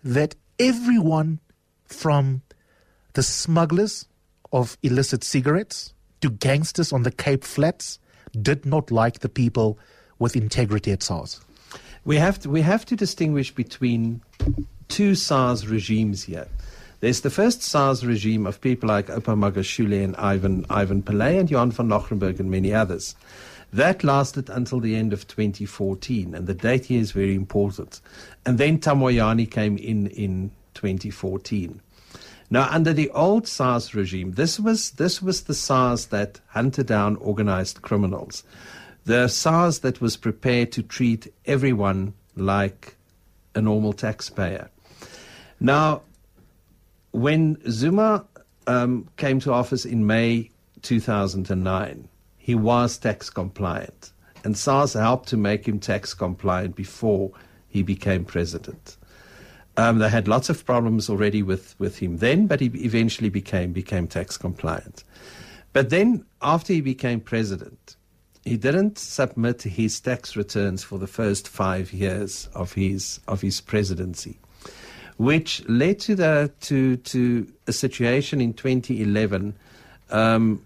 that 0.04 0.36
everyone 0.60 1.40
from 1.92 2.42
the 3.14 3.24
smugglers 3.24 4.06
of 4.52 4.78
illicit 4.84 5.24
cigarettes 5.24 5.94
to 6.22 6.30
gangsters 6.30 6.92
on 6.92 7.04
the 7.04 7.12
Cape 7.12 7.44
Flats 7.44 8.00
did 8.42 8.66
not 8.66 8.92
like 8.92 9.20
the 9.20 9.30
people 9.30 9.78
with 10.20 10.36
integrity 10.36 10.92
at 10.92 11.04
SARS. 11.04 11.42
We 12.06 12.18
have 12.18 12.40
to, 12.40 12.50
we 12.50 12.62
have 12.62 12.86
to 12.86 12.96
distinguish 12.96 13.54
between 13.54 14.22
two 14.88 15.16
SARS 15.16 15.68
regimes 15.68 16.24
here. 16.24 16.48
There's 17.00 17.22
the 17.22 17.30
first 17.30 17.62
SARS 17.64 18.06
regime 18.06 18.46
of 18.46 18.60
people 18.60 18.90
like 18.90 19.08
Oupa 19.08 19.38
Magashula 19.38 20.04
and 20.04 20.16
Ivan, 20.18 20.66
Ivan 20.70 21.02
Pillay 21.02 21.40
and 21.40 21.50
Johan 21.50 21.72
van 21.72 21.88
Loggerenberg 21.88 22.40
and 22.40 22.52
many 22.52 22.74
others. 22.74 23.16
That 23.72 24.04
lasted 24.04 24.50
until 24.50 24.80
the 24.80 24.96
end 24.96 25.14
of 25.14 25.28
2014, 25.28 26.34
and 26.34 26.48
the 26.48 26.56
date 26.56 26.86
here 26.86 27.00
is 27.00 27.12
very 27.12 27.36
important. 27.36 28.02
And 28.46 28.58
then 28.58 28.80
Tom 28.80 29.00
Moyane 29.00 29.50
came 29.50 29.78
in 29.78 30.08
in 30.08 30.52
2014. 30.74 31.82
Now, 32.52 32.68
under 32.72 32.94
the 32.94 33.12
old 33.12 33.48
SARS 33.48 33.94
regime, 33.94 34.32
this 34.32 34.60
was 34.60 34.92
this 34.92 35.22
was 35.22 35.44
the 35.44 35.54
SARS 35.54 36.08
that 36.08 36.40
hunted 36.48 36.88
down 36.88 37.16
organized 37.18 37.82
criminals, 37.84 38.44
the 39.06 39.28
SARS 39.28 39.80
that 39.80 40.02
was 40.02 40.18
prepared 40.18 40.72
to 40.72 40.82
treat 40.82 41.32
everyone 41.46 42.14
like 42.36 42.96
a 43.54 43.62
normal 43.62 43.94
taxpayer. 43.94 44.70
Now, 45.60 46.02
when 47.12 47.58
Zuma 47.70 48.26
um, 48.66 49.08
came 49.18 49.40
to 49.42 49.54
office 49.54 49.86
in 49.86 50.08
May 50.08 50.50
2009, 50.82 52.08
he 52.38 52.56
was 52.56 52.98
tax 52.98 53.30
compliant, 53.30 54.12
and 54.44 54.58
SARS 54.58 54.94
helped 54.94 55.30
to 55.30 55.38
make 55.38 55.68
him 55.68 55.80
tax 55.80 56.16
compliant 56.16 56.76
before 56.76 57.32
he 57.68 57.84
became 57.84 58.26
president. 58.26 58.98
Um, 59.80 60.00
they 60.00 60.10
had 60.10 60.28
lots 60.28 60.50
of 60.50 60.66
problems 60.66 61.10
already 61.10 61.42
with, 61.42 61.74
with 61.80 62.00
him 62.00 62.18
then, 62.18 62.48
but 62.48 62.60
he 62.60 62.68
eventually 62.84 63.30
became 63.30 63.72
became 63.72 64.08
tax 64.08 64.36
compliant. 64.36 65.06
But 65.72 65.90
then, 65.90 66.26
after 66.42 66.74
he 66.74 66.82
became 66.82 67.22
president, 67.22 67.96
he 68.44 68.58
didn't 68.58 68.98
submit 68.98 69.62
his 69.62 69.98
tax 70.02 70.36
returns 70.36 70.84
for 70.84 71.00
the 71.00 71.08
first 71.08 71.48
five 71.48 71.94
years 71.94 72.50
of 72.54 72.74
his 72.74 73.22
of 73.30 73.40
his 73.40 73.62
presidency, 73.62 74.38
which 75.16 75.64
led 75.70 76.00
to 76.02 76.14
the 76.14 76.52
to 76.68 76.98
to 76.98 77.48
a 77.68 77.72
situation 77.72 78.42
in 78.42 78.52
2011, 78.52 79.56
um, 80.10 80.62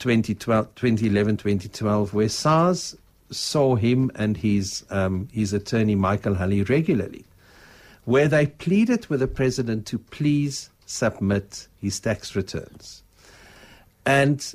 2012, 0.00 0.74
2011, 0.74 1.36
2012, 1.36 2.12
where 2.12 2.28
SARS 2.28 2.96
saw 3.30 3.76
him 3.76 4.10
and 4.16 4.36
his 4.36 4.84
um, 4.90 5.28
his 5.30 5.52
attorney 5.52 5.94
Michael 5.94 6.34
Hulley 6.34 6.68
regularly 6.68 7.24
where 8.08 8.26
they 8.26 8.46
pleaded 8.46 9.06
with 9.08 9.20
the 9.20 9.28
president 9.28 9.84
to 9.84 9.98
please 9.98 10.70
submit 10.86 11.68
his 11.78 12.00
tax 12.00 12.34
returns. 12.34 13.02
And 14.06 14.54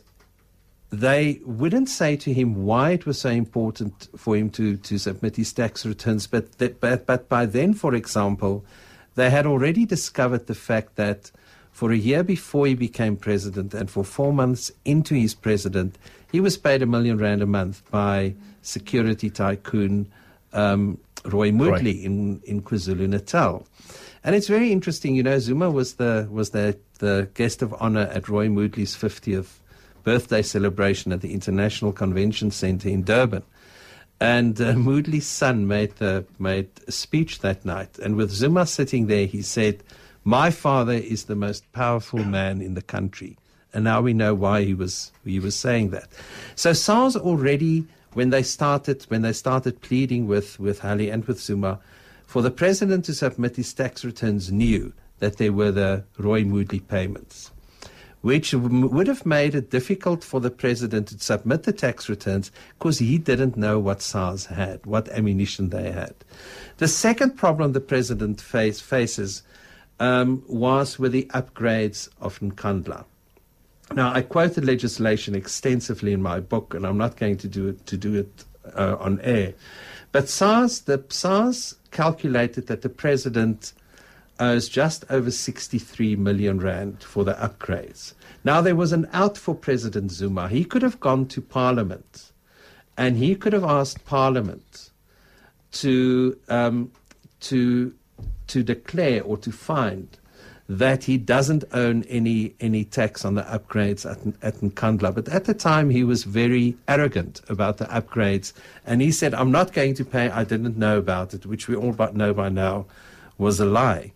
they 0.89 1.39
wouldn't 1.45 1.87
say 1.87 2.15
to 2.15 2.33
him 2.33 2.65
why 2.65 2.93
it 2.93 3.05
was 3.05 3.21
so 3.21 3.29
important 3.29 4.09
for 4.17 4.35
him 4.35 4.49
to, 4.49 4.77
to 4.77 4.97
submit 4.97 5.35
his 5.35 5.53
tax 5.53 5.85
returns, 5.85 6.25
but, 6.25 6.53
that, 6.53 6.79
but, 6.79 7.05
but 7.05 7.29
by 7.29 7.45
then, 7.45 7.75
for 7.75 7.93
example, 7.93 8.65
they 9.13 9.29
had 9.29 9.45
already 9.45 9.85
discovered 9.85 10.47
the 10.47 10.55
fact 10.55 10.95
that 10.95 11.29
for 11.71 11.91
a 11.91 11.95
year 11.95 12.23
before 12.23 12.65
he 12.65 12.73
became 12.73 13.15
president 13.15 13.75
and 13.75 13.87
for 13.87 14.03
four 14.03 14.33
months 14.33 14.71
into 14.83 15.13
his 15.13 15.35
president, 15.35 15.99
he 16.31 16.39
was 16.39 16.57
paid 16.57 16.81
a 16.81 16.87
million 16.87 17.19
rand 17.19 17.43
a 17.43 17.45
month 17.45 17.83
by 17.91 18.33
security 18.63 19.29
tycoon 19.29 20.11
um, 20.53 20.97
Roy 21.25 21.51
Moodley 21.51 21.71
right. 21.71 22.05
in, 22.05 22.41
in 22.45 22.61
KwaZulu 22.61 23.07
Natal. 23.07 23.65
And 24.23 24.35
it's 24.35 24.47
very 24.47 24.71
interesting, 24.71 25.15
you 25.15 25.23
know, 25.23 25.37
Zuma 25.39 25.69
was 25.69 25.95
the 25.95 26.27
was 26.31 26.51
the, 26.51 26.77
the 26.99 27.29
guest 27.33 27.61
of 27.61 27.75
honor 27.79 28.09
at 28.13 28.29
Roy 28.29 28.47
Moodley's 28.47 28.95
50th 28.95 29.59
birthday 30.03 30.41
celebration 30.41 31.11
at 31.11 31.21
the 31.21 31.33
International 31.33 31.91
Convention 31.91 32.51
Center 32.51 32.89
in 32.89 33.03
Durban. 33.03 33.43
And 34.19 34.59
uh, 34.61 34.73
Moodley's 34.73 35.27
son 35.27 35.67
made 35.67 35.95
the, 35.97 36.25
made 36.39 36.69
a 36.87 36.91
speech 36.91 37.39
that 37.39 37.65
night. 37.65 37.99
And 37.99 38.15
with 38.15 38.31
Zuma 38.31 38.65
sitting 38.65 39.07
there, 39.07 39.25
he 39.25 39.41
said, 39.41 39.83
My 40.23 40.51
father 40.51 40.93
is 40.93 41.25
the 41.25 41.35
most 41.35 41.69
powerful 41.73 42.23
man 42.23 42.61
in 42.61 42.73
the 42.73 42.81
country. 42.81 43.37
And 43.73 43.83
now 43.83 44.01
we 44.01 44.13
know 44.13 44.35
why 44.35 44.63
he 44.63 44.73
was 44.73 45.11
he 45.25 45.39
was 45.39 45.55
saying 45.55 45.89
that. 45.89 46.07
So 46.55 46.73
SARS 46.73 47.15
already 47.15 47.85
when 48.13 48.29
they 48.29 48.43
started 48.43 49.03
when 49.09 49.21
they 49.21 49.33
started 49.33 49.81
pleading 49.81 50.27
with, 50.27 50.59
with 50.59 50.79
Hulley 50.79 51.09
and 51.11 51.25
with 51.25 51.39
Zuma 51.39 51.79
for 52.25 52.41
the 52.41 52.51
president 52.51 53.05
to 53.05 53.13
submit 53.13 53.55
his 53.55 53.73
tax 53.73 54.03
returns 54.05 54.51
knew 54.51 54.93
that 55.19 55.37
there 55.37 55.53
were 55.53 55.71
the 55.71 56.03
Roy 56.17 56.43
Moodley 56.43 56.85
payments 56.87 57.51
which 58.23 58.53
would 58.53 59.07
have 59.07 59.25
made 59.25 59.53
it 59.53 59.69
difficult 59.69 60.23
for 60.23 60.39
the 60.39 60.49
president 60.49 61.09
to 61.09 61.19
submit 61.19 61.63
the 61.63 61.73
tax 61.73 62.07
returns 62.07 62.51
because 62.79 62.99
he 62.99 63.17
didn't 63.17 63.57
know 63.57 63.77
what 63.77 64.01
SARS 64.01 64.45
had, 64.45 64.85
what 64.85 65.09
ammunition 65.09 65.69
they 65.69 65.91
had. 65.91 66.15
The 66.77 66.87
second 66.87 67.31
problem 67.31 67.73
the 67.73 67.81
president 67.81 68.39
face, 68.39 68.79
faces 68.79 69.43
um, 69.99 70.41
was 70.47 70.97
with 70.97 71.11
the 71.11 71.25
upgrades 71.33 72.07
of 72.21 72.39
Nkandla. 72.39 73.03
Now, 73.95 74.11
I 74.11 74.21
quoted 74.21 74.65
legislation 74.65 75.35
extensively 75.35 76.13
in 76.13 76.21
my 76.21 76.39
book, 76.39 76.73
and 76.73 76.85
I'm 76.85 76.97
not 76.97 77.15
going 77.15 77.37
to 77.37 77.47
do 77.47 77.67
it 77.67 77.85
to 77.85 77.97
do 77.97 78.15
it 78.15 78.45
uh, 78.75 78.97
on 78.99 79.19
air. 79.21 79.53
But 80.11 80.29
SARS, 80.29 80.81
the 80.81 81.03
SARS 81.09 81.75
calculated 81.91 82.67
that 82.67 82.81
the 82.81 82.89
president 82.89 83.73
owes 84.39 84.67
just 84.67 85.05
over 85.09 85.29
63 85.29 86.15
million 86.15 86.59
rand 86.59 87.03
for 87.03 87.23
the 87.23 87.33
upgrades. 87.33 88.13
Now, 88.43 88.61
there 88.61 88.75
was 88.75 88.91
an 88.91 89.07
out 89.13 89.37
for 89.37 89.53
President 89.53 90.11
Zuma. 90.11 90.49
He 90.49 90.65
could 90.65 90.81
have 90.81 90.99
gone 90.99 91.27
to 91.27 91.41
Parliament 91.41 92.31
and 92.97 93.17
he 93.17 93.35
could 93.35 93.53
have 93.53 93.63
asked 93.63 94.05
Parliament 94.05 94.89
to, 95.73 96.37
um, 96.49 96.91
to, 97.41 97.93
to 98.47 98.63
declare 98.63 99.23
or 99.23 99.37
to 99.37 99.51
find 99.51 100.17
that 100.69 101.03
he 101.03 101.17
doesn't 101.17 101.63
own 101.73 102.03
any 102.03 102.55
any 102.59 102.85
tax 102.85 103.25
on 103.25 103.35
the 103.35 103.43
upgrades 103.43 104.09
at, 104.09 104.17
at 104.41 104.61
Nkandla. 104.61 105.13
But 105.13 105.29
at 105.29 105.45
the 105.45 105.53
time, 105.53 105.89
he 105.89 106.03
was 106.03 106.23
very 106.23 106.77
arrogant 106.87 107.41
about 107.49 107.77
the 107.77 107.85
upgrades, 107.85 108.53
and 108.85 109.01
he 109.01 109.11
said, 109.11 109.33
"I'm 109.33 109.51
not 109.51 109.73
going 109.73 109.93
to 109.95 110.05
pay. 110.05 110.29
I 110.29 110.43
didn't 110.43 110.77
know 110.77 110.97
about 110.97 111.33
it," 111.33 111.45
which 111.45 111.67
we 111.67 111.75
all 111.75 111.91
but 111.91 112.15
know 112.15 112.33
by 112.33 112.49
now 112.49 112.85
was 113.37 113.59
a 113.59 113.65
lie. 113.65 114.13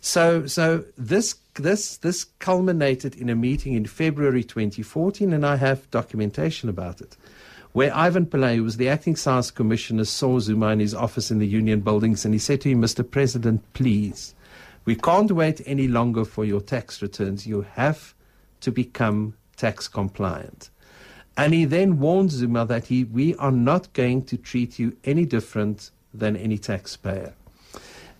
So, 0.00 0.46
so 0.46 0.84
this 0.96 1.36
this 1.54 1.96
this 1.98 2.24
culminated 2.38 3.14
in 3.14 3.28
a 3.30 3.34
meeting 3.34 3.74
in 3.74 3.86
February 3.86 4.44
2014, 4.44 5.32
and 5.32 5.46
I 5.46 5.56
have 5.56 5.90
documentation 5.90 6.68
about 6.68 7.00
it, 7.00 7.16
where 7.72 7.94
Ivan 7.94 8.26
Pillay, 8.26 8.56
who 8.56 8.64
was 8.64 8.76
the 8.76 8.88
acting 8.88 9.16
science 9.16 9.50
commissioner, 9.50 10.04
saw 10.04 10.40
Zuma 10.40 10.68
in 10.68 10.80
his 10.80 10.94
office 10.94 11.30
in 11.30 11.38
the 11.38 11.46
Union 11.46 11.80
buildings, 11.80 12.24
and 12.24 12.34
he 12.34 12.38
said 12.38 12.60
to 12.62 12.70
him, 12.70 12.82
"Mr. 12.82 13.08
President, 13.08 13.62
please, 13.74 14.34
we 14.84 14.94
can't 14.94 15.30
wait 15.30 15.60
any 15.66 15.88
longer 15.88 16.24
for 16.24 16.44
your 16.44 16.60
tax 16.60 17.02
returns. 17.02 17.46
You 17.46 17.62
have 17.74 18.14
to 18.60 18.70
become 18.70 19.34
tax 19.56 19.88
compliant." 19.88 20.70
And 21.36 21.52
he 21.52 21.64
then 21.64 21.98
warns 21.98 22.32
Zuma 22.32 22.64
that 22.66 22.86
he, 22.86 23.04
we 23.04 23.34
are 23.36 23.50
not 23.50 23.92
going 23.92 24.24
to 24.26 24.36
treat 24.36 24.78
you 24.78 24.96
any 25.04 25.26
different 25.26 25.90
than 26.12 26.36
any 26.36 26.58
taxpayer. 26.58 27.34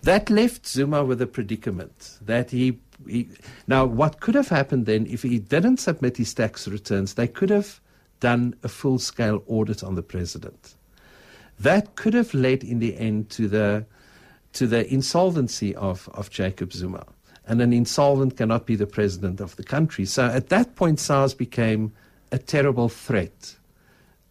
That 0.03 0.29
left 0.29 0.67
Zuma 0.67 1.03
with 1.03 1.21
a 1.21 1.27
predicament 1.27 2.17
that 2.21 2.51
he, 2.51 2.79
he, 3.07 3.29
Now, 3.67 3.85
what 3.85 4.19
could 4.19 4.35
have 4.35 4.49
happened 4.49 4.85
then 4.85 5.07
if 5.07 5.23
he 5.23 5.39
didn't 5.39 5.77
submit 5.77 6.17
his 6.17 6.33
tax 6.33 6.67
returns? 6.67 7.13
They 7.13 7.27
could 7.27 7.49
have 7.49 7.79
done 8.19 8.55
a 8.63 8.67
full 8.67 8.99
scale 8.99 9.43
audit 9.47 9.83
on 9.83 9.95
the 9.95 10.03
president. 10.03 10.75
That 11.59 11.95
could 11.95 12.13
have 12.13 12.33
led 12.33 12.63
in 12.63 12.79
the 12.79 12.97
end 12.97 13.29
to 13.31 13.47
the, 13.47 13.85
to 14.55 14.67
the 14.67 14.91
insolvency 14.91 15.75
of, 15.75 16.09
of 16.13 16.29
Jacob 16.29 16.73
Zuma. 16.73 17.05
And 17.47 17.61
an 17.61 17.71
insolvent 17.71 18.37
cannot 18.37 18.65
be 18.65 18.75
the 18.75 18.87
president 18.87 19.39
of 19.39 19.55
the 19.55 19.63
country. 19.63 20.05
So 20.05 20.25
at 20.25 20.49
that 20.49 20.75
point, 20.75 20.99
SARS 20.99 21.33
became 21.33 21.93
a 22.31 22.39
terrible 22.39 22.89
threat 22.89 23.55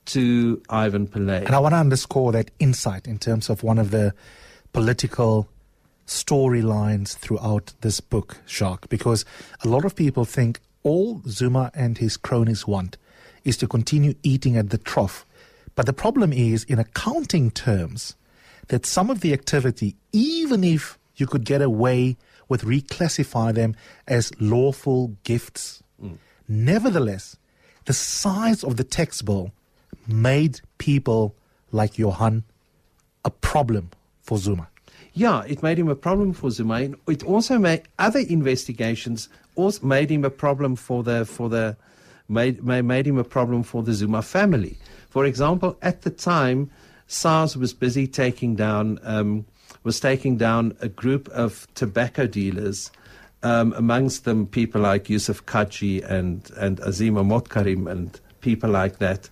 to 0.06 0.60
Ivan 0.68 1.06
Pillay. 1.06 1.46
And 1.46 1.54
I 1.54 1.58
want 1.60 1.74
to 1.74 1.78
underscore 1.78 2.32
that 2.32 2.50
insight 2.58 3.06
in 3.06 3.18
terms 3.18 3.48
of 3.48 3.62
one 3.62 3.78
of 3.78 3.90
the 3.90 4.12
political 4.72 5.48
storylines 6.06 7.16
throughout 7.16 7.72
this 7.80 8.00
book, 8.00 8.38
Jacques, 8.46 8.88
because 8.88 9.24
a 9.62 9.68
lot 9.68 9.84
of 9.84 9.94
people 9.94 10.24
think 10.24 10.60
all 10.82 11.22
Zuma 11.28 11.70
and 11.74 11.96
his 11.98 12.16
cronies 12.16 12.66
want 12.66 12.96
is 13.44 13.56
to 13.58 13.68
continue 13.68 14.14
eating 14.22 14.56
at 14.56 14.70
the 14.70 14.78
trough. 14.78 15.24
But 15.74 15.86
the 15.86 15.92
problem 15.92 16.32
is, 16.32 16.64
in 16.64 16.78
accounting 16.78 17.50
terms, 17.50 18.16
that 18.68 18.86
some 18.86 19.10
of 19.10 19.20
the 19.20 19.32
activity, 19.32 19.96
even 20.12 20.64
if 20.64 20.98
you 21.16 21.26
could 21.26 21.44
get 21.44 21.62
away 21.62 22.16
with 22.48 22.62
reclassify 22.62 23.54
them 23.54 23.74
as 24.06 24.32
lawful 24.40 25.16
gifts, 25.24 25.82
mm. 26.02 26.16
nevertheless, 26.48 27.36
the 27.86 27.92
size 27.92 28.64
of 28.64 28.76
the 28.76 28.84
tax 28.84 29.22
bill 29.22 29.52
made 30.06 30.60
people 30.78 31.34
like 31.72 31.98
Johan 31.98 32.44
a 33.24 33.30
problem 33.30 33.90
for 34.22 34.38
Zuma. 34.38 34.68
Yeah, 35.12 35.44
it 35.46 35.62
made 35.62 35.78
him 35.78 35.88
a 35.88 35.94
problem 35.94 36.32
for 36.32 36.50
Zuma. 36.50 36.90
It 37.06 37.22
also 37.24 37.58
made 37.58 37.82
other 37.98 38.20
investigations 38.20 39.28
also 39.54 39.86
made 39.86 40.10
him 40.10 40.24
a 40.24 40.30
problem 40.30 40.76
for 40.76 41.02
the 41.02 41.24
for 41.24 41.48
the 41.48 41.76
made 42.28 42.62
made 42.64 43.06
him 43.06 43.18
a 43.18 43.24
problem 43.24 43.62
for 43.62 43.82
the 43.82 43.92
Zuma 43.92 44.22
family. 44.22 44.76
For 45.10 45.24
example, 45.24 45.76
at 45.82 46.02
the 46.02 46.10
time, 46.10 46.70
SARS 47.06 47.56
was 47.56 47.72
busy 47.72 48.06
taking 48.06 48.54
down 48.56 48.98
um, 49.02 49.46
was 49.82 50.00
taking 50.00 50.36
down 50.36 50.76
a 50.80 50.88
group 50.88 51.28
of 51.28 51.66
tobacco 51.74 52.26
dealers. 52.26 52.90
Um, 53.42 53.74
amongst 53.74 54.24
them, 54.24 54.46
people 54.46 54.80
like 54.80 55.10
Yusuf 55.10 55.44
Kaji 55.44 56.02
and 56.08 56.50
and 56.56 56.78
Azima 56.78 57.24
Motkarim 57.24 57.90
and 57.90 58.18
people 58.40 58.70
like 58.70 58.98
that. 58.98 59.28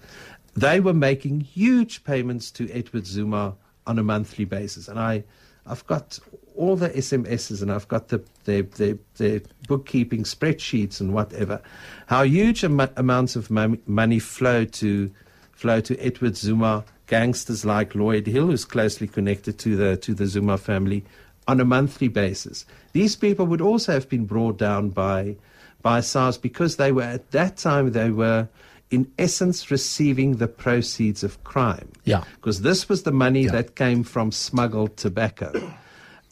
They 0.55 0.81
were 0.81 0.93
making 0.93 1.41
huge 1.41 2.05
payments 2.05 2.51
to 2.53 2.71
Edward 2.71 3.07
Zuma 3.07 3.55
on 3.87 3.99
a 3.99 4.03
monthly 4.03 4.45
basis, 4.45 4.87
and 4.89 4.99
I 4.99 5.25
I've 5.67 5.87
got 5.87 6.19
all 6.55 6.77
the 6.77 6.91
SMSs 6.91 7.63
and 7.63 7.73
I've 7.73 7.89
got 7.89 8.09
the, 8.09 8.23
the, 8.45 8.63
the, 8.63 8.99
the 9.17 9.43
bookkeeping 9.69 10.25
spreadsheets 10.25 11.01
and 11.01 11.15
whatever. 11.15 11.63
How 12.07 12.23
huge 12.25 12.65
am- 12.65 12.81
amounts 12.97 13.37
of 13.37 13.51
money 13.51 14.19
flow 14.19 14.65
to 14.65 15.11
flow 15.53 15.81
to 15.81 15.97
Edward 15.99 16.37
Zuma, 16.37 16.85
gangsters 17.13 17.63
like 17.67 17.95
Lloyd 17.95 18.27
Hill, 18.27 18.47
who's 18.47 18.65
closely 18.65 19.07
connected 19.07 19.59
to 19.59 19.77
the 19.77 19.99
to 19.99 20.15
the 20.15 20.27
Zuma 20.27 20.57
family, 20.57 21.05
on 21.47 21.61
a 21.61 21.65
monthly 21.65 22.09
basis. 22.09 22.65
These 22.95 23.17
people 23.17 23.45
would 23.45 23.61
also 23.61 23.93
have 23.93 24.09
been 24.09 24.25
brought 24.25 24.57
down 24.57 24.89
by 24.89 25.37
by 25.83 26.01
SARS 26.01 26.39
because 26.39 26.77
they 26.77 26.91
were 26.91 27.03
at 27.03 27.31
that 27.33 27.59
time 27.59 27.93
they 27.93 28.09
were 28.09 28.49
in 28.91 29.13
essence 29.19 29.71
receiving 29.71 30.37
the 30.37 30.49
proceeds 30.49 31.23
of 31.23 31.45
crime. 31.45 31.91
Yeah. 32.05 32.25
Because 32.37 32.63
this 32.63 32.89
was 32.89 33.03
the 33.03 33.13
money 33.13 33.43
yeah. 33.43 33.53
that 33.53 33.77
came 33.77 34.05
from 34.05 34.33
smuggled 34.33 34.97
tobacco. 34.97 35.53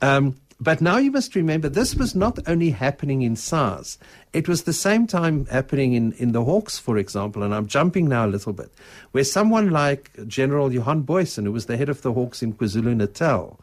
Um, 0.01 0.37
but 0.61 0.83
now 0.83 0.99
you 0.99 1.11
must 1.11 1.35
remember 1.35 1.71
this 1.71 1.95
was 1.95 2.15
not 2.15 2.39
only 2.47 2.71
happening 2.71 3.23
in 3.23 3.35
SARS, 3.35 3.99
it 4.35 4.47
was 4.47 4.65
the 4.65 4.75
same 4.75 5.07
time 5.07 5.47
happening 5.47 5.95
in, 5.95 6.13
in 6.13 6.33
the 6.33 6.45
Hawks, 6.45 6.79
for 6.79 6.99
example, 6.99 7.43
and 7.43 7.55
I'm 7.55 7.67
jumping 7.67 8.09
now 8.09 8.27
a 8.27 8.29
little 8.29 8.53
bit, 8.53 8.71
where 9.13 9.25
someone 9.25 9.71
like 9.71 10.11
General 10.27 10.71
Johan 10.71 11.05
Booysen, 11.05 11.45
who 11.45 11.53
was 11.53 11.65
the 11.65 11.79
head 11.79 11.89
of 11.89 12.03
the 12.03 12.13
Hawks 12.13 12.43
in 12.43 12.53
KwaZulu 12.53 12.95
Natal, 12.95 13.59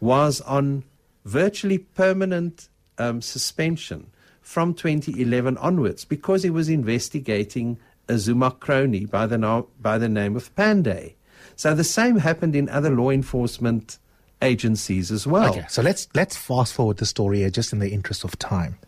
was 0.00 0.40
on 0.40 0.82
virtually 1.24 1.78
permanent 1.78 2.68
um, 2.98 3.22
suspension 3.22 4.10
from 4.40 4.74
2011 4.74 5.56
onwards 5.58 6.04
because 6.04 6.42
he 6.42 6.50
was 6.50 6.68
investigating 6.68 7.78
a 8.08 8.18
Zuma 8.18 8.50
crony 8.50 9.04
by 9.04 9.26
the, 9.26 9.64
by 9.80 9.96
the 9.96 10.08
name 10.08 10.34
of 10.34 10.52
Panday. 10.56 11.14
So 11.54 11.72
the 11.74 11.84
same 11.84 12.16
happened 12.16 12.56
in 12.56 12.68
other 12.68 12.90
law 12.90 13.10
enforcement 13.10 13.98
agencies 14.42 15.10
as 15.10 15.26
well. 15.26 15.50
Okay, 15.50 15.64
so 15.68 15.82
let's 15.82 16.08
let's 16.14 16.36
fast 16.36 16.74
forward 16.74 16.98
the 16.98 17.06
story 17.06 17.38
here 17.38 17.50
just 17.50 17.72
in 17.72 17.78
the 17.78 17.90
interest 17.90 18.24
of 18.24 18.38
time. 18.38 18.78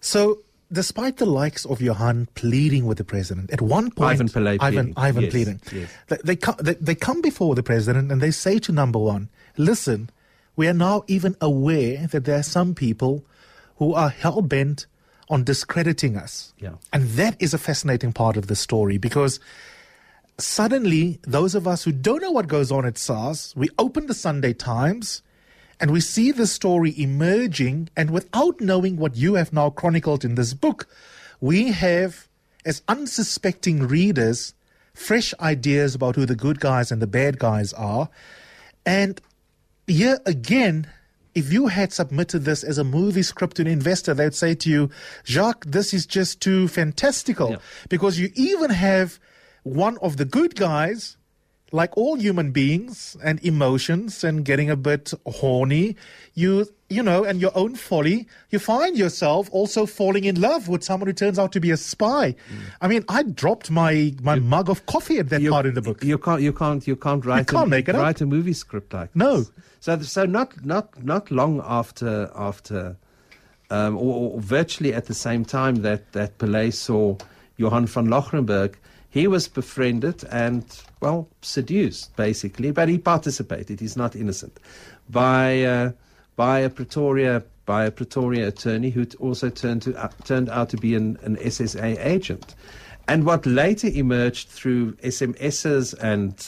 So 0.00 0.40
despite 0.70 1.16
the 1.16 1.26
likes 1.26 1.64
of 1.64 1.80
Johan 1.80 2.28
pleading 2.34 2.86
with 2.86 2.98
the 2.98 3.04
president, 3.04 3.50
at 3.50 3.60
one 3.60 3.90
point 3.90 4.12
Ivan 4.12 4.28
Pillay 4.28 4.58
Ivan, 4.60 4.94
Ivan 4.96 5.22
yes, 5.24 5.32
pleading, 5.32 5.60
yes. 5.72 5.90
They, 6.08 6.16
they, 6.24 6.36
come, 6.36 6.56
they, 6.60 6.74
they 6.74 6.94
come 6.94 7.20
before 7.22 7.54
the 7.54 7.62
president 7.62 8.12
and 8.12 8.20
they 8.20 8.30
say 8.30 8.58
to 8.60 8.72
number 8.72 8.98
one, 8.98 9.28
listen, 9.56 10.10
we 10.56 10.68
are 10.68 10.74
now 10.74 11.04
even 11.06 11.36
aware 11.40 12.06
that 12.08 12.24
there 12.24 12.38
are 12.38 12.42
some 12.42 12.74
people 12.74 13.24
who 13.76 13.94
are 13.94 14.10
hell 14.10 14.42
bent 14.42 14.86
on 15.30 15.44
discrediting 15.44 16.16
us. 16.16 16.52
Yeah. 16.58 16.74
And 16.92 17.08
that 17.10 17.36
is 17.38 17.54
a 17.54 17.58
fascinating 17.58 18.12
part 18.12 18.36
of 18.36 18.46
the 18.46 18.56
story 18.56 18.98
because 18.98 19.40
suddenly, 20.38 21.18
those 21.22 21.54
of 21.54 21.66
us 21.66 21.84
who 21.84 21.92
don't 21.92 22.22
know 22.22 22.30
what 22.30 22.48
goes 22.48 22.70
on 22.70 22.86
at 22.86 22.98
SARS, 22.98 23.52
we 23.56 23.68
open 23.78 24.06
the 24.06 24.14
Sunday 24.14 24.52
Times 24.52 25.22
and 25.80 25.90
we 25.90 26.00
see 26.00 26.32
the 26.32 26.46
story 26.46 26.94
emerging. 27.00 27.90
And 27.96 28.10
without 28.10 28.60
knowing 28.60 28.96
what 28.96 29.16
you 29.16 29.34
have 29.34 29.52
now 29.52 29.70
chronicled 29.70 30.24
in 30.24 30.34
this 30.34 30.54
book, 30.54 30.86
we 31.40 31.72
have, 31.72 32.28
as 32.64 32.82
unsuspecting 32.88 33.86
readers, 33.86 34.54
fresh 34.94 35.32
ideas 35.40 35.94
about 35.94 36.16
who 36.16 36.26
the 36.26 36.34
good 36.34 36.60
guys 36.60 36.90
and 36.90 37.00
the 37.00 37.06
bad 37.06 37.38
guys 37.38 37.72
are. 37.72 38.08
And 38.84 39.20
here 39.86 40.18
again, 40.26 40.88
if 41.34 41.52
you 41.52 41.68
had 41.68 41.92
submitted 41.92 42.40
this 42.40 42.64
as 42.64 42.78
a 42.78 42.84
movie 42.84 43.22
script 43.22 43.56
to 43.56 43.62
an 43.62 43.68
investor, 43.68 44.14
they'd 44.14 44.34
say 44.34 44.54
to 44.56 44.70
you, 44.70 44.90
Jacques, 45.24 45.64
this 45.66 45.94
is 45.94 46.04
just 46.06 46.40
too 46.40 46.66
fantastical. 46.66 47.50
Yeah. 47.50 47.56
Because 47.88 48.18
you 48.18 48.30
even 48.34 48.70
have 48.70 49.20
one 49.68 49.98
of 49.98 50.16
the 50.16 50.24
good 50.24 50.54
guys 50.54 51.16
like 51.70 51.94
all 51.98 52.16
human 52.16 52.50
beings 52.50 53.16
and 53.22 53.44
emotions 53.44 54.24
and 54.24 54.44
getting 54.44 54.70
a 54.70 54.76
bit 54.76 55.12
horny 55.26 55.94
you 56.32 56.66
you 56.88 57.02
know 57.02 57.24
and 57.24 57.42
your 57.42 57.52
own 57.54 57.74
folly 57.74 58.26
you 58.48 58.58
find 58.58 58.96
yourself 58.96 59.50
also 59.52 59.84
falling 59.84 60.24
in 60.24 60.40
love 60.40 60.68
with 60.68 60.82
someone 60.82 61.06
who 61.06 61.12
turns 61.12 61.38
out 61.38 61.52
to 61.52 61.60
be 61.60 61.70
a 61.70 61.76
spy 61.76 62.34
i 62.80 62.88
mean 62.88 63.04
i 63.10 63.22
dropped 63.22 63.70
my 63.70 64.14
my 64.22 64.38
mug 64.38 64.70
of 64.70 64.86
coffee 64.86 65.18
at 65.18 65.28
that 65.28 65.42
you, 65.42 65.50
part 65.50 65.66
in 65.66 65.74
the 65.74 65.82
book 65.82 66.02
You 66.02 66.16
can't. 66.16 66.40
You 66.40 66.52
can't. 66.52 66.86
You 66.86 66.96
can't 66.96 67.24
write. 67.24 67.46
can't 67.48 67.66
a, 67.66 67.70
make 67.70 67.88
it 67.88 67.94
up. 67.94 68.02
write 68.02 68.20
a 68.20 68.26
movie 68.26 68.52
script 68.54 68.94
like 68.94 69.14
No. 69.14 69.38
This. 69.38 69.50
So 69.80 70.00
so 70.00 70.24
not 70.26 70.64
not 70.64 71.04
not 71.04 71.30
long 71.30 71.60
after 71.64 72.30
after, 72.34 72.96
um, 73.70 73.96
or, 73.96 74.32
or 74.32 74.40
virtually 74.40 74.92
at 74.94 75.06
the 75.06 75.14
same 75.14 75.44
time 75.44 75.76
that 75.82 76.12
that 76.12 76.38
Pelé 76.38 76.72
saw 76.72 77.16
Johann 77.56 77.86
von 77.86 78.08
Lochrenberg, 78.08 78.74
he 79.10 79.26
was 79.26 79.48
befriended 79.48 80.24
and 80.24 80.64
well 81.00 81.28
seduced 81.42 82.14
basically, 82.16 82.70
but 82.70 82.88
he 82.88 82.98
participated. 82.98 83.80
He's 83.80 83.96
not 83.96 84.14
innocent 84.14 84.58
by 85.08 85.62
uh, 85.62 85.92
by 86.36 86.60
a 86.60 86.70
Pretoria 86.70 87.42
by 87.66 87.86
a 87.86 87.90
Pretoria 87.90 88.48
attorney 88.48 88.90
who 88.90 89.06
also 89.18 89.48
turned 89.48 89.82
to 89.82 89.96
uh, 89.96 90.08
turned 90.24 90.48
out 90.50 90.68
to 90.70 90.76
be 90.76 90.94
an, 90.94 91.18
an 91.22 91.36
SSA 91.36 92.04
agent. 92.04 92.54
And 93.06 93.24
what 93.24 93.46
later 93.46 93.88
emerged 93.88 94.48
through 94.48 94.92
SMSs 94.96 95.94
and 95.98 96.46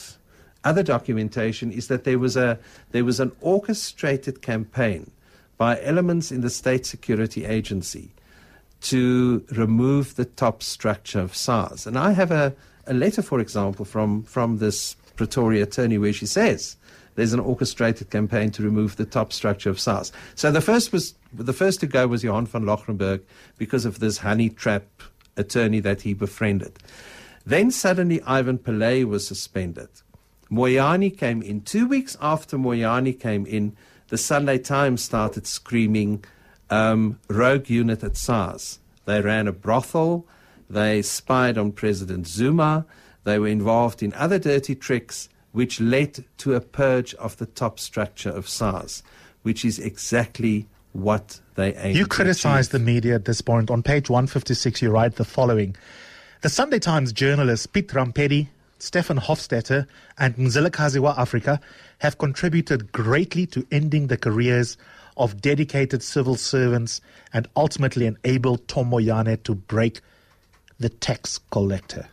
other 0.62 0.82
documentation 0.82 1.72
is 1.72 1.88
that 1.88 2.04
there 2.04 2.18
was 2.18 2.36
a 2.36 2.58
there 2.90 3.04
was 3.04 3.20
an 3.20 3.32
orchestrated 3.40 4.42
campaign 4.42 5.10
by 5.56 5.80
elements 5.82 6.30
in 6.30 6.42
the 6.42 6.50
state 6.50 6.84
security 6.84 7.46
agency 7.46 8.10
to 8.82 9.44
remove 9.52 10.16
the 10.16 10.24
top 10.24 10.62
structure 10.62 11.20
of 11.20 11.36
SARS. 11.36 11.86
And 11.86 11.98
I 11.98 12.12
have 12.12 12.30
a, 12.30 12.54
a 12.86 12.94
letter, 12.94 13.22
for 13.22 13.40
example, 13.40 13.84
from, 13.84 14.22
from 14.22 14.58
this 14.58 14.96
Pretoria 15.16 15.64
attorney 15.64 15.98
where 15.98 16.12
she 16.12 16.26
says 16.26 16.76
there's 17.14 17.32
an 17.34 17.40
orchestrated 17.40 18.10
campaign 18.10 18.50
to 18.52 18.62
remove 18.62 18.96
the 18.96 19.04
top 19.04 19.32
structure 19.32 19.68
of 19.68 19.78
SARS. 19.78 20.12
So 20.34 20.50
the 20.50 20.62
first 20.62 20.92
was 20.92 21.14
the 21.32 21.52
first 21.52 21.80
to 21.80 21.86
go 21.86 22.06
was 22.06 22.24
Johan 22.24 22.46
van 22.46 22.64
Loggerenberg 22.64 23.20
because 23.58 23.84
of 23.84 24.00
this 24.00 24.18
honey 24.18 24.48
trap 24.48 24.84
attorney 25.36 25.80
that 25.80 26.02
he 26.02 26.14
befriended. 26.14 26.78
Then 27.44 27.70
suddenly 27.70 28.22
Ivan 28.22 28.58
Pillay 28.58 29.04
was 29.04 29.26
suspended. 29.26 29.88
Moyane 30.50 31.16
came 31.16 31.42
in. 31.42 31.60
Two 31.60 31.86
weeks 31.86 32.16
after 32.20 32.56
Moyane 32.56 33.18
came 33.18 33.46
in, 33.46 33.76
the 34.08 34.18
Sunday 34.18 34.58
Times 34.58 35.02
started 35.02 35.46
screaming, 35.46 36.24
um, 36.70 37.18
rogue 37.28 37.68
unit 37.68 38.02
at 38.02 38.16
SARS. 38.16 38.78
They 39.04 39.20
ran 39.20 39.48
a 39.48 39.52
brothel. 39.52 40.26
They 40.68 41.02
spied 41.02 41.58
on 41.58 41.72
President 41.72 42.26
Zuma. 42.26 42.86
They 43.24 43.38
were 43.38 43.48
involved 43.48 44.02
in 44.02 44.14
other 44.14 44.38
dirty 44.38 44.74
tricks, 44.74 45.28
which 45.52 45.80
led 45.80 46.24
to 46.38 46.54
a 46.54 46.60
purge 46.60 47.14
of 47.14 47.36
the 47.38 47.46
top 47.46 47.78
structure 47.78 48.30
of 48.30 48.48
SARS, 48.48 49.02
which 49.42 49.64
is 49.64 49.78
exactly 49.78 50.66
what 50.92 51.40
they 51.54 51.74
aimed 51.74 51.96
You 51.96 52.06
criticize 52.06 52.68
achieve. 52.68 52.72
the 52.72 52.78
media 52.92 53.14
at 53.14 53.24
this 53.24 53.40
point. 53.40 53.70
On 53.70 53.82
page 53.82 54.08
156, 54.08 54.82
you 54.82 54.90
write 54.90 55.16
the 55.16 55.24
following 55.24 55.76
The 56.42 56.48
Sunday 56.48 56.78
Times 56.78 57.12
journalists 57.12 57.66
Piet 57.66 57.88
Rampedi, 57.88 58.48
Stefan 58.78 59.18
Hofstetter, 59.18 59.86
and 60.18 60.36
Mzilikazi 60.36 61.00
wa 61.00 61.14
Africa 61.18 61.60
have 61.98 62.16
contributed 62.18 62.92
greatly 62.92 63.46
to 63.46 63.66
ending 63.70 64.06
the 64.06 64.16
careers 64.16 64.76
of 65.20 65.42
dedicated 65.42 66.02
civil 66.02 66.34
servants 66.34 67.02
and 67.32 67.46
ultimately 67.54 68.06
enabled 68.06 68.66
Tom 68.66 68.90
Moyane 68.90 69.40
to 69.44 69.54
break 69.54 70.00
the 70.78 70.88
tax 70.88 71.38
collector. 71.50 72.08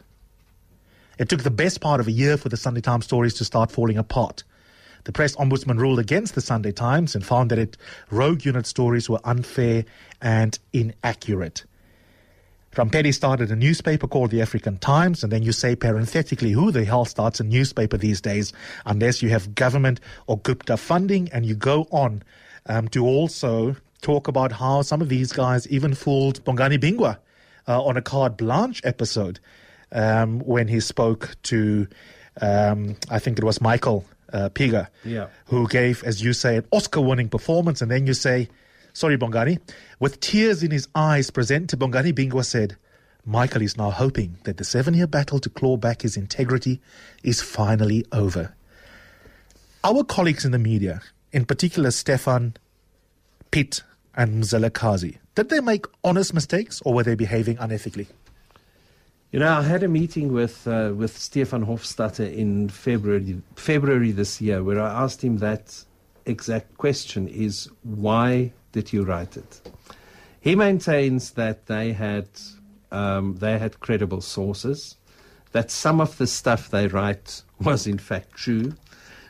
It 1.17 1.30
took 1.30 1.43
the 1.43 1.50
best 1.50 1.80
part 1.80 2.02
of 2.02 2.08
a 2.08 2.12
year 2.12 2.36
for 2.36 2.50
the 2.50 2.58
Sunday 2.58 2.82
Times 2.82 3.06
stories 3.06 3.34
to 3.36 3.46
start 3.46 3.72
falling 3.72 3.98
apart. 3.98 4.43
The 5.06 5.13
press 5.13 5.38
ombudsman 5.38 5.80
ruled 5.80 6.00
against 6.00 6.36
the 6.36 6.41
Sunday 6.41 6.74
Times 6.74 7.15
and 7.15 7.26
found 7.26 7.50
that 7.50 7.60
its 7.60 7.78
rogue 8.12 8.43
unit 8.43 8.67
stories 8.67 9.10
were 9.10 9.22
unfair 9.24 9.86
and 10.22 10.60
inaccurate. 10.74 11.63
Rampedi 12.74 13.13
started 13.13 13.50
a 13.50 13.56
newspaper 13.56 14.08
called 14.08 14.32
the 14.32 14.41
African 14.41 14.78
Times, 14.80 15.24
and 15.24 15.32
then 15.32 15.43
you 15.43 15.54
say 15.54 15.78
parenthetically, 15.78 16.52
who 16.52 16.72
the 16.72 16.84
hell 16.84 17.06
starts 17.06 17.39
a 17.39 17.46
newspaper 17.46 17.98
these 17.98 18.20
days 18.20 18.52
unless 18.86 19.24
you 19.24 19.30
have 19.30 19.56
government 19.56 20.02
or 20.28 20.38
Gupta 20.39 20.76
funding? 20.76 21.30
And 21.32 21.46
you 21.46 21.56
go 21.56 21.88
on 21.89 22.22
um, 22.67 22.88
to 22.89 23.06
also 23.06 23.75
talk 24.01 24.27
about 24.27 24.51
how 24.51 24.82
some 24.82 25.01
of 25.01 25.10
these 25.10 25.32
guys 25.34 25.67
even 25.69 25.93
fooled 25.93 26.43
Bongani 26.45 26.77
Bingwa 26.77 27.17
uh, 27.67 27.84
on 27.84 27.97
a 27.97 28.01
carte 28.01 28.38
blanche 28.38 28.82
episode 28.84 29.39
um, 29.91 30.39
when 30.39 30.67
he 30.67 30.80
spoke 30.80 31.36
to, 31.43 31.88
um, 32.41 32.95
I 33.10 33.19
think 33.19 33.38
it 33.39 33.43
was 33.43 33.60
Michael 33.62 34.06
uh, 34.34 34.49
Piecha, 34.49 34.88
Yeah. 35.03 35.27
who 35.45 35.67
gave, 35.67 36.03
as 36.03 36.21
you 36.23 36.34
say, 36.34 36.58
an 36.58 36.65
Oscar 36.71 37.01
winning 37.01 37.30
performance. 37.30 37.82
And 37.82 37.89
then 37.89 38.06
you 38.06 38.13
say, 38.13 38.49
sorry, 38.93 39.17
Bongani, 39.17 39.60
with 39.99 40.19
tears 40.19 40.62
in 40.63 40.71
his 40.71 40.88
eyes, 40.93 41.32
presenter 41.32 41.77
Bongani 41.77 42.13
Bingwa 42.13 42.45
said, 42.45 42.75
Michael 43.25 43.62
is 43.62 43.75
now 43.77 43.89
hoping 43.91 44.38
that 44.43 44.58
the 44.58 44.63
seven 44.63 44.93
year 44.93 45.08
battle 45.08 45.39
to 45.39 45.49
claw 45.49 45.75
back 45.77 46.01
his 46.03 46.15
integrity 46.15 46.80
is 47.23 47.41
finally 47.41 48.06
over. 48.12 48.53
Our 49.84 50.03
colleagues 50.03 50.45
in 50.45 50.51
the 50.51 50.60
media, 50.60 51.01
in 51.32 51.46
particular 51.46 51.92
Stefan, 51.92 52.56
Piet, 53.52 53.84
and 54.16 54.44
Mzilikazi, 54.44 55.18
did 55.36 55.50
they 55.50 55.60
make 55.60 55.86
honest 56.04 56.34
mistakes 56.34 56.82
or 56.84 56.94
were 56.94 57.04
they 57.04 57.16
behaving 57.16 57.58
unethically? 57.58 58.08
You 59.32 59.40
know, 59.40 59.52
I 59.52 59.62
had 59.62 59.84
a 59.84 59.90
meeting 59.90 60.32
with 60.32 60.68
uh, 60.68 60.94
with 60.96 61.18
Stefan 61.18 61.66
Hofstetter 61.66 62.34
in 62.34 62.70
February 62.70 63.42
February 63.56 64.12
this 64.12 64.40
year, 64.40 64.63
where 64.63 64.80
I 64.80 65.04
asked 65.04 65.22
him 65.22 65.40
that 65.40 65.84
exact 66.26 66.78
question: 66.78 67.28
is 67.28 67.70
why 67.84 68.54
did 68.72 68.94
you 68.94 69.04
write 69.04 69.36
it? 69.36 69.70
He 70.40 70.56
maintains 70.56 71.32
that 71.32 71.66
they 71.66 71.92
had 71.92 72.28
um, 72.92 73.36
they 73.40 73.58
had 73.58 73.82
credible 73.82 74.22
sources, 74.22 74.96
that 75.52 75.72
some 75.72 76.00
of 76.00 76.18
the 76.18 76.28
stuff 76.28 76.70
they 76.70 76.88
write 76.88 77.42
was 77.60 77.86
in 77.86 77.98
fact 77.98 78.34
true. 78.34 78.74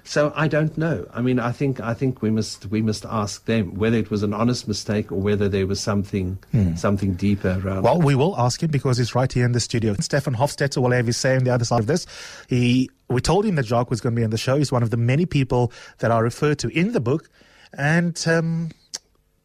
So 0.07 0.31
I 0.37 0.47
don't 0.47 0.77
know. 0.77 1.05
I 1.13 1.21
mean, 1.21 1.37
I 1.37 1.51
think 1.51 1.81
I 1.81 1.93
think 1.93 2.21
we 2.21 2.29
must 2.29 2.67
we 2.67 2.81
must 2.81 3.05
ask 3.05 3.43
them 3.43 3.75
whether 3.75 3.97
it 3.97 4.09
was 4.09 4.23
an 4.23 4.33
honest 4.33 4.65
mistake 4.65 5.11
or 5.11 5.19
whether 5.19 5.49
there 5.49 5.67
was 5.67 5.81
something 5.81 6.37
something 6.77 7.13
deeper 7.15 7.61
around. 7.63 7.83
Well, 7.83 7.99
we 7.99 8.15
will 8.15 8.37
ask 8.39 8.63
him 8.63 8.71
because 8.71 8.97
he's 8.97 9.13
right 9.13 9.31
here 9.31 9.45
in 9.45 9.51
the 9.51 9.59
studio. 9.59 9.95
Stefan 9.99 10.35
Hofstetter 10.35 10.81
will 10.81 10.91
have 10.91 11.07
his 11.07 11.17
say 11.17 11.35
on 11.35 11.43
the 11.43 11.53
other 11.53 11.65
side 11.65 11.81
of 11.81 11.87
this. 11.87 12.05
He, 12.47 12.89
we 13.09 13.19
told 13.19 13.45
him 13.45 13.55
that 13.55 13.65
Jacques 13.65 13.89
was 13.89 13.99
going 13.99 14.15
to 14.15 14.19
be 14.19 14.23
on 14.23 14.29
the 14.29 14.37
show. 14.37 14.57
He's 14.57 14.71
one 14.71 14.81
of 14.81 14.91
the 14.91 14.97
many 14.97 15.25
people 15.25 15.73
that 15.99 16.09
are 16.09 16.23
referred 16.23 16.59
to 16.59 16.69
in 16.69 16.93
the 16.93 17.01
book. 17.01 17.29
And 17.77 18.17
um, 18.27 18.71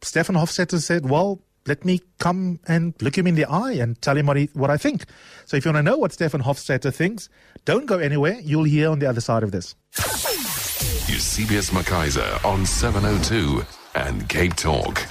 Stefan 0.01 0.35
Hofstetter 0.35 0.81
said, 0.81 1.09
well, 1.09 1.41
let 1.65 1.83
me 1.83 2.01
come 2.19 2.59
and 2.67 2.93
look 3.01 3.17
him 3.17 3.27
in 3.27 3.35
the 3.35 3.45
eye 3.45 3.73
and 3.73 4.01
tell 4.01 4.17
him 4.17 4.27
what, 4.27 4.37
he, 4.37 4.49
what 4.53 4.69
I 4.69 4.77
think. 4.77 5.05
So 5.45 5.57
if 5.57 5.65
you 5.65 5.71
want 5.71 5.85
to 5.85 5.91
know 5.91 5.97
what 5.97 6.13
Stefan 6.13 6.41
Hofstetter 6.41 6.93
thinks, 6.93 7.29
don't 7.65 7.85
go 7.85 7.99
anywhere. 7.99 8.39
You'll 8.41 8.63
hear 8.63 8.89
on 8.89 8.99
the 8.99 9.07
other 9.07 9.21
side 9.21 9.43
of 9.43 9.51
this. 9.51 9.75
Eusebius 11.07 11.69
McKaiser 11.71 12.43
on 12.45 12.65
702 12.65 13.63
and 13.95 14.27
Cape 14.29 14.55
Talk. 14.55 15.05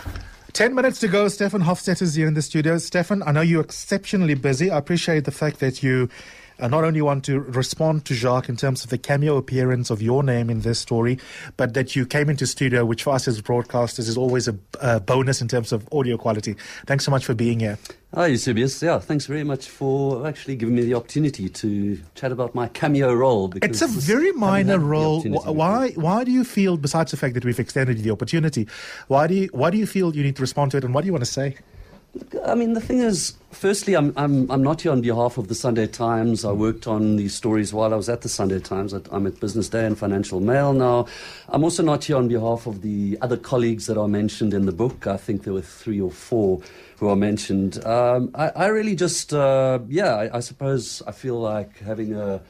10 0.54 0.74
minutes 0.74 0.98
to 1.00 1.08
go. 1.08 1.28
Stefan 1.28 1.62
Hofstetter 1.62 2.02
is 2.02 2.14
here 2.14 2.26
in 2.26 2.34
the 2.34 2.42
studio. 2.42 2.78
Stefan, 2.78 3.22
I 3.22 3.32
know 3.32 3.42
you're 3.42 3.62
exceptionally 3.62 4.34
busy. 4.34 4.70
I 4.70 4.78
appreciate 4.78 5.24
the 5.24 5.30
fact 5.30 5.60
that 5.60 5.82
you 5.82 6.08
uh, 6.58 6.68
not 6.68 6.84
only 6.84 7.02
want 7.02 7.24
to 7.24 7.40
respond 7.40 8.04
to 8.06 8.14
Jacques 8.14 8.48
in 8.48 8.56
terms 8.56 8.84
of 8.84 8.90
the 8.90 8.98
cameo 8.98 9.36
appearance 9.36 9.90
of 9.90 10.02
your 10.02 10.22
name 10.22 10.50
in 10.50 10.60
this 10.60 10.78
story, 10.78 11.18
but 11.56 11.74
that 11.74 11.96
you 11.96 12.06
came 12.06 12.28
into 12.28 12.46
studio, 12.46 12.84
which 12.84 13.04
for 13.04 13.14
us 13.14 13.28
as 13.28 13.40
broadcasters 13.42 14.08
is 14.08 14.16
always 14.16 14.48
a, 14.48 14.56
a 14.80 15.00
bonus 15.00 15.40
in 15.40 15.48
terms 15.48 15.72
of 15.72 15.88
audio 15.92 16.16
quality. 16.16 16.54
Thanks 16.86 17.04
so 17.04 17.10
much 17.10 17.24
for 17.24 17.34
being 17.34 17.60
here. 17.60 17.78
Hi, 18.14 18.26
Eusebius. 18.26 18.82
Yeah, 18.82 18.98
thanks 18.98 19.24
very 19.24 19.42
much 19.42 19.68
for 19.68 20.26
actually 20.26 20.56
giving 20.56 20.74
me 20.74 20.82
the 20.82 20.92
opportunity 20.92 21.48
to 21.48 21.98
chat 22.14 22.30
about 22.30 22.54
my 22.54 22.68
cameo 22.68 23.14
role. 23.14 23.48
Because 23.48 23.70
It's 23.70 23.82
a 23.82 23.86
very 23.86 24.32
minor 24.32 24.78
role. 24.78 25.22
Why? 25.22 25.92
Why 25.92 26.22
do 26.22 26.30
you 26.30 26.44
feel, 26.44 26.76
besides 26.76 27.10
the 27.12 27.16
fact 27.16 27.32
that 27.34 27.44
we've 27.44 27.58
extended 27.58 27.96
you 27.96 28.02
the 28.02 28.10
opportunity, 28.10 28.68
why 29.08 29.26
do 29.28 29.34
you 29.34 29.48
why 29.52 29.70
do 29.70 29.78
you 29.78 29.86
feel 29.86 30.14
you 30.14 30.22
need 30.22 30.36
to 30.36 30.42
respond 30.42 30.72
to 30.72 30.76
it, 30.76 30.84
and 30.84 30.92
what 30.92 31.00
do 31.02 31.06
you 31.06 31.12
want 31.12 31.24
to 31.24 31.30
say? 31.30 31.56
I 32.46 32.54
mean, 32.54 32.74
the 32.74 32.80
thing 32.80 32.98
is, 32.98 33.34
firstly, 33.52 33.94
I'm, 33.94 34.12
I'm, 34.16 34.50
I'm 34.50 34.62
not 34.62 34.82
here 34.82 34.92
on 34.92 35.00
behalf 35.00 35.38
of 35.38 35.48
the 35.48 35.54
Sunday 35.54 35.86
Times. 35.86 36.44
I 36.44 36.52
worked 36.52 36.86
on 36.86 37.16
these 37.16 37.34
stories 37.34 37.72
while 37.72 37.94
I 37.94 37.96
was 37.96 38.08
at 38.10 38.20
the 38.20 38.28
Sunday 38.28 38.60
Times. 38.60 38.92
I'm 38.92 39.26
at 39.26 39.40
Business 39.40 39.70
Day 39.70 39.86
and 39.86 39.96
Financial 39.98 40.38
Mail 40.38 40.74
now. 40.74 41.06
I'm 41.48 41.64
also 41.64 41.82
not 41.82 42.04
here 42.04 42.16
on 42.16 42.28
behalf 42.28 42.66
of 42.66 42.82
the 42.82 43.16
other 43.22 43.38
colleagues 43.38 43.86
that 43.86 43.96
are 43.96 44.08
mentioned 44.08 44.52
in 44.52 44.66
the 44.66 44.72
book. 44.72 45.06
I 45.06 45.16
think 45.16 45.44
there 45.44 45.54
were 45.54 45.62
three 45.62 46.02
or 46.02 46.10
four 46.10 46.60
who 46.98 47.08
are 47.08 47.16
mentioned. 47.16 47.82
Um, 47.86 48.30
I, 48.34 48.48
I 48.50 48.66
really 48.66 48.94
just, 48.94 49.32
uh, 49.32 49.78
yeah, 49.88 50.14
I, 50.14 50.36
I 50.36 50.40
suppose 50.40 51.02
I 51.06 51.12
feel 51.12 51.40
like 51.40 51.78
having 51.78 52.14
a 52.14 52.42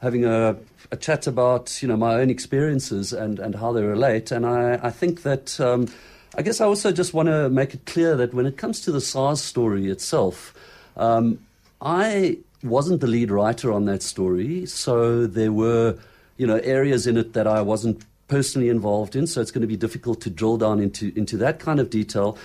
having 0.00 0.24
a, 0.24 0.56
a 0.92 0.96
chat 0.96 1.26
about 1.26 1.82
you 1.82 1.88
know 1.88 1.96
my 1.96 2.14
own 2.14 2.30
experiences 2.30 3.12
and, 3.12 3.38
and 3.40 3.54
how 3.56 3.72
they 3.72 3.82
relate. 3.82 4.30
And 4.30 4.46
I, 4.46 4.78
I 4.82 4.90
think 4.90 5.22
that 5.22 5.58
um, 5.60 5.88
I 6.36 6.42
guess 6.42 6.60
I 6.60 6.66
also 6.66 6.92
just 6.92 7.14
want 7.14 7.28
to 7.28 7.48
make 7.48 7.74
it 7.74 7.86
clear 7.86 8.16
that 8.16 8.34
when 8.34 8.46
it 8.46 8.56
comes 8.56 8.80
to 8.82 8.92
the 8.92 9.00
SARS 9.00 9.40
story 9.40 9.90
itself, 9.90 10.54
um, 10.96 11.38
I 11.80 12.38
wasn't 12.62 13.00
the 13.00 13.06
lead 13.06 13.30
writer 13.30 13.72
on 13.72 13.84
that 13.86 14.02
story, 14.02 14.66
so 14.66 15.26
there 15.26 15.52
were 15.52 15.96
you 16.36 16.46
know 16.46 16.56
areas 16.58 17.06
in 17.06 17.16
it 17.16 17.32
that 17.32 17.46
I 17.46 17.62
wasn't 17.62 18.04
personally 18.28 18.68
involved 18.68 19.16
in. 19.16 19.26
So 19.26 19.40
it's 19.40 19.50
going 19.50 19.62
to 19.62 19.68
be 19.68 19.76
difficult 19.76 20.20
to 20.22 20.30
drill 20.30 20.58
down 20.58 20.80
into 20.80 21.12
into 21.16 21.36
that 21.38 21.58
kind 21.58 21.80
of 21.80 21.90
detail. 21.90 22.36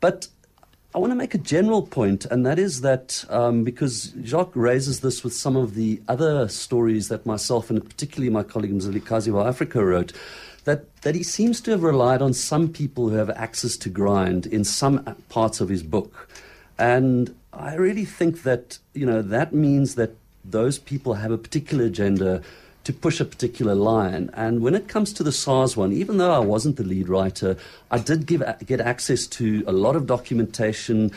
But 0.00 0.28
I 0.94 0.98
want 0.98 1.10
to 1.10 1.16
make 1.16 1.34
a 1.34 1.38
general 1.38 1.82
point, 1.82 2.24
and 2.26 2.46
that 2.46 2.58
is 2.58 2.82
that 2.82 3.24
um, 3.28 3.64
because 3.64 4.12
Jacques 4.22 4.54
raises 4.54 5.00
this 5.00 5.24
with 5.24 5.34
some 5.34 5.56
of 5.56 5.74
the 5.74 6.00
other 6.06 6.46
stories 6.48 7.08
that 7.08 7.26
myself 7.26 7.68
and 7.68 7.84
particularly 7.84 8.30
my 8.30 8.44
colleague 8.44 8.72
Mzilikazi 8.72 9.32
wa 9.32 9.48
Africa 9.48 9.84
wrote, 9.84 10.12
that, 10.64 10.94
that 11.02 11.14
he 11.14 11.22
seems 11.22 11.60
to 11.62 11.70
have 11.70 11.82
relied 11.82 12.22
on 12.22 12.32
some 12.32 12.68
people 12.68 13.08
who 13.08 13.16
have 13.16 13.30
access 13.30 13.76
to 13.78 13.88
grind 13.88 14.46
in 14.46 14.64
some 14.64 15.04
parts 15.28 15.60
of 15.60 15.68
his 15.68 15.82
book. 15.82 16.28
And 16.78 17.34
I 17.52 17.74
really 17.74 18.04
think 18.04 18.42
that, 18.42 18.78
you 18.94 19.06
know, 19.06 19.22
that 19.22 19.52
means 19.52 19.94
that 19.94 20.16
those 20.44 20.78
people 20.78 21.14
have 21.14 21.30
a 21.30 21.38
particular 21.38 21.84
agenda 21.84 22.42
to 22.84 22.92
push 22.92 23.20
a 23.20 23.24
particular 23.24 23.74
line. 23.74 24.30
And 24.34 24.60
when 24.60 24.74
it 24.74 24.88
comes 24.88 25.12
to 25.14 25.22
the 25.22 25.32
SARS 25.32 25.76
one, 25.76 25.92
even 25.92 26.18
though 26.18 26.32
I 26.32 26.38
wasn't 26.38 26.76
the 26.76 26.84
lead 26.84 27.08
writer, 27.08 27.56
I 27.90 27.98
did 27.98 28.26
give, 28.26 28.42
get 28.66 28.80
access 28.80 29.26
to 29.28 29.64
a 29.66 29.72
lot 29.72 29.96
of 29.96 30.06
documentation 30.06 31.10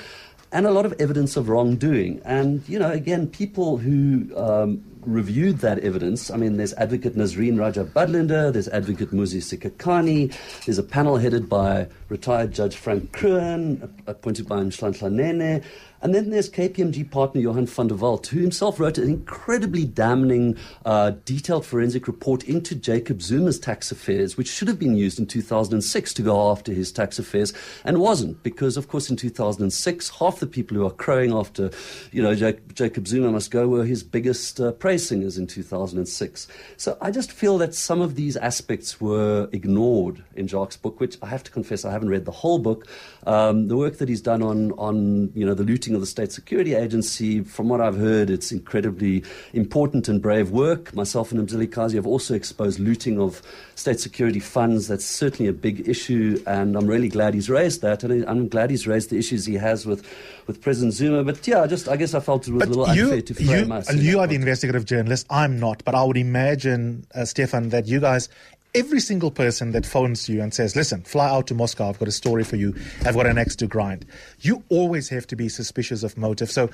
and 0.52 0.66
a 0.66 0.72
lot 0.72 0.86
of 0.86 0.94
evidence 1.00 1.36
of 1.36 1.50
wrongdoing. 1.50 2.22
And, 2.24 2.64
you 2.70 2.80
know, 2.80 2.92
again, 2.92 3.28
people 3.28 3.78
who 3.78 4.32
um, 4.38 4.82
reviewed 5.02 5.60
that 5.60 5.80
evidence, 5.80 6.30
I 6.30 6.38
mean, 6.38 6.58
there's 6.58 6.74
advocate 6.74 7.16
Nazreen 7.16 7.60
Raja 7.60 7.84
Budlinder, 7.84 8.52
there's 8.52 8.68
advocate 8.70 9.12
Muzi 9.12 9.42
Sikhakhane, 9.42 10.36
there's 10.66 10.78
a 10.78 10.84
panel 10.84 11.18
headed 11.18 11.50
by 11.50 11.88
retired 12.10 12.52
Judge 12.52 12.76
Frank 12.76 13.12
Kroon, 13.12 13.90
appointed 14.08 14.48
by 14.48 14.58
Nhlanhla 14.58 15.12
Nene, 15.12 15.64
and 16.02 16.14
then 16.14 16.30
there's 16.30 16.50
KPMG 16.50 17.10
partner 17.10 17.42
Johan 17.42 17.66
van 17.66 17.88
der 17.88 17.96
Walt, 17.96 18.28
who 18.28 18.40
himself 18.40 18.80
wrote 18.80 18.98
an 18.98 19.10
incredibly 19.10 19.84
damning, 19.86 20.56
uh, 20.86 21.12
detailed 21.26 21.66
forensic 21.66 22.08
report 22.08 22.44
into 22.44 22.76
Jacob 22.76 23.22
Zuma's 23.22 23.60
tax 23.60 23.92
affairs, 23.92 24.38
which 24.38 24.48
should 24.48 24.68
have 24.68 24.78
been 24.78 24.96
used 24.96 25.20
in 25.20 25.26
2006 25.26 26.14
to 26.14 26.22
go 26.22 26.52
after 26.52 26.72
his 26.72 26.92
tax 26.92 27.18
affairs, 27.18 27.52
and 27.84 28.00
wasn't, 28.00 28.42
because, 28.44 28.78
of 28.78 28.88
course, 28.88 29.10
in 29.10 29.16
2006, 29.16 30.10
half 30.20 30.40
the 30.40 30.46
people 30.46 30.78
who 30.78 30.86
are 30.86 30.92
crowing 30.92 31.34
after, 31.34 31.72
you 32.12 32.22
know, 32.22 32.36
Jacob 32.36 33.08
Zuma 33.08 33.32
must 33.32 33.50
go 33.50 33.68
were 33.68 33.86
his 33.86 34.04
biggest 34.04 34.60
uh, 34.60 34.72
praise 34.88 35.06
singers 35.06 35.38
in 35.38 35.46
2006. 35.46 36.48
So 36.78 36.98
I 37.02 37.12
just 37.12 37.30
feel 37.30 37.58
that 37.58 37.76
some 37.76 38.00
of 38.00 38.16
these 38.16 38.38
aspects 38.38 39.02
were 39.02 39.50
ignored 39.52 40.24
in 40.38 40.48
Jacques' 40.48 40.82
book, 40.82 41.02
which 41.02 41.18
I 41.22 41.26
have 41.26 41.44
to 41.44 41.52
confess 41.52 41.84
I 41.84 41.92
haven't 41.92 42.08
read 42.08 42.24
the 42.24 42.32
whole 42.32 42.58
book. 42.58 42.88
Um, 43.26 43.68
the 43.68 43.76
work 43.76 43.98
that 43.98 44.08
he's 44.08 44.22
done 44.22 44.42
on, 44.42 44.72
on, 44.78 45.30
you 45.36 45.46
know, 45.46 45.54
the 45.54 45.66
looting 45.66 45.94
of 45.94 46.00
the 46.00 46.08
State 46.08 46.32
Security 46.32 46.74
Agency. 46.74 47.42
From 47.42 47.68
what 47.68 47.82
I've 47.82 47.98
heard, 47.98 48.30
it's 48.30 48.54
incredibly 48.54 49.26
important 49.52 50.08
and 50.08 50.22
brave 50.22 50.52
work. 50.52 50.96
Myself 50.96 51.34
and 51.34 51.46
Mzilikazi 51.46 51.96
have 51.96 52.08
also 52.08 52.34
exposed 52.34 52.80
looting 52.80 53.20
of 53.20 53.42
state 53.76 54.00
security 54.00 54.40
funds. 54.40 54.88
That's 54.88 55.04
certainly 55.04 55.50
a 55.50 55.54
big 55.54 55.90
issue, 55.90 56.42
and 56.48 56.78
I'm 56.78 56.88
really 56.88 57.10
glad 57.10 57.34
he's 57.34 57.50
raised 57.50 57.82
that. 57.82 58.06
And 58.06 58.24
I'm 58.26 58.48
glad 58.48 58.70
he's 58.70 58.88
raised 58.88 59.10
the 59.10 59.18
issues 59.18 59.46
he 59.46 59.56
has 59.56 59.86
with, 59.86 60.08
with 60.48 60.62
President 60.62 60.94
Zuma. 60.94 61.26
But 61.26 61.46
yeah, 61.46 61.62
I 61.62 61.68
just 61.68 61.90
I 61.90 61.98
guess 61.98 62.14
I 62.14 62.22
felt 62.22 62.48
it 62.48 62.54
was 62.54 62.62
but 62.62 62.70
a 62.70 62.80
little 62.80 62.96
you, 62.96 63.04
unfair 63.04 63.22
to 63.22 63.34
frame 63.34 63.68
you, 63.68 63.74
us. 63.74 63.94
You 63.94 64.20
are 64.22 64.28
the 64.28 64.36
investigative 64.78 64.86
journalist. 64.86 65.26
I'm 65.30 65.60
not, 65.60 65.84
but 65.84 65.96
I 65.96 66.04
would 66.04 66.18
imagine, 66.18 67.06
uh, 67.14 67.26
Stefan, 67.26 67.70
that 67.70 67.88
you 67.88 68.00
guys 68.00 68.30
every 68.76 69.00
single 69.00 69.32
person 69.32 69.72
that 69.72 69.86
phones 69.86 70.30
you 70.30 70.40
and 70.42 70.54
says, 70.54 70.76
listen, 70.76 71.02
fly 71.02 71.28
out 71.28 71.48
to 71.48 71.56
Moscow, 71.56 71.90
I've 71.90 71.98
got 71.98 72.08
a 72.08 72.12
story 72.12 72.44
for 72.44 72.58
you, 72.58 72.76
I've 73.06 73.16
got 73.16 73.26
an 73.26 73.38
axe 73.38 73.56
to 73.56 73.68
grind, 73.68 74.06
you 74.42 74.64
always 74.70 75.10
have 75.10 75.26
to 75.28 75.36
be 75.36 75.50
suspicious 75.50 76.04
of 76.04 76.16
motive. 76.16 76.52
So 76.52 76.70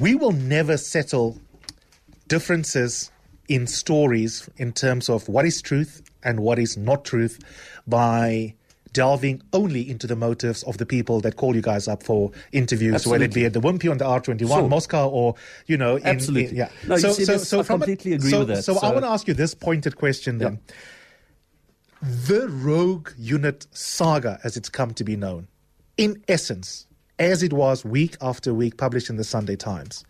we 0.00 0.16
will 0.16 0.32
never 0.32 0.76
settle 0.76 1.38
differences 2.26 3.12
in 3.46 3.66
stories 3.66 4.48
in 4.56 4.72
terms 4.72 5.08
of 5.08 5.28
what 5.28 5.44
is 5.44 5.62
truth 5.62 6.02
and 6.24 6.40
what 6.40 6.58
is 6.58 6.76
not 6.76 7.04
truth 7.04 7.38
by 7.86 8.54
delving 8.92 9.42
only 9.52 9.88
into 9.88 10.06
the 10.06 10.16
motives 10.16 10.62
of 10.64 10.78
the 10.78 10.86
people 10.86 11.20
that 11.20 11.36
call 11.36 11.54
you 11.54 11.62
guys 11.62 11.88
up 11.88 12.02
for 12.02 12.30
interviews, 12.52 12.94
Absolutely. 12.94 13.10
whether 13.18 13.24
it 13.30 13.34
be 13.34 13.44
at 13.46 13.52
the 13.52 13.60
Wimpy 13.60 13.90
on 13.90 13.98
the 13.98 14.04
R21, 14.04 14.48
Sure. 14.48 14.68
Moscow, 14.68 15.08
or, 15.08 15.34
you 15.66 15.76
know, 15.76 15.96
in, 15.96 16.06
Absolutely. 16.06 16.50
in- 16.50 16.56
yeah. 16.56 16.68
No, 16.86 16.96
you 16.96 17.12
see, 17.12 17.24
this- 17.24 17.52
I 17.52 17.62
from 17.62 17.82
a- 17.82 17.84
agree 17.84 18.18
so, 18.20 18.38
with 18.40 18.48
that. 18.48 18.64
So, 18.64 18.78
I 18.78 18.90
want 18.92 19.04
to 19.04 19.08
ask 19.10 19.28
you 19.28 19.34
this 19.34 19.54
pointed 19.54 19.96
question 19.96 20.38
then. 20.38 20.60
The 22.00 22.48
Rogue 22.48 23.10
Unit 23.18 23.66
saga, 23.72 24.38
as 24.44 24.56
it's 24.56 24.68
come 24.68 24.94
to 24.94 25.04
be 25.04 25.16
known, 25.16 25.48
in 25.96 26.22
essence, 26.28 26.86
as 27.18 27.42
it 27.42 27.52
was 27.52 27.84
week 27.84 28.16
after 28.20 28.54
week 28.54 28.76
published 28.76 29.10
in 29.10 29.16
the 29.16 29.24
Sunday 29.24 29.56
Times, 29.56 30.04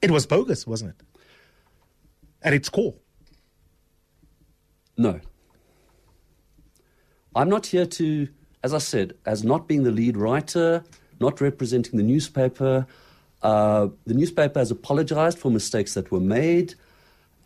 it 0.00 0.10
was 0.10 0.24
bogus, 0.26 0.66
wasn't 0.66 0.90
it? 0.98 1.06
At 2.42 2.54
its 2.54 2.70
core. 2.70 2.94
No. 4.96 5.20
I'm 7.34 7.48
not 7.48 7.66
here 7.66 7.86
to, 7.86 8.28
as 8.62 8.74
I 8.74 8.78
said, 8.78 9.14
as 9.26 9.44
not 9.44 9.68
being 9.68 9.82
the 9.84 9.90
lead 9.90 10.16
writer, 10.16 10.84
not 11.20 11.40
representing 11.40 11.96
the 11.96 12.02
newspaper. 12.02 12.86
Uh, 13.42 13.88
the 14.06 14.14
newspaper 14.14 14.58
has 14.58 14.70
apologized 14.70 15.38
for 15.38 15.50
mistakes 15.50 15.94
that 15.94 16.10
were 16.10 16.20
made, 16.20 16.74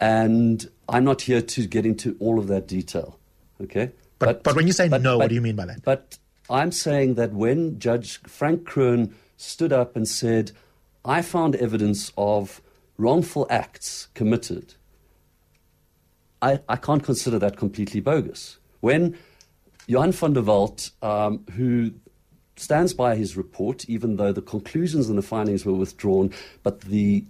and 0.00 0.68
I'm 0.88 1.04
not 1.04 1.22
here 1.22 1.42
to 1.42 1.66
get 1.66 1.84
into 1.86 2.16
all 2.18 2.38
of 2.38 2.48
that 2.48 2.66
detail. 2.66 3.18
Okay? 3.62 3.92
But- 4.18 4.42
but 4.42 4.56
when 4.56 4.66
you 4.66 4.72
say 4.72 4.88
no, 4.88 5.18
what 5.18 5.28
do 5.28 5.34
you 5.34 5.40
mean 5.42 5.56
by 5.56 5.66
that? 5.66 5.82
But 5.82 6.18
I'm 6.48 6.72
saying 6.72 7.14
that 7.14 7.32
when 7.32 7.78
Judge 7.78 8.20
Frank 8.22 8.64
Kroon 8.64 9.12
stood 9.36 9.72
up 9.72 9.96
and 9.96 10.08
said, 10.08 10.52
I 11.04 11.20
found 11.20 11.56
evidence 11.56 12.10
of 12.16 12.62
wrongful 12.96 13.46
acts 13.50 14.08
committed, 14.14 14.74
I, 16.40 16.60
I 16.68 16.76
can't 16.76 17.02
consider 17.02 17.38
that 17.38 17.56
completely 17.56 18.00
bogus. 18.00 18.58
When 18.80 19.16
Johan 19.86 20.12
van 20.12 20.32
der 20.32 20.42
Walt, 20.42 20.90
um, 21.02 21.44
who 21.56 21.92
stands 22.56 22.94
by 22.94 23.16
his 23.16 23.36
report, 23.36 23.88
even 23.88 24.16
though 24.16 24.32
the 24.32 24.42
conclusions 24.42 25.08
and 25.08 25.18
the 25.18 25.22
findings 25.22 25.64
were 25.64 25.74
withdrawn, 25.74 26.32
but 26.62 26.80
the 26.82 27.24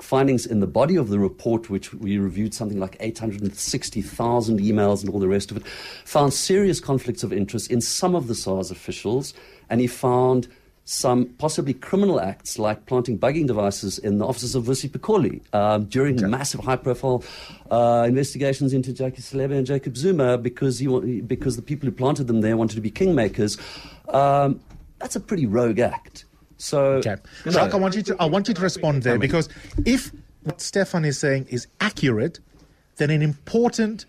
findings 0.00 0.44
in 0.44 0.60
the 0.60 0.66
body 0.66 0.96
of 0.96 1.08
the 1.08 1.18
report, 1.18 1.70
which 1.70 1.94
we 1.94 2.18
reviewed 2.18 2.52
something 2.52 2.78
like 2.78 2.96
860,000 3.00 4.60
emails 4.60 5.02
and 5.02 5.12
all 5.12 5.18
the 5.18 5.28
rest 5.28 5.50
of 5.50 5.56
it, 5.56 5.66
found 6.04 6.34
serious 6.34 6.80
conflicts 6.80 7.22
of 7.22 7.32
interest 7.32 7.70
in 7.70 7.80
some 7.80 8.14
of 8.14 8.26
the 8.26 8.34
SARS 8.34 8.70
officials, 8.70 9.32
and 9.70 9.80
he 9.80 9.86
found 9.86 10.48
some 10.88 11.26
possibly 11.38 11.74
criminal 11.74 12.20
acts 12.20 12.60
like 12.60 12.86
planting 12.86 13.18
bugging 13.18 13.44
devices 13.48 13.98
in 13.98 14.18
the 14.18 14.24
offices 14.24 14.54
of 14.54 14.64
Vusi 14.64 14.88
Pikoli 14.88 15.42
um, 15.52 15.86
during 15.86 16.30
massive 16.30 16.60
high-profile 16.60 17.24
uh, 17.72 18.04
investigations 18.06 18.72
into 18.72 18.92
Jackie 18.92 19.20
Selebi 19.20 19.58
and 19.58 19.66
Jacob 19.66 19.96
Zuma 19.96 20.38
because, 20.38 20.78
he, 20.78 21.20
because 21.22 21.56
the 21.56 21.62
people 21.62 21.88
who 21.88 21.92
planted 21.92 22.28
them 22.28 22.40
there 22.40 22.56
wanted 22.56 22.76
to 22.76 22.80
be 22.80 22.90
kingmakers. 22.90 23.58
Um, 24.14 24.60
that's 25.00 25.16
a 25.16 25.20
pretty 25.20 25.44
rogue 25.44 25.80
act. 25.80 26.24
So, 26.56 26.92
Okay. 26.94 27.16
Jacques, 27.48 27.74
I 27.74 27.76
want 27.76 27.96
you 27.96 28.02
to 28.02 28.16
I 28.20 28.24
want 28.26 28.46
you 28.48 28.54
to 28.54 28.62
respond 28.62 29.02
there 29.02 29.18
because 29.18 29.48
if 29.84 30.12
what 30.44 30.60
Stefan 30.60 31.04
is 31.04 31.18
saying 31.18 31.48
is 31.50 31.66
accurate, 31.80 32.38
then 32.96 33.10
an 33.10 33.22
important 33.22 34.06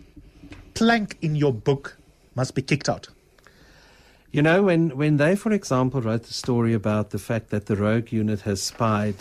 plank 0.75 1.17
in 1.21 1.35
your 1.35 1.51
book 1.51 1.97
must 2.35 2.53
be 2.53 2.61
kicked 2.61 2.87
out. 2.87 3.09
You 4.31 4.41
know, 4.41 4.63
when, 4.63 4.89
when 4.97 5.17
they, 5.17 5.35
for 5.35 5.53
example, 5.53 6.01
wrote 6.01 6.23
the 6.23 6.33
story 6.33 6.73
about 6.73 7.11
the 7.11 7.19
fact 7.19 7.49
that 7.49 7.67
the 7.67 7.77
rogue 7.77 8.11
unit 8.11 8.41
has 8.41 8.61
spied 8.61 9.15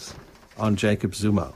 on 0.58 0.74
Jacob 0.74 1.14
Zuma, 1.14 1.52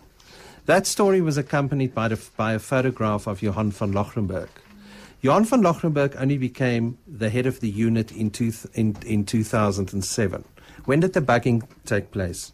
that 0.67 0.87
story 0.87 1.21
was 1.21 1.37
accompanied 1.37 1.93
by, 1.93 2.09
the, 2.09 2.21
by 2.37 2.53
a 2.53 2.61
photograph 2.61 3.27
of 3.27 3.43
Johan 3.43 3.73
van 3.73 3.93
Loggerenberg. 3.93 4.49
Johan 5.21 5.45
van 5.45 5.63
Loggerenberg 5.63 6.15
only 6.21 6.39
became 6.39 6.97
the 7.09 7.29
head 7.29 7.45
of 7.45 7.59
the 7.59 7.69
unit 7.69 8.13
in, 8.13 8.31
two, 8.31 8.53
in, 8.75 8.97
in 9.05 9.25
2007. 9.25 10.45
When 10.85 11.01
did 11.01 11.13
the 11.13 11.21
bugging 11.21 11.67
take 11.85 12.13
place? 12.13 12.53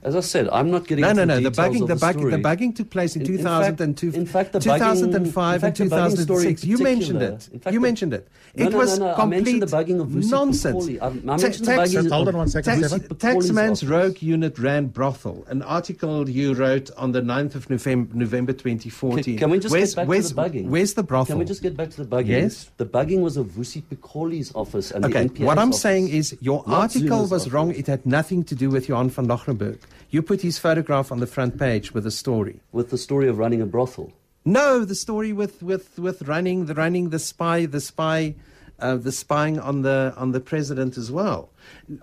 As 0.00 0.14
I 0.14 0.20
said, 0.20 0.48
I'm 0.50 0.70
not 0.70 0.86
getting 0.86 1.02
No, 1.02 1.10
into 1.10 1.26
no, 1.26 1.34
no. 1.34 1.40
The 1.42 1.50
details 1.50 1.68
bugging, 1.68 1.82
of 1.82 1.88
the, 1.88 1.94
the 1.94 2.00
bugging, 2.00 2.12
the 2.30 2.38
story. 2.38 2.42
bugging 2.42 2.76
took 2.76 2.90
place 2.90 3.16
in, 3.16 3.22
In- 3.22 3.30
in 3.32 3.36
2002, 3.38 4.06
fact- 4.12 4.16
in 4.16 4.26
fact, 4.26 4.52
the 4.52 4.60
2005 4.60 5.54
in 5.54 5.60
fact, 5.60 5.80
and 5.80 5.90
the 5.90 5.96
bugging 5.96 6.18
story 6.22 6.46
in 6.46 6.54
2006. 6.54 6.64
You 6.64 6.78
mentioned 6.78 7.22
it. 7.22 7.62
fact, 7.62 7.74
you 7.74 7.80
mentioned 7.80 8.14
it. 8.14 8.28
No, 8.54 8.66
it 8.66 8.72
no, 8.72 8.78
was 8.78 8.98
no, 8.98 9.06
no. 9.06 9.12
I 9.12 9.16
complete 9.16 9.44
mentioned 9.44 9.62
the 9.62 9.66
bugging 9.76 10.00
of 10.00 10.08
Vusi 10.08 10.30
nonsense. 10.30 10.86
The 10.86 11.66
tax- 11.66 12.10
Hold 12.12 12.28
on 12.28 12.36
one 12.36 12.48
second, 12.48 12.80
Vusi 12.80 13.18
Taxman's 13.18 13.84
rogue 13.84 14.22
unit 14.22 14.56
ran 14.58 14.86
brothel. 14.86 15.44
An 15.48 15.62
article 15.62 16.28
you 16.30 16.54
wrote 16.54 16.90
on 16.96 17.10
the 17.10 17.20
9th 17.20 17.56
of 17.56 17.68
November, 17.68 18.14
November 18.14 18.52
2014. 18.52 19.24
Can, 19.24 19.36
can 19.38 19.50
we 19.50 19.58
just 19.58 19.72
where's, 19.72 19.94
get 19.94 20.02
back 20.02 20.08
where's, 20.08 20.28
to 20.28 20.34
the 20.34 20.42
bugging? 20.42 20.68
Where's 20.68 20.94
the 20.94 21.02
brothel? 21.02 21.32
Can 21.34 21.38
we 21.40 21.44
just 21.44 21.62
get 21.62 21.76
back 21.76 21.90
to 21.90 22.04
the 22.04 22.16
bugging? 22.16 22.28
Yes. 22.28 22.70
The 22.76 22.86
bugging 22.86 23.20
was 23.20 23.36
of 23.36 23.46
Vusi 23.48 23.82
Pikoli's 23.82 24.52
office 24.54 24.92
and 24.92 25.04
Okay, 25.04 25.24
the 25.24 25.30
NPA's 25.30 25.40
what 25.40 25.58
I'm 25.58 25.68
office, 25.70 25.80
saying 25.80 26.08
is 26.08 26.36
your 26.40 26.62
article 26.68 27.26
was 27.26 27.50
wrong. 27.50 27.72
It 27.74 27.88
had 27.88 28.06
nothing 28.06 28.44
to 28.44 28.54
do 28.54 28.70
with 28.70 28.88
Johan 28.88 29.10
van 29.10 29.26
Loggerenberg. 29.26 29.78
You 30.10 30.22
put 30.22 30.40
his 30.42 30.58
photograph 30.58 31.12
on 31.12 31.20
the 31.20 31.26
front 31.26 31.58
page 31.58 31.92
with 31.92 32.06
a 32.06 32.10
story. 32.10 32.60
with 32.72 32.90
the 32.90 32.98
story 32.98 33.28
of 33.28 33.38
running 33.38 33.60
a 33.60 33.66
brothel. 33.66 34.12
No, 34.44 34.84
the 34.84 34.94
story 34.94 35.32
with, 35.32 35.62
with, 35.62 35.98
with 35.98 36.22
running 36.22 36.66
the 36.66 36.74
running 36.74 37.10
the 37.10 37.18
spy 37.18 37.66
the 37.66 37.80
spy 37.80 38.34
uh, 38.80 38.96
the 38.96 39.12
spying 39.12 39.58
on 39.58 39.82
the 39.82 40.14
on 40.16 40.32
the 40.32 40.40
president 40.40 40.96
as 40.96 41.10
well. 41.10 41.50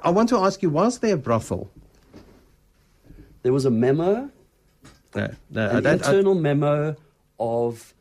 I 0.04 0.10
want 0.12 0.30
to 0.30 0.38
ask 0.38 0.62
you: 0.62 0.70
Was 0.70 1.00
there 1.00 1.16
a 1.16 1.18
brothel? 1.18 1.72
There 3.44 3.54
was 3.54 3.66
a 3.66 3.72
memo, 3.72 4.30
No, 5.16 5.32
no, 5.50 5.70
an 5.70 5.84
don't. 5.84 5.88
I- 5.88 5.92
internal 5.94 6.36
memo 6.36 6.96
of 7.40 7.94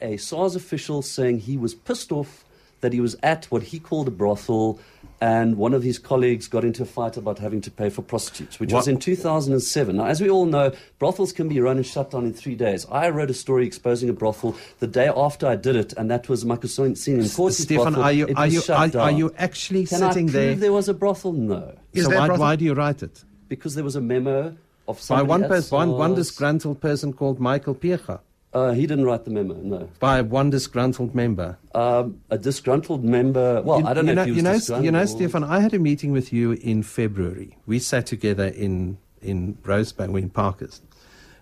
a 0.00 0.16
SARS 0.16 0.54
official 0.56 1.02
saying 1.02 1.40
he 1.40 1.56
was 1.56 1.74
pissed 1.74 2.12
off 2.12 2.44
that 2.80 2.92
he 2.92 3.00
was 3.00 3.16
at 3.22 3.46
what 3.46 3.62
he 3.64 3.78
called 3.80 4.06
a 4.08 4.10
brothel, 4.12 4.78
and 5.20 5.56
one 5.56 5.74
of 5.74 5.82
his 5.82 5.98
colleagues 5.98 6.46
got 6.48 6.64
into 6.64 6.82
a 6.82 6.86
fight 6.86 7.16
about 7.16 7.38
having 7.38 7.60
to 7.62 7.70
pay 7.70 7.90
for 7.90 8.02
prostitutes, 8.02 8.60
which 8.60 8.72
was 8.72 8.86
in 8.86 8.98
2007. 8.98 9.96
Now, 9.96 10.06
as 10.06 10.20
we 10.20 10.30
all 10.30 10.46
know, 10.46 10.72
brothels 10.98 11.32
can 11.32 11.48
be 11.48 11.60
run 11.60 11.76
and 11.76 11.86
shut 11.86 12.10
down 12.12 12.24
in 12.24 12.32
three 12.32 12.54
days. 12.54 12.86
I 12.90 13.08
wrote 13.10 13.30
a 13.30 13.34
story 13.34 13.66
exposing 13.66 14.08
a 14.08 14.12
brothel 14.12 14.56
the 14.78 14.86
day 14.86 15.08
after 15.14 15.46
I 15.46 15.56
did 15.56 15.76
it, 15.76 15.92
and 15.94 16.10
that 16.10 16.28
was 16.28 16.44
Makasini 16.44 17.08
in 17.08 17.28
court. 17.30 17.54
Stefan, 17.54 17.94
are 17.96 18.12
you 18.12 18.28
are 18.36 18.46
you 18.46 18.62
are, 18.68 18.96
are 18.96 19.10
you 19.10 19.32
actually 19.38 19.86
Can 19.86 19.98
sitting 19.98 20.28
I 20.28 20.32
prove 20.32 20.32
there? 20.32 20.54
there 20.54 20.72
was 20.72 20.88
a 20.88 20.94
brothel? 20.94 21.32
No, 21.32 21.74
Is 21.92 22.04
so 22.04 22.10
why, 22.10 22.26
brothel? 22.26 22.38
why 22.44 22.56
do 22.56 22.64
you 22.64 22.74
write 22.74 23.02
it? 23.02 23.24
because 23.48 23.74
there 23.74 23.84
was 23.84 23.96
a 23.96 24.00
memo 24.00 24.54
of 24.86 24.96
By 24.96 25.00
somebody 25.00 25.28
one 25.28 25.44
at 25.44 25.48
person, 25.48 25.76
one, 25.76 25.90
one 25.92 26.14
disgruntled 26.14 26.80
person 26.82 27.12
called 27.14 27.40
Michael 27.40 27.74
Piecha. 27.74 28.20
Uh, 28.58 28.72
he 28.72 28.86
didn't 28.86 29.04
write 29.04 29.24
the 29.24 29.30
memo. 29.30 29.54
No, 29.54 29.88
By 30.00 30.20
one 30.22 30.50
disgruntled 30.50 31.14
member. 31.14 31.58
um, 31.74 32.20
a 32.30 32.38
disgruntled 32.38 33.04
member. 33.04 33.62
Well, 33.62 33.86
I 33.86 33.94
don't 33.94 34.06
know, 34.06 34.12
you 34.12 34.16
know, 34.16 34.22
if 34.22 34.28
he 34.28 34.42
was 34.42 34.68
you 34.68 34.74
know, 34.76 34.82
you 34.82 34.90
know, 34.90 35.04
Stefan. 35.04 35.44
I 35.44 35.60
had 35.60 35.74
a 35.74 35.78
meeting 35.78 36.12
with 36.12 36.32
you 36.32 36.52
in 36.52 36.82
February. 36.82 37.56
We 37.66 37.78
sat 37.78 38.06
together 38.06 38.46
in 38.66 38.98
in 39.20 39.38
Rosebank, 39.62 40.16
in 40.18 40.30
Parkers. 40.30 40.80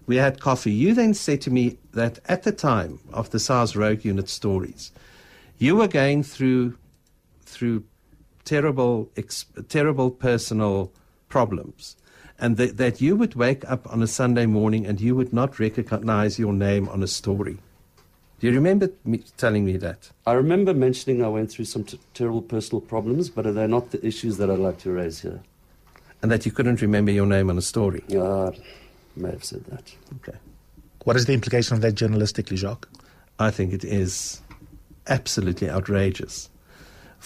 We 0.06 0.16
had 0.16 0.40
coffee. 0.40 0.72
You 0.72 0.94
then 0.94 1.14
said 1.14 1.40
to 1.42 1.50
me 1.50 1.78
that 1.92 2.18
at 2.26 2.42
the 2.44 2.52
time 2.52 3.00
of 3.12 3.30
the 3.30 3.38
SARS 3.38 3.74
Rogue 3.76 4.04
Unit 4.04 4.28
stories, 4.28 4.92
you 5.58 5.76
were 5.76 5.88
going 5.88 6.22
through 6.22 6.76
through 7.44 7.84
terrible, 8.44 9.10
ex- 9.16 9.46
terrible 9.68 10.10
personal 10.10 10.92
problems, 11.28 11.96
and 12.38 12.56
that, 12.56 12.76
that 12.76 13.00
you 13.00 13.16
would 13.16 13.34
wake 13.34 13.68
up 13.70 13.90
on 13.92 14.02
a 14.02 14.06
Sunday 14.06 14.46
morning 14.46 14.86
and 14.86 15.00
you 15.00 15.14
would 15.16 15.32
not 15.32 15.58
recognize 15.58 16.38
your 16.38 16.52
name 16.52 16.88
on 16.88 17.02
a 17.02 17.06
story. 17.06 17.58
Do 18.38 18.46
you 18.46 18.52
remember 18.52 18.90
me 19.04 19.22
telling 19.38 19.64
me 19.64 19.78
that? 19.78 20.10
I 20.26 20.32
remember 20.32 20.74
mentioning 20.74 21.24
I 21.24 21.28
went 21.28 21.50
through 21.50 21.64
some 21.64 21.84
t- 21.84 21.98
terrible 22.12 22.42
personal 22.42 22.82
problems, 22.82 23.30
but 23.30 23.46
are 23.46 23.52
they're 23.52 23.66
not 23.66 23.90
the 23.92 24.06
issues 24.06 24.36
that 24.36 24.50
I'd 24.50 24.58
like 24.58 24.78
to 24.80 24.90
raise 24.90 25.20
here. 25.20 25.40
and 26.22 26.30
that 26.30 26.44
you 26.44 26.52
couldn't 26.52 26.82
remember 26.82 27.10
your 27.10 27.26
name 27.26 27.48
on 27.50 27.56
a 27.58 27.62
story. 27.62 28.02
Uh, 28.14 28.50
may 29.16 29.30
have 29.30 29.44
said 29.44 29.64
that. 29.66 29.94
Okay. 30.16 30.36
What 31.04 31.16
is 31.16 31.24
the 31.26 31.32
implication 31.32 31.74
of 31.76 31.82
that 31.82 31.94
journalistically, 31.94 32.56
Jacques? 32.56 32.88
I 33.38 33.50
think 33.50 33.72
it 33.72 33.84
is 33.84 34.40
absolutely 35.06 35.70
outrageous 35.70 36.50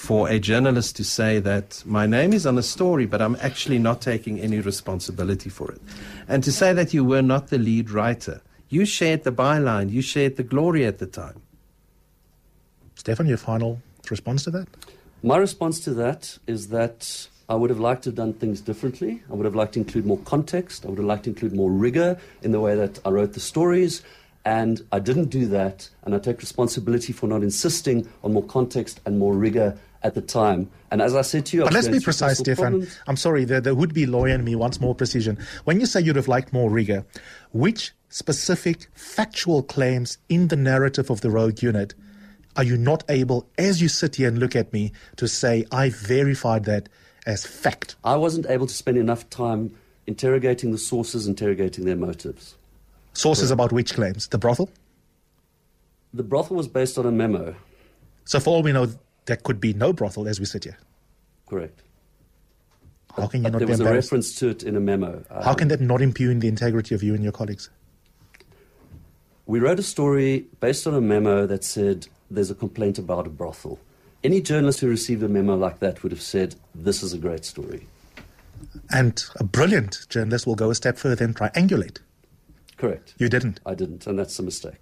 for 0.00 0.30
a 0.30 0.38
journalist 0.38 0.96
to 0.96 1.04
say 1.04 1.38
that 1.40 1.82
my 1.84 2.06
name 2.06 2.32
is 2.32 2.46
on 2.46 2.56
a 2.56 2.62
story, 2.62 3.04
but 3.04 3.20
I'm 3.20 3.36
actually 3.42 3.78
not 3.78 4.00
taking 4.00 4.40
any 4.40 4.58
responsibility 4.58 5.50
for 5.50 5.70
it. 5.70 5.80
And 6.26 6.42
to 6.42 6.50
say 6.50 6.72
that 6.72 6.94
you 6.94 7.04
were 7.04 7.20
not 7.20 7.48
the 7.48 7.58
lead 7.58 7.90
writer. 7.90 8.40
You 8.70 8.86
shared 8.86 9.24
the 9.24 9.30
byline, 9.30 9.90
you 9.90 10.00
shared 10.00 10.36
the 10.36 10.42
glory 10.42 10.86
at 10.86 11.00
the 11.00 11.06
time. 11.06 11.42
Stefan, 12.94 13.26
your 13.26 13.36
final 13.36 13.82
response 14.10 14.42
to 14.44 14.50
that? 14.52 14.68
My 15.22 15.36
response 15.36 15.80
to 15.80 15.92
that 15.94 16.38
is 16.46 16.68
that 16.68 17.28
I 17.50 17.54
would 17.54 17.68
have 17.68 17.80
liked 17.80 18.04
to 18.04 18.08
have 18.08 18.16
done 18.16 18.32
things 18.32 18.62
differently. 18.62 19.22
I 19.30 19.34
would 19.34 19.44
have 19.44 19.54
liked 19.54 19.74
to 19.74 19.80
include 19.80 20.06
more 20.06 20.18
context. 20.24 20.86
I 20.86 20.88
would 20.88 20.98
have 20.98 21.06
liked 21.06 21.24
to 21.24 21.30
include 21.30 21.52
more 21.52 21.70
rigor 21.70 22.18
in 22.40 22.52
the 22.52 22.60
way 22.60 22.74
that 22.74 22.98
I 23.04 23.10
wrote 23.10 23.34
the 23.34 23.40
stories. 23.40 24.02
And 24.46 24.80
I 24.92 24.98
didn't 24.98 25.28
do 25.28 25.44
that. 25.48 25.90
And 26.04 26.14
I 26.14 26.18
take 26.18 26.38
responsibility 26.38 27.12
for 27.12 27.26
not 27.26 27.42
insisting 27.42 28.08
on 28.24 28.32
more 28.32 28.46
context 28.46 29.00
and 29.04 29.18
more 29.18 29.34
rigor 29.34 29.78
at 30.02 30.14
the 30.14 30.20
time. 30.22 30.70
And 30.90 31.02
as 31.02 31.14
I 31.14 31.22
said 31.22 31.46
to 31.46 31.56
you, 31.56 31.64
But 31.64 31.72
let's 31.72 31.88
be 31.88 32.00
precise, 32.00 32.38
Stefan. 32.38 32.72
problems. 32.72 32.98
I'm 33.06 33.16
sorry, 33.16 33.44
the, 33.44 33.60
the 33.60 33.74
would 33.74 33.94
be 33.94 34.06
lawyer 34.06 34.34
in 34.34 34.44
me 34.44 34.54
wants 34.54 34.80
more 34.80 34.94
precision. 34.94 35.38
When 35.64 35.80
you 35.80 35.86
say 35.86 36.00
you'd 36.00 36.16
have 36.16 36.28
liked 36.28 36.52
more 36.52 36.70
rigor, 36.70 37.04
which 37.52 37.92
specific 38.08 38.88
factual 38.94 39.62
claims 39.62 40.18
in 40.28 40.48
the 40.48 40.56
narrative 40.56 41.10
of 41.10 41.20
the 41.20 41.30
rogue 41.30 41.62
unit 41.62 41.94
are 42.56 42.64
you 42.64 42.76
not 42.76 43.04
able, 43.08 43.48
as 43.58 43.80
you 43.80 43.88
sit 43.88 44.16
here 44.16 44.26
and 44.28 44.38
look 44.38 44.56
at 44.56 44.72
me, 44.72 44.92
to 45.16 45.28
say, 45.28 45.64
I 45.70 45.90
verified 45.90 46.64
that 46.64 46.88
as 47.24 47.46
fact? 47.46 47.94
I 48.02 48.16
wasn't 48.16 48.46
able 48.48 48.66
to 48.66 48.74
spend 48.74 48.98
enough 48.98 49.30
time 49.30 49.76
interrogating 50.08 50.72
the 50.72 50.78
sources, 50.78 51.28
interrogating 51.28 51.84
their 51.84 51.94
motives. 51.96 52.56
Sources 53.12 53.52
about 53.52 53.70
which 53.70 53.94
claims? 53.94 54.26
The 54.28 54.38
brothel? 54.38 54.68
The 56.12 56.24
brothel 56.24 56.56
was 56.56 56.66
based 56.66 56.98
on 56.98 57.06
a 57.06 57.12
memo, 57.12 57.54
So, 58.24 58.40
for 58.40 58.50
all 58.50 58.62
we 58.62 58.72
know, 58.72 58.88
there 59.30 59.36
could 59.36 59.60
be 59.60 59.72
no 59.72 59.92
brothel 59.92 60.26
as 60.28 60.40
we 60.40 60.46
sit 60.46 60.64
here. 60.64 60.78
correct? 61.46 61.82
How 63.16 63.26
can 63.26 63.40
you 63.40 63.44
But 63.44 63.52
not 63.54 63.58
there 63.58 63.66
be 63.66 63.70
was 63.72 63.80
a 63.80 63.92
reference 63.92 64.34
to 64.36 64.48
it 64.48 64.62
in 64.62 64.76
a 64.76 64.80
memo. 64.80 65.24
How 65.30 65.50
Um, 65.50 65.56
can 65.56 65.68
that 65.68 65.80
not 65.80 66.00
impugn 66.00 66.38
the 66.40 66.46
integrity 66.48 66.94
of 66.94 67.02
you 67.02 67.12
and 67.14 67.22
your 67.24 67.32
colleagues? 67.32 67.68
We 69.46 69.58
wrote 69.58 69.80
a 69.80 69.82
story 69.82 70.46
based 70.60 70.86
on 70.86 70.94
a 70.94 71.00
memo 71.00 71.44
that 71.46 71.64
said 71.64 72.06
there's 72.30 72.50
a 72.52 72.54
complaint 72.54 72.98
about 72.98 73.26
a 73.26 73.30
brothel. 73.30 73.78
Any 74.22 74.40
journalist 74.40 74.78
who 74.80 74.88
received 74.88 75.22
a 75.24 75.28
memo 75.28 75.56
like 75.56 75.80
that 75.80 76.02
would 76.04 76.12
have 76.12 76.22
said, 76.22 76.54
This 76.74 77.02
is 77.02 77.12
a 77.12 77.18
great 77.18 77.44
story. 77.44 77.86
And 78.92 79.22
a 79.36 79.44
brilliant 79.44 80.06
journalist 80.08 80.46
will 80.46 80.54
go 80.54 80.70
a 80.70 80.74
step 80.74 80.96
further 80.98 81.24
and 81.24 81.34
triangulate. 81.34 81.98
Correct. 82.76 83.14
You 83.18 83.28
didn't. 83.28 83.58
I 83.66 83.74
didn't, 83.74 84.06
and 84.06 84.16
that's 84.18 84.38
a 84.38 84.42
mistake. 84.44 84.80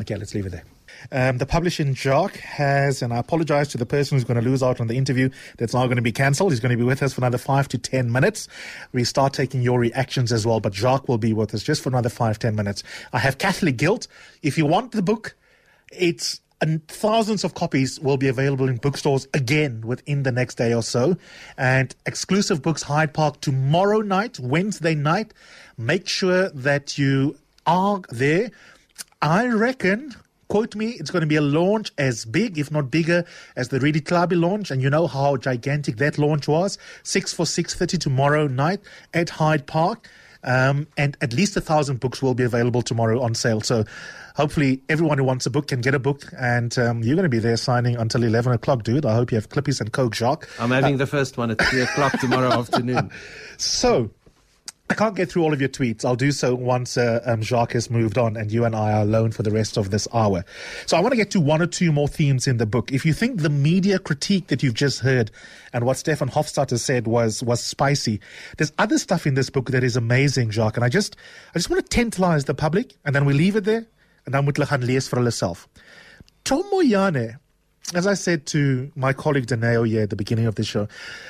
Okay, 0.00 0.16
let's 0.16 0.34
leave 0.34 0.46
it 0.46 0.52
there. 0.52 0.64
Um, 1.12 1.38
the 1.38 1.46
publishing 1.46 1.94
Jock 1.94 2.36
has, 2.38 3.02
and 3.02 3.12
I 3.12 3.18
apologize 3.18 3.68
to 3.68 3.78
the 3.78 3.86
person 3.86 4.16
who's 4.16 4.24
going 4.24 4.42
to 4.42 4.48
lose 4.48 4.62
out 4.62 4.80
on 4.80 4.86
the 4.86 4.96
interview 4.96 5.30
that's 5.58 5.74
now 5.74 5.84
going 5.86 5.96
to 5.96 6.02
be 6.02 6.12
cancelled. 6.12 6.52
He's 6.52 6.60
going 6.60 6.70
to 6.70 6.76
be 6.76 6.84
with 6.84 7.02
us 7.02 7.12
for 7.12 7.20
another 7.20 7.38
five 7.38 7.68
to 7.68 7.78
ten 7.78 8.10
minutes. 8.10 8.48
We 8.92 9.04
start 9.04 9.32
taking 9.32 9.62
your 9.62 9.78
reactions 9.78 10.32
as 10.32 10.46
well, 10.46 10.60
but 10.60 10.72
Jock 10.72 11.08
will 11.08 11.18
be 11.18 11.32
with 11.32 11.54
us 11.54 11.62
just 11.62 11.82
for 11.82 11.88
another 11.88 12.08
five, 12.08 12.38
ten 12.38 12.54
minutes. 12.54 12.82
I 13.12 13.18
have 13.18 13.38
Catholic 13.38 13.76
Guilt. 13.76 14.06
If 14.42 14.58
you 14.58 14.66
want 14.66 14.92
the 14.92 15.02
book, 15.02 15.36
it's 15.92 16.40
and 16.60 16.86
thousands 16.88 17.42
of 17.42 17.54
copies 17.54 17.98
will 18.00 18.18
be 18.18 18.28
available 18.28 18.68
in 18.68 18.76
bookstores 18.76 19.26
again 19.32 19.80
within 19.80 20.24
the 20.24 20.32
next 20.32 20.56
day 20.56 20.74
or 20.74 20.82
so. 20.82 21.16
And 21.56 21.94
exclusive 22.04 22.60
books, 22.60 22.82
Hyde 22.82 23.14
Park, 23.14 23.40
tomorrow 23.40 24.00
night, 24.00 24.38
Wednesday 24.38 24.94
night. 24.94 25.32
Make 25.78 26.06
sure 26.06 26.50
that 26.50 26.98
you 26.98 27.36
are 27.66 28.02
there. 28.10 28.50
I 29.22 29.46
reckon, 29.46 30.14
quote 30.50 30.74
me, 30.74 30.90
it's 30.90 31.10
going 31.10 31.22
to 31.22 31.26
be 31.26 31.36
a 31.36 31.40
launch 31.40 31.92
as 31.96 32.26
big, 32.26 32.58
if 32.58 32.70
not 32.70 32.90
bigger, 32.90 33.24
as 33.56 33.68
the 33.68 33.80
Redi 33.80 34.00
Tlhabi 34.00 34.38
launch. 34.38 34.70
And 34.70 34.82
you 34.82 34.90
know 34.90 35.06
how 35.06 35.36
gigantic 35.36 35.96
that 35.96 36.18
launch 36.18 36.46
was. 36.48 36.76
6 37.04 37.32
for 37.32 37.46
6.30 37.46 37.98
tomorrow 37.98 38.46
night 38.48 38.80
at 39.14 39.30
Hyde 39.30 39.66
Park. 39.66 40.10
Um, 40.42 40.86
and 40.96 41.16
at 41.20 41.32
least 41.32 41.56
a 41.56 41.60
thousand 41.60 42.00
books 42.00 42.22
will 42.22 42.34
be 42.34 42.44
available 42.44 42.80
tomorrow 42.82 43.20
on 43.20 43.34
sale. 43.34 43.60
So 43.60 43.84
hopefully 44.34 44.82
everyone 44.88 45.18
who 45.18 45.24
wants 45.24 45.44
a 45.44 45.50
book 45.50 45.68
can 45.68 45.82
get 45.82 45.94
a 45.94 45.98
book. 45.98 46.24
And 46.38 46.76
um, 46.78 47.02
you're 47.02 47.14
going 47.14 47.24
to 47.24 47.28
be 47.28 47.38
there 47.38 47.56
signing 47.56 47.96
until 47.96 48.24
11 48.24 48.52
o'clock, 48.52 48.82
dude. 48.82 49.06
I 49.06 49.14
hope 49.14 49.30
you 49.30 49.36
have 49.36 49.50
Klippies 49.50 49.80
and 49.80 49.92
Coke, 49.92 50.14
Jacques. 50.14 50.48
I'm 50.58 50.70
having 50.70 50.96
the 50.96 51.06
first 51.06 51.36
one 51.36 51.50
at 51.50 51.60
3 51.60 51.82
o'clock 51.82 52.18
tomorrow 52.18 52.50
afternoon. 52.58 53.10
So, 53.56 54.10
I 54.90 54.94
can't 54.94 55.14
get 55.14 55.30
through 55.30 55.44
all 55.44 55.52
of 55.52 55.60
your 55.60 55.68
tweets. 55.68 56.04
I'll 56.04 56.16
do 56.16 56.32
so 56.32 56.52
once 56.52 56.98
uh, 56.98 57.22
um, 57.24 57.42
Jacques 57.42 57.74
has 57.74 57.88
moved 57.88 58.18
on 58.18 58.36
and 58.36 58.50
you 58.50 58.64
and 58.64 58.74
I 58.74 58.90
are 58.92 59.02
alone 59.02 59.30
for 59.30 59.44
the 59.44 59.52
rest 59.52 59.76
of 59.76 59.90
this 59.92 60.08
hour. 60.12 60.44
So, 60.86 60.96
I 60.96 61.00
want 61.00 61.12
to 61.12 61.16
get 61.16 61.30
to 61.30 61.40
one 61.40 61.62
or 61.62 61.66
two 61.66 61.92
more 61.92 62.08
themes 62.08 62.48
in 62.48 62.56
the 62.56 62.66
book. 62.66 62.90
If 62.90 63.06
you 63.06 63.12
think 63.12 63.40
the 63.40 63.50
media 63.50 64.00
critique 64.00 64.48
that 64.48 64.64
you've 64.64 64.74
just 64.74 64.98
heard 64.98 65.30
and 65.72 65.86
what 65.86 65.96
Stefan 65.96 66.28
Hofstetter 66.28 66.76
said 66.76 67.06
was 67.06 67.40
was 67.40 67.62
spicy, 67.62 68.20
there's 68.56 68.72
other 68.78 68.98
stuff 68.98 69.28
in 69.28 69.34
this 69.34 69.48
book 69.48 69.70
that 69.70 69.84
is 69.84 69.94
amazing, 69.94 70.50
Jacques. 70.50 70.76
And 70.76 70.84
I 70.84 70.88
just 70.88 71.16
I 71.54 71.58
just 71.58 71.70
want 71.70 71.84
to 71.84 71.88
tantalize 71.88 72.46
the 72.46 72.54
public, 72.54 72.96
and 73.04 73.14
then 73.14 73.24
we 73.24 73.32
leave 73.32 73.54
it 73.54 73.62
there, 73.62 73.86
and 74.26 74.32
dan 74.32 74.44
moet 74.44 74.56
hulle 74.56 74.66
gaan 74.66 74.84
lees 74.84 75.06
vir 75.08 75.20
hulle 75.22 75.32
self. 75.32 75.68
Tom 76.42 76.64
Moyane 76.72 77.38
as 77.94 78.06
I 78.06 78.14
said 78.14 78.46
to 78.46 78.90
my 78.94 79.12
colleague 79.12 79.46
Daneo 79.46 79.86
here 79.86 80.02
at 80.02 80.10
the 80.10 80.16
beginning 80.16 80.46
of 80.46 80.54
the 80.54 80.64
show, 80.64 80.86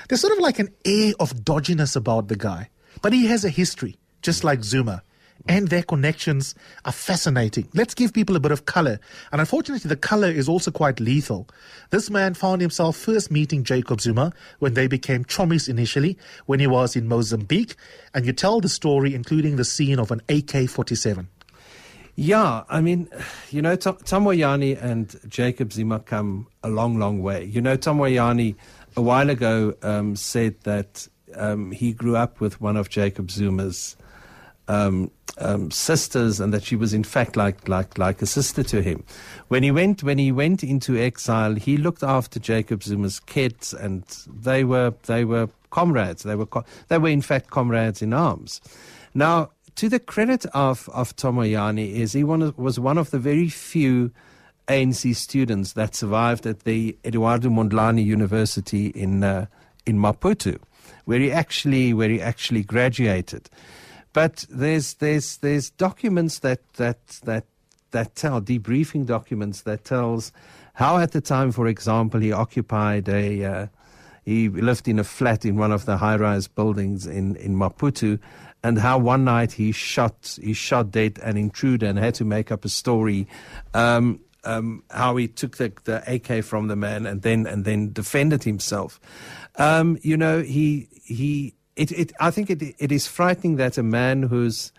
there's 0.09 0.21
sort 0.21 0.33
of 0.33 0.41
like 0.41 0.59
an 0.59 0.69
air 0.85 1.13
of 1.19 1.35
dodginess 1.45 1.97
about 1.97 2.29
the 2.29 2.37
guy. 2.37 2.69
But 3.03 3.13
he 3.13 3.27
has 3.27 3.45
a 3.45 3.49
history, 3.49 3.97
just 4.23 4.45
like 4.45 4.65
Zuma. 4.65 5.03
And 5.49 5.69
their 5.69 5.83
connections 5.83 6.55
are 6.85 6.93
fascinating. 6.93 7.67
Let's 7.73 7.95
give 7.95 8.13
people 8.13 8.37
a 8.37 8.41
bit 8.41 8.53
of 8.53 8.67
color. 8.67 9.01
And 9.33 9.41
unfortunately, 9.41 9.89
the 9.89 9.97
color 9.97 10.29
is 10.29 10.51
also 10.51 10.71
quite 10.71 11.01
lethal. 11.01 11.49
This 11.89 12.11
man 12.11 12.35
found 12.35 12.61
himself 12.61 12.97
first 12.97 13.31
meeting 13.31 13.65
Jacob 13.65 14.03
Zuma 14.03 14.33
when 14.59 14.75
they 14.75 14.87
became 14.87 15.25
chommies 15.25 15.67
initially, 15.67 16.19
when 16.45 16.61
he 16.61 16.67
was 16.67 16.95
in 16.95 17.09
Mozambique. 17.09 17.75
And 18.13 18.27
you 18.27 18.35
tell 18.35 18.61
the 18.61 18.69
story, 18.69 19.15
including 19.15 19.57
the 19.57 19.65
scene 19.65 19.99
of 19.99 20.11
an 20.11 20.21
AK 20.29 20.69
47. 20.69 21.29
Yeah, 22.17 22.65
I 22.69 22.83
mean, 22.83 23.09
you 23.51 23.63
know, 23.63 23.77
Tom, 23.77 24.27
and 24.27 25.21
Jacob 25.27 25.73
Zuma 25.73 26.01
come 26.01 26.49
a 26.63 26.69
long, 26.69 26.99
long 26.99 27.23
way. 27.23 27.45
You 27.45 27.63
know, 27.63 27.77
Tom 27.77 27.99
a 28.01 29.01
while 29.01 29.31
ago 29.31 29.75
um, 29.83 30.17
said 30.17 30.61
that 30.65 31.09
um, 31.35 31.73
he 31.73 31.93
grew 31.93 32.17
up 32.17 32.41
with 32.41 32.61
one 32.61 32.77
of 32.77 32.89
Jacob 32.89 33.31
Zuma's 33.31 33.97
um, 34.69 35.11
um, 35.39 35.71
sisters, 35.71 36.41
and 36.41 36.53
that 36.53 36.63
she 36.63 36.77
was 36.77 36.95
in 36.95 37.05
fact 37.05 37.37
like 37.37 37.69
like 37.69 37.99
like 37.99 38.23
a 38.23 38.27
sister 38.27 38.63
to 38.65 38.83
him. 38.83 39.05
When 39.49 39.63
he 39.63 39.71
went 39.71 40.03
when 40.03 40.19
he 40.19 40.33
went 40.33 40.63
into 40.63 40.97
exile, 40.97 41.55
he 41.55 41.77
looked 41.77 42.03
after 42.03 42.39
Jacob 42.39 42.83
Zuma's 42.83 43.21
kids, 43.21 43.75
and 43.75 44.05
they 44.27 44.65
were 44.65 44.95
they 45.07 45.25
were 45.25 45.49
comrades. 45.71 46.23
They 46.23 46.37
were 46.37 46.47
co- 46.47 46.65
they 46.89 46.99
were 46.99 47.09
in 47.09 47.23
fact 47.23 47.51
comrades 47.51 48.03
in 48.03 48.13
arms. 48.13 48.61
Now, 49.15 49.51
to 49.77 49.89
the 49.89 49.99
credit 49.99 50.47
of 50.47 50.89
of 50.93 51.17
Tom 51.17 51.37
Moyane, 51.37 51.91
is 51.91 52.13
he 52.13 52.23
one 52.23 52.55
was 52.57 52.79
one 52.79 52.99
of 52.99 53.11
the 53.11 53.19
very 53.19 53.49
few. 53.49 54.13
ANC 54.69 55.17
students 55.17 55.73
that 55.73 55.97
survived 55.97 56.47
at 56.47 56.61
the 56.61 56.97
Eduardo 57.05 57.49
Mondlane 57.49 58.05
University 58.05 58.87
in 58.89 59.25
uh, 59.25 59.47
in 59.85 59.99
Maputo, 59.99 60.59
where 61.05 61.19
he 61.19 61.33
actually 61.33 61.93
where 61.95 62.09
he 62.09 62.21
actually 62.21 62.63
graduated. 62.63 63.49
But 64.13 64.45
there's 64.51 64.95
there's 64.95 65.37
there's 65.39 65.71
documents 65.71 66.41
that 66.41 66.61
that 66.75 67.07
that 67.25 67.45
that 67.91 68.15
tell 68.15 68.41
debriefing 68.41 69.07
documents 69.07 69.63
that 69.63 69.85
tells 69.85 70.33
how 70.75 70.99
at 70.99 71.13
the 71.13 71.21
time, 71.21 71.53
for 71.53 71.67
example, 71.67 72.21
he 72.21 72.33
occupied 72.33 73.09
a 73.09 73.45
uh, 73.45 73.67
he 74.25 74.49
lived 74.49 74.89
in 74.89 74.99
a 74.99 75.05
flat 75.05 75.45
in 75.45 75.57
one 75.57 75.73
of 75.73 75.85
the 75.85 75.97
high-rise 75.97 76.49
buildings 76.49 77.07
in 77.07 77.37
in 77.37 77.57
Maputo, 77.57 78.19
and 78.63 78.79
how 78.79 78.99
one 78.99 79.25
night 79.25 79.53
he 79.53 79.73
shot 79.73 80.39
he 80.43 80.53
shot 80.53 80.91
dead 80.91 81.19
an 81.23 81.37
intruder 81.37 81.87
and 81.87 81.99
had 81.99 82.15
to 82.15 82.25
make 82.25 82.51
up 82.51 82.65
a 82.65 82.69
story. 82.69 83.27
Um, 83.75 84.21
um, 84.45 84.83
how 84.91 85.17
he 85.17 85.29
took 85.29 85.57
the, 85.57 85.73
the 85.85 86.03
AK 86.07 86.45
from 86.45 86.69
the 86.69 86.77
man 86.77 87.07
and 87.07 87.23
then 87.23 87.47
and 87.47 87.65
then 87.65 87.93
defended 87.93 88.45
himself. 88.45 89.01
Um, 89.57 89.99
you 90.03 90.17
know, 90.17 90.43
he 90.43 90.89
he. 91.05 91.55
It, 91.77 91.93
it, 91.93 92.13
I 92.21 92.31
think 92.31 92.51
it, 92.51 92.75
it 92.79 92.93
is 92.93 93.07
frightening 93.07 93.57
that 93.57 93.79
a 93.79 93.83
man 93.83 94.25
whose 94.25 94.73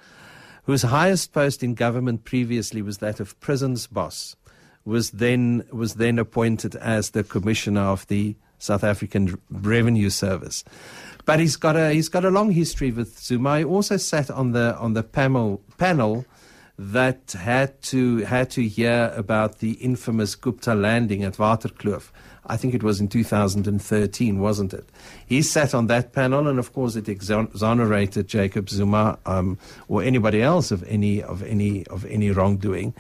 whose 0.64 0.84
highest 0.84 1.34
post 1.34 1.64
in 1.64 1.74
government 1.74 2.26
previously 2.26 2.82
was 2.82 2.99
that 2.99 3.20
of 3.20 3.39
prisons 3.39 3.88
boss 3.88 4.36
was 4.86 5.12
then 5.12 5.64
was 5.72 5.95
then 5.95 6.20
appointed 6.20 6.76
as 6.76 7.12
the 7.12 7.24
commissioner 7.24 7.82
of 7.82 8.07
the 8.07 8.36
South 8.57 8.84
African 8.84 9.39
Revenue 9.49 10.09
Service. 10.09 10.64
But 11.26 11.39
he's 11.39 11.55
got 11.55 11.76
a 11.76 11.91
he's 11.91 12.09
got 12.09 12.26
a 12.26 12.30
long 12.30 12.51
history 12.51 12.91
with 12.91 13.20
Zuma. 13.20 13.59
He 13.59 13.64
also 13.64 13.97
sat 13.97 14.30
on 14.30 14.51
the 14.51 14.76
on 14.78 14.93
the 14.93 15.03
panel 15.03 15.62
panel 15.78 16.26
that 16.82 17.34
had 17.34 17.79
to 17.84 18.17
had 18.19 18.49
to 18.49 18.67
hear 18.67 19.13
about 19.15 19.59
the 19.59 19.73
infamous 19.73 20.34
Gupta 20.34 20.73
landing 20.73 21.23
at 21.23 21.34
Waterkloof. 21.34 22.09
I 22.47 22.57
think 22.57 22.73
it 22.73 22.82
was 22.82 22.99
in 22.99 23.07
2013, 23.07 24.39
wasn't 24.39 24.73
it? 24.73 24.89
He 25.27 25.43
sat 25.43 25.75
on 25.75 25.86
that 25.88 26.11
panel, 26.11 26.47
and 26.47 26.57
of 26.57 26.73
course, 26.73 26.95
it 26.95 27.07
exonerated 27.07 28.27
Jacob 28.27 28.67
Zuma 28.67 29.19
um, 29.27 29.59
or 29.89 30.01
anybody 30.01 30.41
else 30.41 30.71
of 30.71 30.84
any 30.88 31.21
of 31.21 31.43
any 31.43 31.86
of 31.88 32.03
any 32.05 32.32
wrongdoing. 32.32 32.95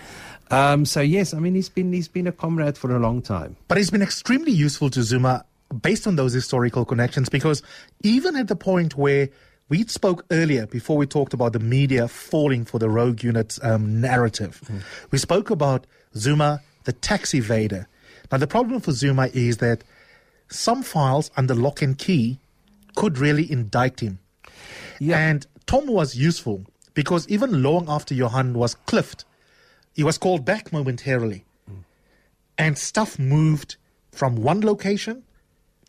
Um, 0.51 0.85
so 0.85 1.01
yes, 1.01 1.33
I 1.33 1.39
mean 1.39 1.55
he's 1.55 1.69
been 1.69 1.91
he's 1.91 2.07
been 2.07 2.27
a 2.27 2.31
comrade 2.31 2.77
for 2.77 2.95
a 2.95 2.99
long 2.99 3.23
time. 3.23 3.55
But 3.67 3.79
he's 3.79 3.89
been 3.89 4.03
extremely 4.03 4.51
useful 4.51 4.91
to 4.91 5.01
Zuma 5.01 5.43
based 5.81 6.05
on 6.05 6.17
those 6.17 6.33
historical 6.33 6.85
connections 6.85 7.29
because 7.29 7.63
even 8.03 8.35
at 8.35 8.47
the 8.47 8.55
point 8.55 8.95
where 8.95 9.29
we 9.71 9.85
spoke 9.85 10.25
earlier 10.31 10.67
before 10.67 10.97
we 10.97 11.05
talked 11.05 11.33
about 11.33 11.53
the 11.53 11.59
media 11.59 12.05
falling 12.09 12.65
for 12.65 12.77
the 12.77 12.89
rogue 12.89 13.23
unit 13.23 13.57
um, 13.63 14.01
narrative. 14.01 14.59
Mm. 14.65 14.81
We 15.11 15.17
spoke 15.17 15.49
about 15.49 15.87
Zuma, 16.13 16.61
the 16.83 16.91
tax 16.91 17.31
evader. 17.31 17.85
Now, 18.29 18.37
the 18.37 18.47
problem 18.47 18.81
for 18.81 18.91
Zuma 18.91 19.29
is 19.33 19.57
that 19.57 19.85
some 20.49 20.83
files 20.83 21.31
under 21.37 21.55
lock 21.55 21.81
and 21.81 21.97
key 21.97 22.39
could 22.95 23.17
really 23.17 23.49
indict 23.49 24.01
him. 24.01 24.19
Yeah. 24.99 25.17
And 25.17 25.47
Tom 25.67 25.87
was 25.87 26.15
useful 26.15 26.65
because 26.93 27.25
even 27.29 27.63
long 27.63 27.85
after 27.87 28.13
Johan 28.13 28.53
was 28.53 28.75
cliffed, 28.75 29.23
he 29.93 30.03
was 30.03 30.17
called 30.17 30.43
back 30.43 30.73
momentarily. 30.73 31.45
Mm. 31.69 31.85
And 32.57 32.77
stuff 32.77 33.17
moved 33.17 33.77
from 34.11 34.35
one 34.35 34.59
location 34.59 35.23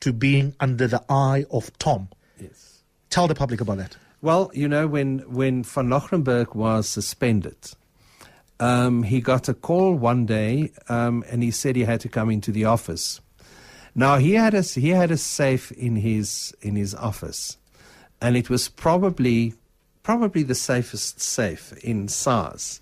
to 0.03 0.13
being 0.13 0.55
under 0.61 0.87
the 0.87 1.03
eye 1.09 1.47
of 1.51 1.77
Tom. 1.79 2.11
Yes. 2.39 2.72
Tell 3.13 3.29
the 3.29 3.35
public 3.35 3.61
about 3.61 3.77
that. 3.77 3.95
Well, 4.23 4.51
you 4.55 4.67
know, 4.67 4.87
when, 4.87 5.19
when 5.31 5.65
Van 5.65 5.89
Loggerenberg 5.89 6.55
was 6.55 6.89
suspended, 6.89 7.59
um, 8.59 9.03
he 9.03 9.21
got 9.21 9.51
a 9.51 9.55
call 9.55 9.93
one 9.93 10.25
day 10.25 10.73
um, 10.89 11.23
and 11.31 11.43
he 11.43 11.51
said 11.51 11.77
he 11.77 11.85
had 11.85 12.01
to 12.01 12.09
come 12.09 12.31
into 12.31 12.51
the 12.51 12.65
office. 12.65 13.21
Now, 13.95 14.17
he 14.17 14.33
had, 14.33 14.55
a, 14.55 14.63
he 14.63 14.89
had 14.89 15.11
a 15.11 15.19
safe 15.19 15.71
in 15.73 15.97
his, 15.97 16.55
in 16.63 16.75
his 16.75 16.95
office, 16.95 17.59
and 18.23 18.35
it 18.35 18.49
was 18.49 18.71
probably, 18.71 19.53
probably 20.03 20.43
the 20.43 20.55
safest 20.55 21.21
safe 21.21 21.75
in 21.85 22.09
SARS. 22.09 22.81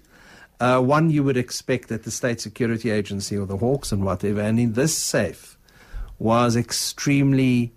Uh, 0.61 0.79
one 0.79 1.11
you 1.11 1.25
would 1.25 1.37
expect 1.37 1.91
at 1.91 2.05
the 2.05 2.13
State 2.13 2.41
Security 2.41 2.91
Agency 2.91 3.37
or 3.37 3.47
the 3.47 3.57
Hawks 3.57 3.91
and 3.91 4.05
whatever, 4.05 4.43
and 4.43 4.61
in 4.61 4.75
this 4.75 4.97
safe 4.97 5.59
was 6.21 6.55
extremely 6.55 7.73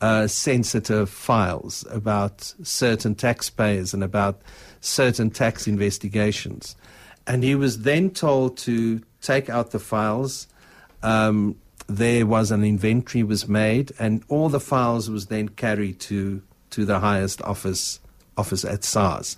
uh, 0.00 0.26
sensitive 0.26 1.10
files 1.10 1.84
about 1.90 2.54
certain 2.62 3.14
taxpayers 3.14 3.92
and 3.92 4.02
about 4.02 4.40
certain 4.80 5.30
tax 5.30 5.66
investigations. 5.66 6.74
And 7.26 7.44
he 7.44 7.54
was 7.54 7.82
then 7.82 8.10
told 8.10 8.56
to 8.58 9.02
take 9.20 9.50
out 9.50 9.72
the 9.72 9.78
files. 9.78 10.48
Um, 11.02 11.56
there 11.86 12.24
was 12.24 12.50
an 12.50 12.64
inventory 12.64 13.22
was 13.22 13.48
made, 13.48 13.92
and 13.98 14.22
all 14.28 14.48
the 14.48 14.60
files 14.60 15.10
was 15.10 15.26
then 15.26 15.48
carried 15.48 16.00
to 16.00 16.42
to 16.70 16.84
the 16.84 17.00
highest 17.00 17.42
office 17.42 18.00
office 18.36 18.64
at 18.64 18.84
SARS. 18.84 19.36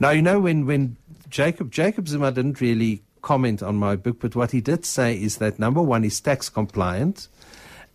Now 0.00 0.10
you 0.10 0.22
know 0.22 0.38
when 0.38 0.66
when 0.66 0.96
Jacob 1.28 1.72
Jacob 1.72 2.08
Zuma 2.08 2.30
didn't 2.30 2.60
really 2.60 3.02
comment 3.22 3.62
on 3.62 3.76
my 3.76 3.96
book, 3.96 4.20
but 4.20 4.36
what 4.36 4.50
he 4.50 4.60
did 4.60 4.84
say 4.84 5.14
is 5.14 5.38
that 5.38 5.58
number 5.58 5.80
one, 5.82 6.02
he's 6.02 6.20
tax 6.20 6.48
compliant 6.50 7.28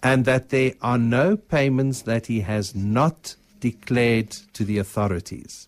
and 0.02 0.26
that 0.26 0.50
there 0.50 0.74
are 0.82 0.98
no 0.98 1.36
payments 1.36 2.04
that 2.04 2.28
he 2.28 2.42
has 2.42 2.74
not 2.74 3.36
declared 3.60 4.32
to 4.54 4.64
the 4.64 4.78
authorities. 4.78 5.68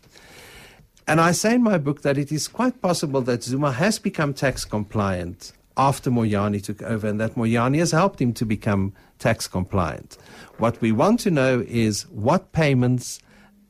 And 1.07 1.19
I 1.19 1.32
say 1.34 1.55
in 1.55 1.63
my 1.63 1.77
book 1.77 2.03
that 2.03 2.17
it 2.17 2.32
is 2.32 2.47
quite 2.47 2.82
possible 2.82 3.21
that 3.23 3.43
Zuma 3.43 3.71
has 3.71 3.99
become 3.99 4.34
tax 4.34 4.63
compliant 4.63 5.51
after 5.75 6.09
Moyane 6.09 6.63
took 6.63 6.82
over 6.84 7.07
and 7.07 7.19
that 7.19 7.36
Moyane 7.36 7.77
has 7.79 7.91
helped 7.91 8.21
him 8.21 8.34
to 8.34 8.45
become 8.45 8.93
tax 9.19 9.47
compliant. 9.47 10.17
What 10.57 10.79
we 10.79 10.91
want 10.91 11.19
to 11.21 11.32
know 11.32 11.65
is 11.67 12.03
what 12.09 12.51
payments 12.53 13.19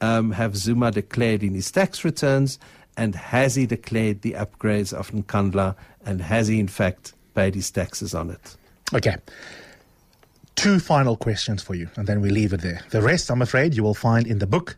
um, 0.02 0.32
have 0.32 0.56
Zuma 0.56 0.92
declared 0.92 1.42
in 1.42 1.54
his 1.54 1.72
tax 1.72 2.04
returns 2.04 2.60
and 2.98 3.16
has 3.16 3.56
he 3.56 3.66
declared 3.66 4.22
the 4.22 4.34
upgrades 4.34 4.94
of 4.94 5.12
Nkandla 5.12 5.76
and 6.06 6.22
has 6.22 6.48
he 6.48 6.60
in 6.60 6.68
fact 6.68 7.14
paid 7.34 7.56
his 7.56 7.72
taxes 7.72 8.14
on 8.14 8.30
it? 8.30 8.56
Okay 8.94 9.16
two 10.62 10.78
final 10.78 11.18
questions 11.18 11.64
for 11.64 11.74
you, 11.74 11.90
and 11.96 12.06
then 12.06 12.22
we 12.22 12.30
leave 12.30 12.54
it 12.54 12.62
there. 12.62 12.82
The 12.92 13.02
rest, 13.02 13.32
I'm 13.32 13.42
afraid, 13.42 13.74
you 13.74 13.82
will 13.82 13.96
find 13.96 14.28
in 14.28 14.38
the 14.38 14.46
book. 14.46 14.78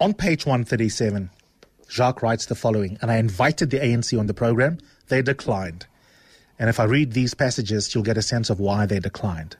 On 0.00 0.12
page 0.12 0.44
137, 0.46 1.30
Jacques 1.88 2.22
writes 2.22 2.46
the 2.46 2.56
following, 2.56 2.98
and 3.00 3.08
I 3.08 3.18
invited 3.18 3.70
the 3.70 3.78
ANC 3.78 4.18
on 4.18 4.26
the 4.26 4.34
program. 4.34 4.78
They 5.06 5.22
declined. 5.22 5.86
And 6.58 6.68
if 6.68 6.80
I 6.80 6.84
read 6.84 7.12
these 7.12 7.34
passages, 7.34 7.94
you'll 7.94 8.02
get 8.02 8.18
a 8.18 8.22
sense 8.22 8.50
of 8.50 8.58
why 8.58 8.84
they 8.84 8.98
declined. 8.98 9.56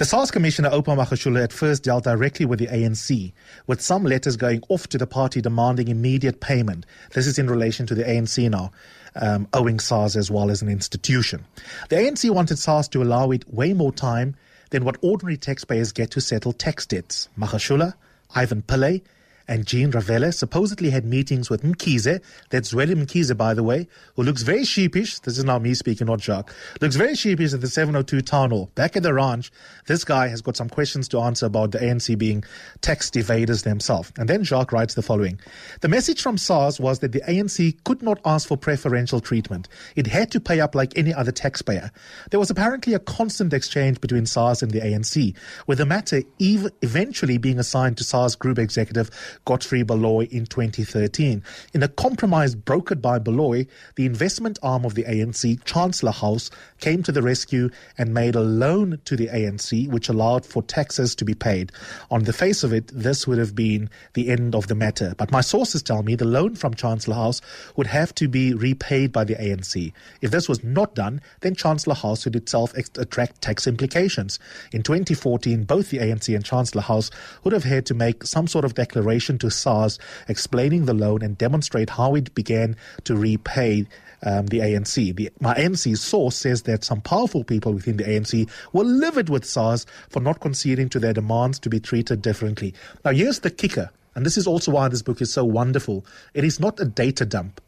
The 0.00 0.06
SARS 0.06 0.30
Commissioner 0.30 0.70
Oupa 0.70 0.96
Magashula 0.96 1.44
at 1.44 1.52
first 1.52 1.82
dealt 1.82 2.04
directly 2.04 2.46
with 2.46 2.58
the 2.58 2.68
ANC, 2.68 3.34
with 3.66 3.82
some 3.82 4.02
letters 4.02 4.34
going 4.34 4.62
off 4.70 4.86
to 4.88 4.96
the 4.96 5.06
party 5.06 5.42
demanding 5.42 5.88
immediate 5.88 6.40
payment. 6.40 6.86
This 7.12 7.26
is 7.26 7.38
in 7.38 7.50
relation 7.50 7.84
to 7.84 7.94
the 7.94 8.04
ANC 8.04 8.48
now 8.48 8.70
um, 9.16 9.46
owing 9.52 9.78
SARS 9.78 10.16
as 10.16 10.30
well 10.30 10.50
as 10.50 10.62
an 10.62 10.70
institution. 10.70 11.44
The 11.90 11.96
ANC 11.96 12.30
wanted 12.30 12.58
SARS 12.58 12.88
to 12.88 13.02
allow 13.02 13.30
it 13.30 13.52
way 13.52 13.74
more 13.74 13.92
time 13.92 14.36
than 14.70 14.86
what 14.86 14.96
ordinary 15.02 15.36
taxpayers 15.36 15.92
get 15.92 16.12
to 16.12 16.22
settle 16.22 16.54
tax 16.54 16.86
debts. 16.86 17.28
Magashula, 17.38 17.92
Ivan 18.34 18.62
Pillay, 18.62 19.02
and 19.50 19.66
Gene 19.66 19.90
Ravele 19.90 20.32
supposedly 20.32 20.90
had 20.90 21.04
meetings 21.04 21.50
with 21.50 21.64
Mkhize, 21.64 22.22
that's 22.50 22.72
Zweli 22.72 22.94
Mkhize, 22.94 23.36
by 23.36 23.52
the 23.52 23.64
way, 23.64 23.88
who 24.14 24.22
looks 24.22 24.42
very 24.42 24.64
sheepish. 24.64 25.18
This 25.18 25.38
is 25.38 25.44
now 25.44 25.58
me 25.58 25.74
speaking, 25.74 26.06
not 26.06 26.20
Jacques. 26.20 26.54
Looks 26.80 26.94
very 26.94 27.16
sheepish 27.16 27.52
at 27.52 27.60
the 27.60 27.66
702 27.66 28.22
town 28.22 28.50
hall. 28.50 28.70
Back 28.76 28.96
at 28.96 29.02
the 29.02 29.12
ranch, 29.12 29.50
this 29.88 30.04
guy 30.04 30.28
has 30.28 30.40
got 30.40 30.56
some 30.56 30.68
questions 30.68 31.08
to 31.08 31.18
answer 31.18 31.46
about 31.46 31.72
the 31.72 31.78
ANC 31.78 32.16
being 32.16 32.44
tax 32.80 33.10
evaders 33.10 33.64
themselves. 33.64 34.12
And 34.16 34.28
then 34.28 34.44
Jacques 34.44 34.70
writes 34.70 34.94
the 34.94 35.02
following. 35.02 35.40
The 35.80 35.88
message 35.88 36.22
from 36.22 36.38
SARS 36.38 36.78
was 36.78 37.00
that 37.00 37.10
the 37.10 37.22
ANC 37.22 37.82
could 37.82 38.02
not 38.02 38.20
ask 38.24 38.46
for 38.46 38.56
preferential 38.56 39.18
treatment. 39.18 39.68
It 39.96 40.06
had 40.06 40.30
to 40.30 40.40
pay 40.40 40.60
up 40.60 40.76
like 40.76 40.96
any 40.96 41.12
other 41.12 41.32
taxpayer. 41.32 41.90
There 42.30 42.38
was 42.38 42.50
apparently 42.50 42.94
a 42.94 43.00
constant 43.00 43.52
exchange 43.52 44.00
between 44.00 44.26
SARS 44.26 44.62
and 44.62 44.70
the 44.70 44.80
ANC, 44.80 45.34
with 45.66 45.78
the 45.78 45.86
matter 45.86 46.22
ev- 46.40 46.70
eventually 46.82 47.36
being 47.36 47.58
assigned 47.58 47.98
to 47.98 48.04
SARS 48.04 48.36
group 48.36 48.56
executive 48.56 49.10
Godfrey 49.44 49.82
Baloyi 49.84 50.30
in 50.30 50.46
2013. 50.46 51.42
In 51.74 51.82
a 51.82 51.88
compromise 51.88 52.54
brokered 52.54 53.00
by 53.00 53.18
Baloyi, 53.18 53.66
the 53.96 54.06
investment 54.06 54.58
arm 54.62 54.84
of 54.84 54.94
the 54.94 55.04
ANC, 55.04 55.64
Chancellor 55.64 56.12
House, 56.12 56.50
came 56.80 57.02
to 57.02 57.12
the 57.12 57.22
rescue 57.22 57.70
and 57.98 58.14
made 58.14 58.34
a 58.34 58.40
loan 58.40 58.98
to 59.04 59.16
the 59.16 59.28
ANC, 59.28 59.88
which 59.88 60.08
allowed 60.08 60.44
for 60.44 60.62
taxes 60.62 61.14
to 61.16 61.24
be 61.24 61.34
paid. 61.34 61.72
On 62.10 62.24
the 62.24 62.32
face 62.32 62.62
of 62.62 62.72
it, 62.72 62.88
this 62.88 63.26
would 63.26 63.38
have 63.38 63.54
been 63.54 63.90
the 64.14 64.30
end 64.30 64.54
of 64.54 64.68
the 64.68 64.74
matter. 64.74 65.14
But 65.16 65.32
my 65.32 65.40
sources 65.40 65.82
tell 65.82 66.02
me 66.02 66.14
the 66.14 66.24
loan 66.24 66.54
from 66.54 66.74
Chancellor 66.74 67.14
House 67.14 67.40
would 67.76 67.86
have 67.86 68.14
to 68.16 68.28
be 68.28 68.54
repaid 68.54 69.12
by 69.12 69.24
the 69.24 69.34
ANC. 69.34 69.92
If 70.20 70.30
this 70.30 70.48
was 70.48 70.62
not 70.62 70.94
done, 70.94 71.20
then 71.40 71.54
Chancellor 71.54 71.94
House 71.94 72.24
would 72.24 72.36
itself 72.36 72.74
attract 72.74 73.42
tax 73.42 73.66
implications. 73.66 74.38
In 74.72 74.82
2014, 74.82 75.64
both 75.64 75.90
the 75.90 75.98
ANC 75.98 76.34
and 76.34 76.44
Chancellor 76.44 76.82
House 76.82 77.10
would 77.44 77.52
have 77.52 77.64
had 77.64 77.86
to 77.86 77.94
make 77.94 78.24
some 78.24 78.46
sort 78.46 78.64
of 78.64 78.74
declaration 78.74 79.29
to 79.38 79.50
SARS 79.50 79.98
explaining 80.28 80.86
the 80.86 80.94
loan 80.94 81.22
and 81.22 81.38
demonstrate 81.38 81.90
how 81.90 82.14
it 82.14 82.34
began 82.34 82.76
to 83.04 83.16
repay 83.16 83.86
um, 84.22 84.46
the 84.48 84.58
ANC. 84.58 85.14
The, 85.14 85.30
my 85.40 85.54
ANC 85.54 85.96
source 85.96 86.36
says 86.36 86.62
that 86.62 86.84
some 86.84 87.00
powerful 87.00 87.44
people 87.44 87.72
within 87.72 87.96
the 87.96 88.04
ANC 88.04 88.48
were 88.72 88.84
livid 88.84 89.28
with 89.28 89.44
SARS 89.44 89.86
for 90.08 90.20
not 90.20 90.40
conceding 90.40 90.88
to 90.90 90.98
their 90.98 91.12
demands 91.12 91.58
to 91.60 91.70
be 91.70 91.80
treated 91.80 92.22
differently. 92.22 92.74
Now, 93.04 93.12
here's 93.12 93.40
the 93.40 93.50
kicker, 93.50 93.90
and 94.14 94.26
this 94.26 94.36
is 94.36 94.46
also 94.46 94.72
why 94.72 94.88
this 94.88 95.02
book 95.02 95.20
is 95.20 95.32
so 95.32 95.44
wonderful. 95.44 96.04
It 96.34 96.44
is 96.44 96.60
not 96.60 96.80
a 96.80 96.84
data 96.84 97.24
dump. 97.24 97.60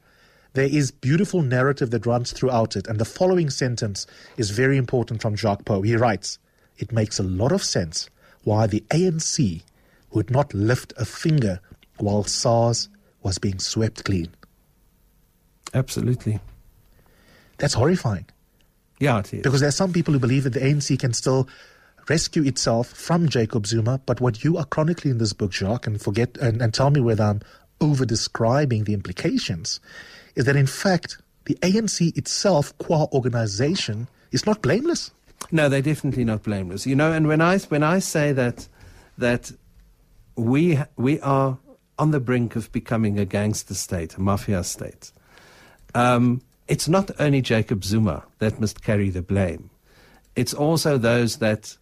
There 0.55 0.69
is 0.71 0.91
beautiful 0.91 1.41
narrative 1.41 1.91
that 1.91 2.05
runs 2.05 2.33
throughout 2.33 2.77
it, 2.77 2.87
and 2.87 2.99
the 2.99 3.07
following 3.07 3.49
sentence 3.49 4.07
is 4.37 4.51
very 4.51 4.77
important 4.77 5.23
from 5.23 5.37
Jacques 5.37 5.65
Pauw. 5.65 5.85
He 5.85 5.97
writes, 5.97 6.39
It 6.77 6.93
makes 6.93 7.19
a 7.19 7.23
lot 7.23 7.53
of 7.53 7.65
sense 7.65 8.11
why 8.45 8.67
the 8.67 8.85
ANC 8.91 9.63
would 10.15 10.31
not 10.31 10.53
lift 10.55 10.93
a 10.97 11.05
finger 11.05 11.61
while 11.99 12.25
SARS 12.25 12.89
was 13.23 13.39
being 13.39 13.59
swept 13.59 14.05
clean. 14.05 14.29
Absolutely. 15.75 16.41
That's 17.59 17.75
horrifying. 17.75 18.27
Yeah, 18.99 19.21
it 19.21 19.33
is. 19.35 19.43
Because 19.43 19.61
there 19.61 19.69
are 19.69 19.73
some 19.73 19.93
people 19.93 20.13
who 20.13 20.21
believe 20.21 20.45
that 20.45 20.55
the 20.55 20.61
ANC 20.61 20.99
can 20.99 21.13
still 21.13 21.49
rescue 22.09 22.45
itself 22.45 22.89
from 22.89 23.29
Jacob 23.29 23.67
Zuma. 23.67 24.01
But 24.07 24.21
what 24.21 24.45
you 24.45 24.57
are 24.59 24.65
chronicling 24.65 25.13
in 25.13 25.19
this 25.19 25.33
book, 25.33 25.53
Jacques, 25.53 25.87
and 25.87 26.01
forget 26.01 26.37
and, 26.39 26.61
and 26.61 26.75
tell 26.75 26.91
me 26.91 27.01
whether 27.01 27.25
I'm 27.25 27.41
over 27.81 28.05
describing 28.05 28.85
the 28.85 28.95
implications, 28.95 29.81
is 30.35 30.45
that 30.45 30.57
in 30.57 30.67
fact 30.67 31.19
the 31.45 31.55
ANC 31.57 32.17
itself, 32.17 32.77
qua 32.79 33.07
organization, 33.13 34.09
is 34.31 34.47
not 34.47 34.63
blameless. 34.63 35.11
No, 35.51 35.69
they're 35.69 35.83
definitely 35.83 36.25
not 36.25 36.43
blameless. 36.43 36.87
You 36.87 36.95
know, 36.95 37.13
and 37.13 37.27
when 37.27 37.41
I 37.41 37.59
when 37.59 37.83
I 37.83 37.99
say 37.99 38.33
that 38.33 38.69
that 39.19 39.53
we 40.37 40.79
we 40.97 41.21
are 41.21 41.59
on 41.99 42.11
the 42.11 42.21
brink 42.21 42.57
of 42.57 42.73
becoming 42.73 43.19
a 43.19 43.25
gangster 43.25 43.75
state, 43.75 44.17
a 44.17 44.21
mafia 44.21 44.65
state, 44.65 45.13
um, 45.95 46.41
it's 46.69 46.89
not 46.89 47.11
only 47.19 47.43
Jacob 47.43 47.85
Zuma 47.85 48.25
that 48.39 48.61
must 48.61 48.83
carry 48.83 49.11
the 49.11 49.23
blame. 49.23 49.71
It's 50.35 50.55
also 50.55 50.97
those 50.97 51.37
that, 51.37 51.77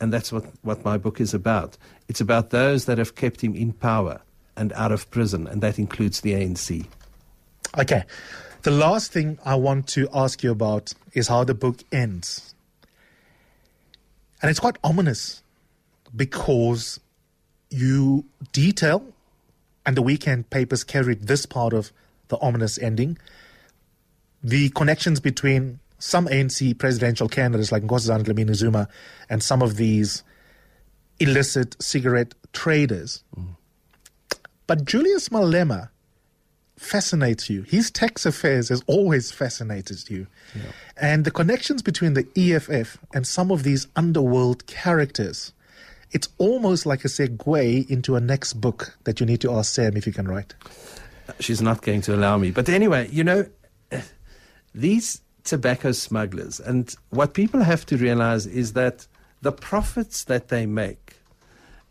and 0.00 0.12
that's 0.12 0.32
what, 0.32 0.44
what 0.62 0.84
my 0.84 0.98
book 0.98 1.20
is 1.20 1.32
about. 1.32 1.76
It's 2.08 2.20
about 2.20 2.50
those 2.50 2.86
that 2.86 2.98
have 2.98 3.14
kept 3.14 3.40
him 3.42 3.54
in 3.54 3.72
power 3.72 4.20
and 4.56 4.72
out 4.72 4.90
of 4.90 5.08
prison, 5.10 5.46
and 5.46 5.62
that 5.62 5.78
includes 5.78 6.22
the 6.22 6.32
ANC. 6.32 6.86
Okay. 7.78 8.02
The 8.62 8.70
last 8.72 9.12
thing 9.12 9.38
I 9.44 9.54
want 9.54 9.86
to 9.88 10.08
ask 10.12 10.42
you 10.42 10.50
about 10.50 10.92
is 11.12 11.28
how 11.28 11.44
the 11.44 11.54
book 11.54 11.84
ends. 11.92 12.54
And 14.42 14.50
it's 14.50 14.58
quite 14.58 14.76
ominous 14.82 15.42
because 16.14 16.98
you 17.70 18.24
detail, 18.52 19.04
and 19.84 19.96
the 19.96 20.02
weekend 20.02 20.50
papers 20.50 20.84
carried 20.84 21.22
this 21.22 21.46
part 21.46 21.72
of 21.72 21.92
the 22.28 22.38
ominous 22.40 22.78
ending, 22.78 23.18
the 24.42 24.68
connections 24.70 25.20
between 25.20 25.78
some 25.98 26.26
ANC 26.26 26.78
presidential 26.78 27.28
candidates 27.28 27.72
like 27.72 27.82
Nkosazana 27.82 28.24
Dlamini 28.24 28.54
Zuma 28.54 28.88
and 29.30 29.42
some 29.42 29.62
of 29.62 29.76
these 29.76 30.22
illicit 31.18 31.76
cigarette 31.80 32.34
traders. 32.52 33.22
Mm. 33.36 33.56
But 34.66 34.84
Julius 34.84 35.28
Malema 35.30 35.90
fascinates 36.76 37.48
you. 37.48 37.62
His 37.62 37.90
tax 37.90 38.26
affairs 38.26 38.68
has 38.68 38.82
always 38.86 39.32
fascinated 39.32 40.10
you. 40.10 40.26
Yeah. 40.54 40.72
And 40.96 41.24
the 41.24 41.30
connections 41.30 41.82
between 41.82 42.14
the 42.14 42.26
EFF 42.36 42.98
and 43.14 43.26
some 43.26 43.50
of 43.50 43.62
these 43.62 43.86
underworld 43.96 44.66
characters, 44.66 45.52
it's 46.12 46.28
almost 46.38 46.86
like 46.86 47.04
a 47.04 47.08
segue 47.08 47.90
into 47.90 48.16
a 48.16 48.20
next 48.20 48.54
book 48.54 48.96
that 49.04 49.20
you 49.20 49.26
need 49.26 49.40
to 49.40 49.52
ask 49.52 49.74
Sam 49.74 49.96
if 49.96 50.06
you 50.06 50.12
can 50.12 50.28
write. 50.28 50.54
She's 51.40 51.60
not 51.60 51.82
going 51.82 52.02
to 52.02 52.14
allow 52.14 52.38
me. 52.38 52.50
But 52.50 52.68
anyway, 52.68 53.08
you 53.10 53.24
know, 53.24 53.46
these 54.74 55.20
tobacco 55.44 55.92
smugglers, 55.92 56.60
and 56.60 56.94
what 57.10 57.34
people 57.34 57.62
have 57.62 57.84
to 57.86 57.96
realize 57.96 58.46
is 58.46 58.74
that 58.74 59.06
the 59.42 59.52
profits 59.52 60.24
that 60.24 60.48
they 60.48 60.66
make 60.66 61.16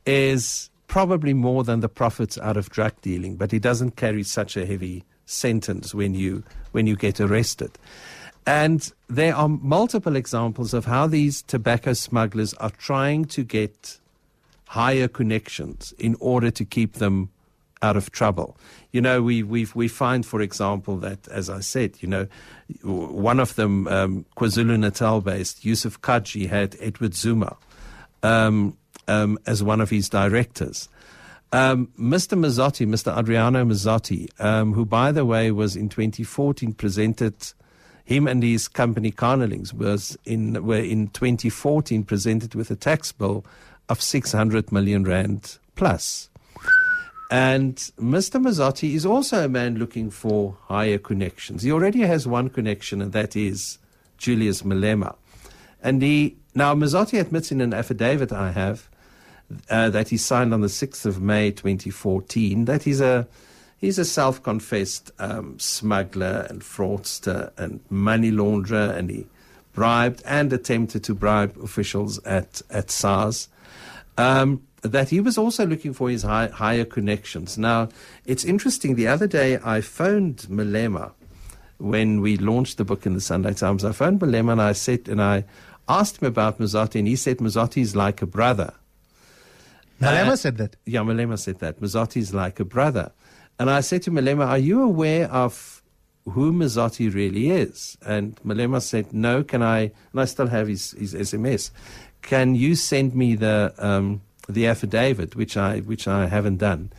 is 0.06 0.70
probably 0.88 1.34
more 1.34 1.64
than 1.64 1.80
the 1.80 1.90
profits 1.90 2.38
out 2.38 2.58
of 2.58 2.70
drug 2.70 2.94
dealing, 3.02 3.36
but 3.36 3.54
it 3.54 3.62
doesn't 3.62 3.96
carry 3.96 4.24
such 4.24 4.56
a 4.56 4.66
heavy 4.66 5.04
sentence 5.26 5.94
when 5.94 6.14
you 6.14 6.44
when 6.72 6.88
you 6.88 6.96
get 6.96 7.20
arrested. 7.20 7.72
And 8.48 8.92
there 9.10 9.36
are 9.36 9.50
multiple 9.50 10.16
examples 10.16 10.74
of 10.74 10.86
how 10.86 11.08
these 11.08 11.42
tobacco 11.42 11.94
smugglers 11.94 12.54
are 12.56 12.70
trying 12.70 13.26
to 13.26 13.44
get 13.44 14.00
higher 14.68 15.08
connections 15.08 15.94
in 15.98 16.16
order 16.20 16.52
to 16.52 16.66
keep 16.66 16.94
them 16.94 17.30
out 17.82 17.98
of 17.98 18.12
trouble. 18.12 18.58
You 18.92 19.02
know, 19.02 19.22
we 19.22 19.44
we 19.44 19.68
we 19.76 19.88
find, 19.88 20.26
for 20.26 20.42
example, 20.42 20.98
that 20.98 21.28
as 21.28 21.50
I 21.50 21.60
said, 21.60 21.98
you 22.02 22.08
know, 22.08 22.28
one 22.84 23.40
of 23.40 23.56
them, 23.56 23.88
um, 23.88 24.26
KwaZulu 24.38 24.80
Natal 24.80 25.22
based, 25.22 25.66
Yusuf 25.66 26.02
Kaji 26.02 26.50
had 26.50 26.76
Edward 26.80 27.14
Zuma 27.14 27.58
um, 28.24 28.78
um, 29.08 29.38
as 29.46 29.62
one 29.62 29.82
of 29.82 29.90
his 29.90 30.10
directors. 30.10 30.90
Um, 31.52 31.88
Mr. 31.98 32.38
Mazzotti, 32.38 32.88
Mr. 32.88 33.16
Adriano 33.16 33.64
Mazzotti, 33.64 34.30
um, 34.42 34.74
who, 34.74 34.84
by 34.84 35.12
the 35.12 35.26
way, 35.26 35.52
was 35.52 35.76
in 35.76 35.90
2014 35.90 36.74
presented, 36.74 37.36
him 38.04 38.28
and 38.28 38.44
his 38.44 38.68
company 38.68 39.12
Carnilinx 39.12 39.74
was 39.74 40.18
in 40.26 40.66
were 40.66 40.78
in 40.78 41.08
2014 41.10 42.04
presented 42.04 42.56
with 42.56 42.72
a 42.72 42.76
tax 42.76 43.12
bill 43.12 43.46
of 43.90 44.02
600 44.02 44.72
million 44.72 45.04
rand 45.04 45.58
plus. 45.76 46.30
And 47.32 47.76
Mr. 48.00 48.42
Mazzotti 48.42 48.94
is 48.94 49.06
also 49.06 49.44
a 49.44 49.50
man 49.50 49.76
looking 49.78 50.12
for 50.12 50.58
higher 50.68 50.98
connections. 50.98 51.64
He 51.64 51.72
already 51.72 52.02
has 52.02 52.28
one 52.28 52.50
connection, 52.50 53.02
and 53.02 53.14
that 53.14 53.36
is 53.36 53.80
Julius 54.18 54.62
Malema. 54.62 55.16
And 55.82 56.02
he 56.02 56.38
now 56.54 56.74
Mazzotti 56.76 57.20
admits 57.20 57.52
in 57.52 57.62
an 57.62 57.74
affidavit 57.74 58.32
I 58.32 58.52
have 58.52 58.90
uh, 59.70 59.90
that 59.90 60.10
he 60.10 60.18
signed 60.18 60.54
on 60.54 60.62
the 60.62 60.70
sixth 60.70 61.06
of 61.06 61.22
May, 61.22 61.52
2014, 61.52 62.66
that 62.66 62.84
he's 62.84 63.02
a 63.02 63.28
he's 63.78 64.00
a 64.00 64.06
self-confessed 64.06 65.12
um, 65.20 65.60
smuggler 65.60 66.48
and 66.50 66.62
fraudster 66.62 67.52
and 67.58 67.80
money 67.90 68.32
launderer, 68.32 68.96
and 68.96 69.10
he 69.10 69.26
bribed 69.74 70.24
and 70.26 70.54
attempted 70.54 71.04
to 71.04 71.14
bribe 71.14 71.58
officials 71.62 72.20
at 72.24 72.62
at 72.70 72.90
SARS. 72.92 73.50
Um, 74.18 74.62
that 74.82 75.10
he 75.10 75.20
was 75.20 75.38
also 75.38 75.66
looking 75.66 75.94
for 75.94 76.10
his 76.10 76.24
high, 76.24 76.48
higher 76.48 76.86
connections. 76.86 77.58
Now, 77.58 77.90
it's 78.26 78.46
interesting. 78.46 78.96
The 78.96 79.08
other 79.08 79.28
day, 79.28 79.58
I 79.64 79.82
phoned 79.82 80.46
Malema 80.50 81.12
when 81.78 82.22
we 82.22 82.38
launched 82.38 82.78
the 82.78 82.86
book 82.86 83.06
in 83.06 83.14
the 83.14 83.22
Sunday 83.22 83.54
Times. 83.54 83.84
I 83.84 83.92
phoned 83.92 84.20
Malema 84.20 84.54
and 84.54 84.62
I 84.62 84.74
said, 84.74 85.08
and 85.10 85.22
I 85.22 85.44
asked 85.90 86.22
him 86.22 86.28
about 86.28 86.60
Mazzotti, 86.60 87.00
and 87.00 87.08
he 87.08 87.16
said 87.16 87.38
Mazzotti 87.38 87.82
is 87.82 87.96
like 87.96 88.22
a 88.22 88.26
brother. 88.26 88.74
Malema 90.02 90.30
uh, 90.30 90.36
said 90.36 90.58
that. 90.58 90.76
Yeah, 90.86 91.02
Malema 91.02 91.40
said 91.40 91.60
that. 91.60 91.80
Mazzotti 91.82 92.18
is 92.18 92.34
like 92.34 92.60
a 92.60 92.66
brother. 92.66 93.12
And 93.60 93.70
I 93.70 93.82
said 93.82 94.02
to 94.04 94.12
Malema, 94.12 94.46
Are 94.46 94.58
you 94.58 94.82
aware 94.82 95.32
of 95.32 95.82
who 96.26 96.52
Mazzotti 96.52 97.14
really 97.14 97.50
is? 97.50 97.98
And 98.06 98.36
Malema 98.46 98.82
said, 98.82 99.14
No, 99.14 99.44
can 99.44 99.62
I? 99.62 99.80
And 100.12 100.22
I 100.22 100.26
still 100.26 100.48
have 100.48 100.68
his, 100.68 100.92
his 100.92 101.14
SMS. 101.14 101.72
Can 102.26 102.56
you 102.56 102.76
send 102.76 103.16
me 103.16 103.36
the 103.36 103.74
um, 103.78 104.22
the 104.48 104.68
affidavit, 104.68 105.36
which 105.36 105.58
I 105.58 105.80
which 105.80 106.08
I 106.08 106.28
haven't 106.28 106.58
done. 106.58 106.92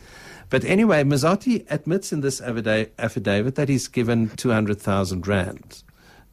But 0.49 0.63
anyway, 0.63 1.03
Mazzotti 1.03 1.65
admits 1.69 2.13
in 2.13 2.21
this 2.21 2.39
affidavit 2.39 3.55
that 3.55 3.67
he's 3.67 3.89
given 3.89 4.29
200,000 4.29 5.27
rand 5.27 5.83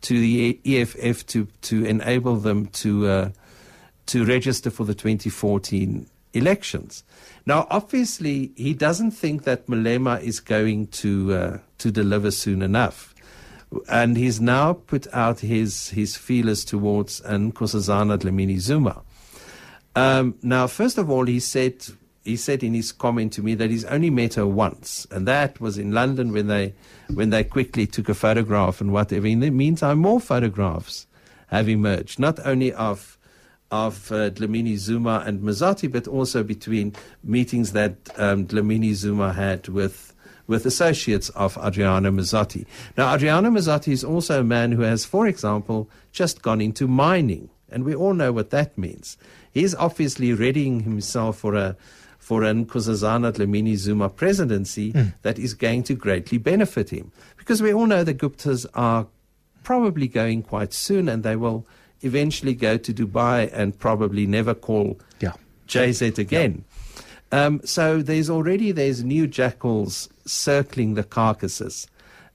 to 0.03 0.21
the 0.21 0.61
EFF 0.65 1.27
to, 1.27 1.49
to 1.63 1.85
enable 1.85 2.37
them 2.37 2.67
to, 2.67 3.09
uh, 3.09 3.31
to 4.07 4.25
register 4.25 4.71
for 4.71 4.85
the 4.85 4.95
2014 4.95 6.07
elections. 6.33 7.03
Now, 7.45 7.67
obviously, 7.71 8.53
he 8.55 8.73
doesn't 8.73 9.13
think 9.13 9.43
that 9.45 9.67
Malema 9.67 10.23
is 10.23 10.39
going 10.39 10.89
to, 10.89 11.35
uh, 11.35 11.59
to 11.79 11.91
deliver 11.91 12.31
soon 12.31 12.63
enough. 12.63 13.14
And 13.89 14.16
he's 14.16 14.41
now 14.41 14.75
put 14.75 15.07
out 15.12 15.41
his, 15.41 15.91
his 15.91 16.16
feelers 16.16 16.64
towards 16.64 17.20
Nkosazana 17.22 18.18
Dlamini 18.18 18.59
Zuma. 18.59 19.03
Um, 19.97 20.35
now, 20.43 20.66
first 20.66 20.99
of 20.99 21.11
all, 21.11 21.27
he 21.27 21.41
said 21.41 21.85
he 22.25 22.37
said 22.37 22.62
in 22.62 22.72
his 22.72 22.91
comment 22.91 23.35
to 23.35 23.43
me 23.43 23.55
that 23.55 23.70
he's 23.70 23.85
only 23.85 24.09
met 24.09 24.35
her 24.35 24.47
once, 24.47 25.07
and 25.11 25.29
that 25.29 25.61
was 25.61 25.77
in 25.77 25.93
London 25.93 26.33
when 26.33 26.47
they 26.47 26.75
when 27.12 27.31
they 27.31 27.45
quickly 27.45 27.87
took 27.87 28.09
a 28.09 28.14
photograph 28.14 28.81
and 28.81 28.93
whatever. 28.93 29.27
In 29.27 29.41
the 29.41 29.51
meantime, 29.51 29.99
more 29.99 30.20
photographs 30.20 31.07
have 31.49 31.68
emerged, 31.68 32.18
not 32.18 32.45
only 32.45 32.72
of 32.72 33.18
of 33.70 34.11
uh, 34.11 34.31
Dlamini 34.31 34.77
Zuma 34.77 35.22
and 35.27 35.41
Mazzotti, 35.41 35.91
but 35.91 36.09
also 36.09 36.43
between 36.43 36.95
meetings 37.22 37.72
that 37.72 37.97
um, 38.16 38.47
Dlamini 38.47 38.95
Zuma 38.95 39.33
had 39.33 39.68
with 39.68 40.14
with 40.47 40.67
associates 40.67 41.29
of 41.31 41.57
Adriano 41.59 42.11
Mazzotti. 42.11 42.67
Now, 42.97 43.15
Adriano 43.15 43.51
Mazzotti 43.51 43.93
is 43.93 44.05
also 44.05 44.41
a 44.41 44.45
man 44.45 44.73
who 44.73 44.83
has, 44.83 45.05
for 45.05 45.27
example, 45.27 45.89
just 46.13 46.43
gone 46.43 46.61
into 46.61 46.87
mining, 46.87 47.49
and 47.71 47.85
we 47.85 47.95
all 47.95 48.15
know 48.15 48.33
what 48.33 48.51
that 48.51 48.77
means. 48.77 49.17
He's 49.51 49.75
obviously 49.75 50.33
readying 50.33 50.81
himself 50.81 51.39
for 51.39 51.55
a 51.55 51.77
for 52.25 52.43
an 52.43 52.65
Nkosazana 52.65 53.33
Dlamini 53.33 53.77
Zuma 53.77 54.09
presidency 54.09 54.95
mm. 54.95 55.13
that 55.21 55.39
is 55.39 55.53
going 55.53 55.83
to 55.83 55.95
greatly 55.95 56.39
benefit 56.39 56.89
him. 56.89 57.13
Because 57.37 57.61
we 57.61 57.71
all 57.71 57.85
know 57.85 58.03
the 58.03 58.15
Guptas 58.15 58.65
are 58.73 59.07
probably 59.63 60.09
going 60.09 60.43
quite 60.43 60.73
soon 60.73 61.07
and 61.07 61.23
they 61.23 61.37
will 61.37 61.67
eventually 62.01 62.55
go 62.55 62.79
to 62.79 62.95
Dubai 62.95 63.51
and 63.53 63.79
probably 63.79 64.27
never 64.27 64.55
call 64.55 64.99
yeah. 65.21 65.33
JZ 65.69 66.17
again. 66.17 66.65
Yeah. 66.67 66.74
Um, 67.35 67.61
so 67.64 68.01
there's 68.01 68.30
already 68.30 68.70
there's 68.70 69.03
new 69.03 69.26
jackals 69.26 70.09
circling 70.24 70.95
the 70.95 71.03
carcasses 71.03 71.89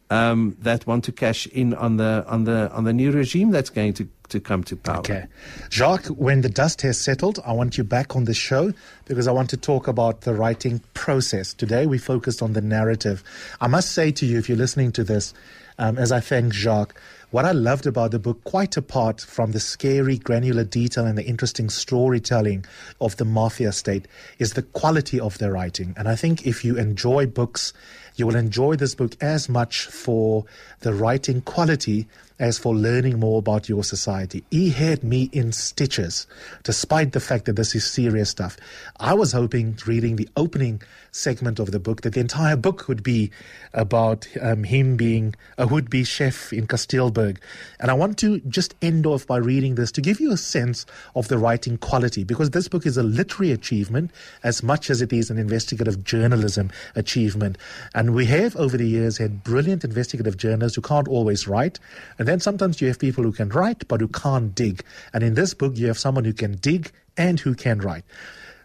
um, 0.09 0.57
that 0.59 0.85
want 0.85 1.05
to 1.05 1.13
cash 1.13 1.47
in 1.47 1.73
on 1.73 1.95
the 1.95 2.25
on 2.27 2.43
the 2.43 2.69
on 2.73 2.83
the 2.83 2.91
new 2.91 3.11
regime 3.13 3.51
that's 3.51 3.69
going 3.69 3.93
to 3.93 4.09
to 4.27 4.41
come 4.41 4.61
to 4.65 4.75
power. 4.75 4.99
Okay. 4.99 5.25
Jacques, 5.69 6.07
when 6.07 6.41
the 6.41 6.49
dust 6.49 6.81
has 6.81 6.99
settled, 6.99 7.39
I 7.45 7.53
want 7.53 7.77
you 7.77 7.85
back 7.85 8.17
on 8.17 8.25
the 8.25 8.33
show 8.33 8.73
because 9.05 9.25
I 9.25 9.31
want 9.31 9.49
to 9.51 9.57
talk 9.57 9.87
about 9.87 10.21
the 10.21 10.33
writing 10.33 10.81
process. 10.93 11.53
Today 11.53 11.85
we 11.85 11.97
focused 11.97 12.41
on 12.41 12.51
the 12.51 12.61
narrative. 12.61 13.23
I 13.61 13.67
must 13.67 13.93
say 13.93 14.11
to 14.11 14.25
you, 14.25 14.37
if 14.37 14.49
you're 14.49 14.57
listening 14.57 14.91
to 14.93 15.03
this, 15.05 15.33
um, 15.77 15.97
as 15.97 16.11
I 16.11 16.19
thank 16.19 16.53
Jacques, 16.53 16.99
what 17.31 17.45
I 17.45 17.51
loved 17.51 17.85
about 17.85 18.11
the 18.11 18.19
book, 18.19 18.43
quite 18.43 18.75
apart 18.75 19.21
from 19.21 19.51
the 19.51 19.59
scary 19.59 20.17
granular 20.17 20.63
detail 20.63 21.05
and 21.05 21.17
the 21.17 21.25
interesting 21.25 21.69
storytelling 21.69 22.65
of 22.99 23.17
the 23.17 23.25
mafia 23.25 23.71
state, 23.71 24.07
is 24.39 24.53
the 24.53 24.63
quality 24.63 25.19
of 25.19 25.37
the 25.37 25.51
writing. 25.51 25.93
And 25.95 26.07
I 26.07 26.15
think 26.15 26.47
if 26.47 26.65
you 26.65 26.77
enjoy 26.77 27.27
books, 27.27 27.71
you 28.15 28.25
will 28.25 28.35
enjoy 28.35 28.75
this 28.75 28.95
book 28.95 29.15
as 29.21 29.47
much 29.47 29.85
for 29.85 30.45
the 30.79 30.93
writing 30.93 31.41
quality 31.41 32.07
as 32.39 32.57
for 32.57 32.73
learning 32.73 33.19
more 33.19 33.39
about 33.39 33.67
your 33.67 33.83
society. 33.83 34.43
He 34.49 34.69
had 34.69 35.03
me 35.03 35.29
in 35.33 35.51
stitches, 35.51 36.25
despite 36.63 37.11
the 37.11 37.19
fact 37.19 37.45
that 37.45 37.55
this 37.55 37.75
is 37.75 37.85
serious 37.85 38.29
stuff. 38.29 38.57
I 38.99 39.13
was 39.13 39.33
hoping, 39.33 39.77
reading 39.85 40.15
the 40.15 40.29
opening 40.37 40.81
segment 41.11 41.59
of 41.59 41.71
the 41.71 41.79
book, 41.79 42.01
that 42.01 42.13
the 42.13 42.19
entire 42.19 42.55
book 42.55 42.87
would 42.87 43.03
be 43.03 43.31
about 43.73 44.27
um, 44.41 44.63
him 44.63 44.95
being 44.95 45.35
a 45.57 45.67
would 45.67 45.89
be 45.89 46.03
chef 46.03 46.53
in 46.53 46.65
Kasteelberg. 46.65 47.37
And 47.79 47.91
I 47.91 47.93
want 47.93 48.17
to 48.19 48.39
just 48.41 48.73
end 48.81 49.05
off 49.05 49.27
by 49.27 49.37
reading 49.37 49.75
this 49.75 49.91
to 49.93 50.01
give 50.01 50.19
you 50.19 50.31
a 50.31 50.37
sense 50.37 50.85
of 51.15 51.27
the 51.27 51.37
writing 51.37 51.77
quality, 51.77 52.23
because 52.23 52.51
this 52.51 52.67
book 52.67 52.85
is 52.85 52.97
a 52.97 53.03
literary 53.03 53.51
achievement 53.51 54.11
as 54.43 54.63
much 54.63 54.89
as 54.89 55.01
it 55.01 55.11
is 55.11 55.29
an 55.29 55.37
investigative 55.37 56.03
journalism 56.03 56.71
achievement. 56.95 57.57
And 57.93 58.15
we 58.15 58.25
have, 58.27 58.55
over 58.55 58.77
the 58.77 58.87
years, 58.87 59.17
had 59.17 59.43
brilliant 59.43 59.83
investigative 59.83 60.37
journalists 60.37 60.75
who 60.75 60.81
can't 60.81 61.07
always 61.07 61.47
write. 61.47 61.79
And 62.17 62.28
then 62.29 62.39
sometimes 62.39 62.79
you 62.79 62.87
have 62.87 62.99
people 62.99 63.23
who 63.23 63.31
can 63.31 63.49
write 63.49 63.87
but 63.87 64.01
who 64.01 64.07
can't 64.07 64.53
dig. 64.53 64.83
And 65.13 65.23
in 65.23 65.33
this 65.33 65.53
book, 65.53 65.77
you 65.77 65.87
have 65.87 65.97
someone 65.97 66.25
who 66.25 66.33
can 66.33 66.53
dig 66.57 66.91
and 67.17 67.39
who 67.39 67.55
can 67.55 67.79
write. 67.79 68.03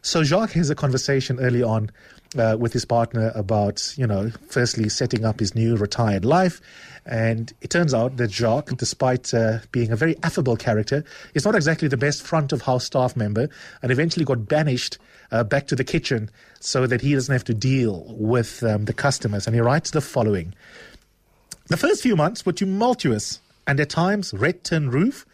So 0.03 0.23
Jacques 0.23 0.53
has 0.53 0.69
a 0.69 0.75
conversation 0.75 1.41
early 1.41 1.63
on 1.63 1.91
uh, 2.37 2.57
with 2.59 2.75
his 2.75 2.85
partner 2.85 3.33
about, 3.35 3.95
you 3.97 4.07
know, 4.07 4.31
firstly 4.49 4.91
setting 4.91 5.25
up 5.25 5.41
his 5.41 5.55
new 5.55 5.77
retired 5.77 6.27
life. 6.27 6.61
And 7.07 7.53
it 7.63 7.71
turns 7.71 7.95
out 7.95 8.19
that 8.19 8.31
Jacques, 8.31 8.77
despite 8.77 9.33
uh, 9.33 9.61
being 9.73 9.93
a 9.93 9.97
very 9.97 10.17
affable 10.23 10.57
character, 10.57 11.05
is 11.33 11.47
not 11.47 11.55
exactly 11.55 11.89
the 11.89 11.97
best 11.97 12.23
front 12.23 12.53
of 12.53 12.63
house 12.63 12.85
staff 12.85 13.17
member 13.17 13.49
and 13.83 13.91
eventually 13.91 14.27
got 14.27 14.47
banished 14.47 14.99
uh, 15.33 15.43
back 15.43 15.67
to 15.69 15.77
the 15.77 15.85
kitchen 15.85 16.31
so 16.61 16.87
that 16.87 17.01
he 17.01 17.15
doesn't 17.15 17.33
have 17.33 17.45
to 17.45 17.55
deal 17.55 18.05
with 18.09 18.63
um, 18.63 18.85
the 18.85 18.93
customers. 18.93 19.47
And 19.47 19.55
he 19.55 19.63
writes 19.63 19.91
the 19.91 20.03
following 20.03 20.55
The 21.69 21.79
first 21.79 22.03
few 22.03 22.15
months 22.15 22.45
were 22.45 22.53
tumultuous 22.53 23.41
and 23.67 23.81
at 23.81 23.91
times 23.91 24.33
red 24.35 24.65
tin 24.65 24.91
roof 24.91 25.27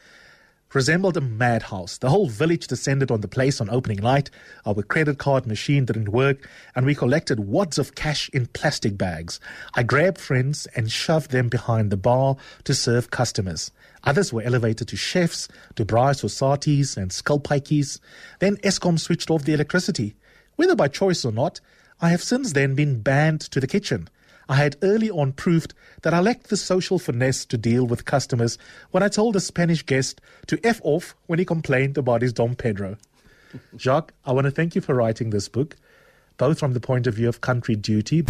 resembled 0.74 1.16
a 1.16 1.20
madhouse. 1.20 1.98
The 1.98 2.10
whole 2.10 2.28
village 2.28 2.66
descended 2.66 3.10
on 3.10 3.20
the 3.20 3.28
place 3.28 3.60
on 3.60 3.68
opening 3.70 3.98
night. 3.98 4.30
Our 4.64 4.82
credit 4.82 5.18
card 5.18 5.46
machine 5.46 5.84
didn't 5.84 6.10
work, 6.10 6.48
and 6.74 6.86
we 6.86 6.94
collected 6.94 7.40
wads 7.40 7.78
of 7.78 7.94
cash 7.94 8.28
in 8.32 8.46
plastic 8.46 8.96
bags. 8.96 9.40
I 9.74 9.82
grabbed 9.82 10.18
friends 10.18 10.66
and 10.76 10.90
shoved 10.90 11.32
them 11.32 11.48
behind 11.48 11.90
the 11.90 11.96
bar 11.96 12.36
to 12.64 12.74
serve 12.74 13.10
customers. 13.10 13.72
Others 14.04 14.32
were 14.32 14.42
elevated 14.42 14.88
to 14.88 14.96
chefs, 14.96 15.48
to 15.74 15.84
braai 15.84 16.16
societies 16.16 16.96
and 16.96 17.12
skulpikes. 17.12 17.98
Then 18.38 18.56
Eskom 18.58 18.98
switched 18.98 19.30
off 19.30 19.44
the 19.44 19.54
electricity. 19.54 20.14
Whether 20.56 20.76
by 20.76 20.88
choice 20.88 21.24
or 21.24 21.32
not, 21.32 21.60
I 22.00 22.10
have 22.10 22.22
since 22.22 22.52
then 22.52 22.74
been 22.74 23.02
banned 23.02 23.40
to 23.40 23.60
the 23.60 23.66
kitchen. 23.66 24.08
I 24.50 24.56
had 24.56 24.76
early 24.82 25.08
on 25.08 25.32
proved 25.32 25.74
that 26.02 26.12
I 26.12 26.18
lacked 26.18 26.50
the 26.50 26.56
social 26.56 26.98
finesse 26.98 27.44
to 27.46 27.56
deal 27.56 27.86
with 27.86 28.04
customers 28.04 28.58
when 28.90 29.00
I 29.00 29.08
told 29.08 29.36
a 29.36 29.40
Spanish 29.40 29.86
guest 29.86 30.20
to 30.48 30.58
F 30.64 30.80
off 30.82 31.14
when 31.28 31.38
he 31.38 31.44
complained 31.44 31.96
about 31.96 32.22
his 32.22 32.32
Dom 32.32 32.56
Pedro. 32.56 32.96
Jacques, 33.78 34.12
I 34.26 34.32
want 34.32 34.46
to 34.46 34.50
thank 34.50 34.74
you 34.74 34.80
for 34.80 34.96
writing 34.96 35.30
this 35.30 35.48
book, 35.48 35.76
both 36.36 36.58
from 36.58 36.72
the 36.72 36.80
point 36.80 37.06
of 37.06 37.14
view 37.14 37.28
of 37.28 37.40
country 37.40 37.76
duty. 37.76 38.24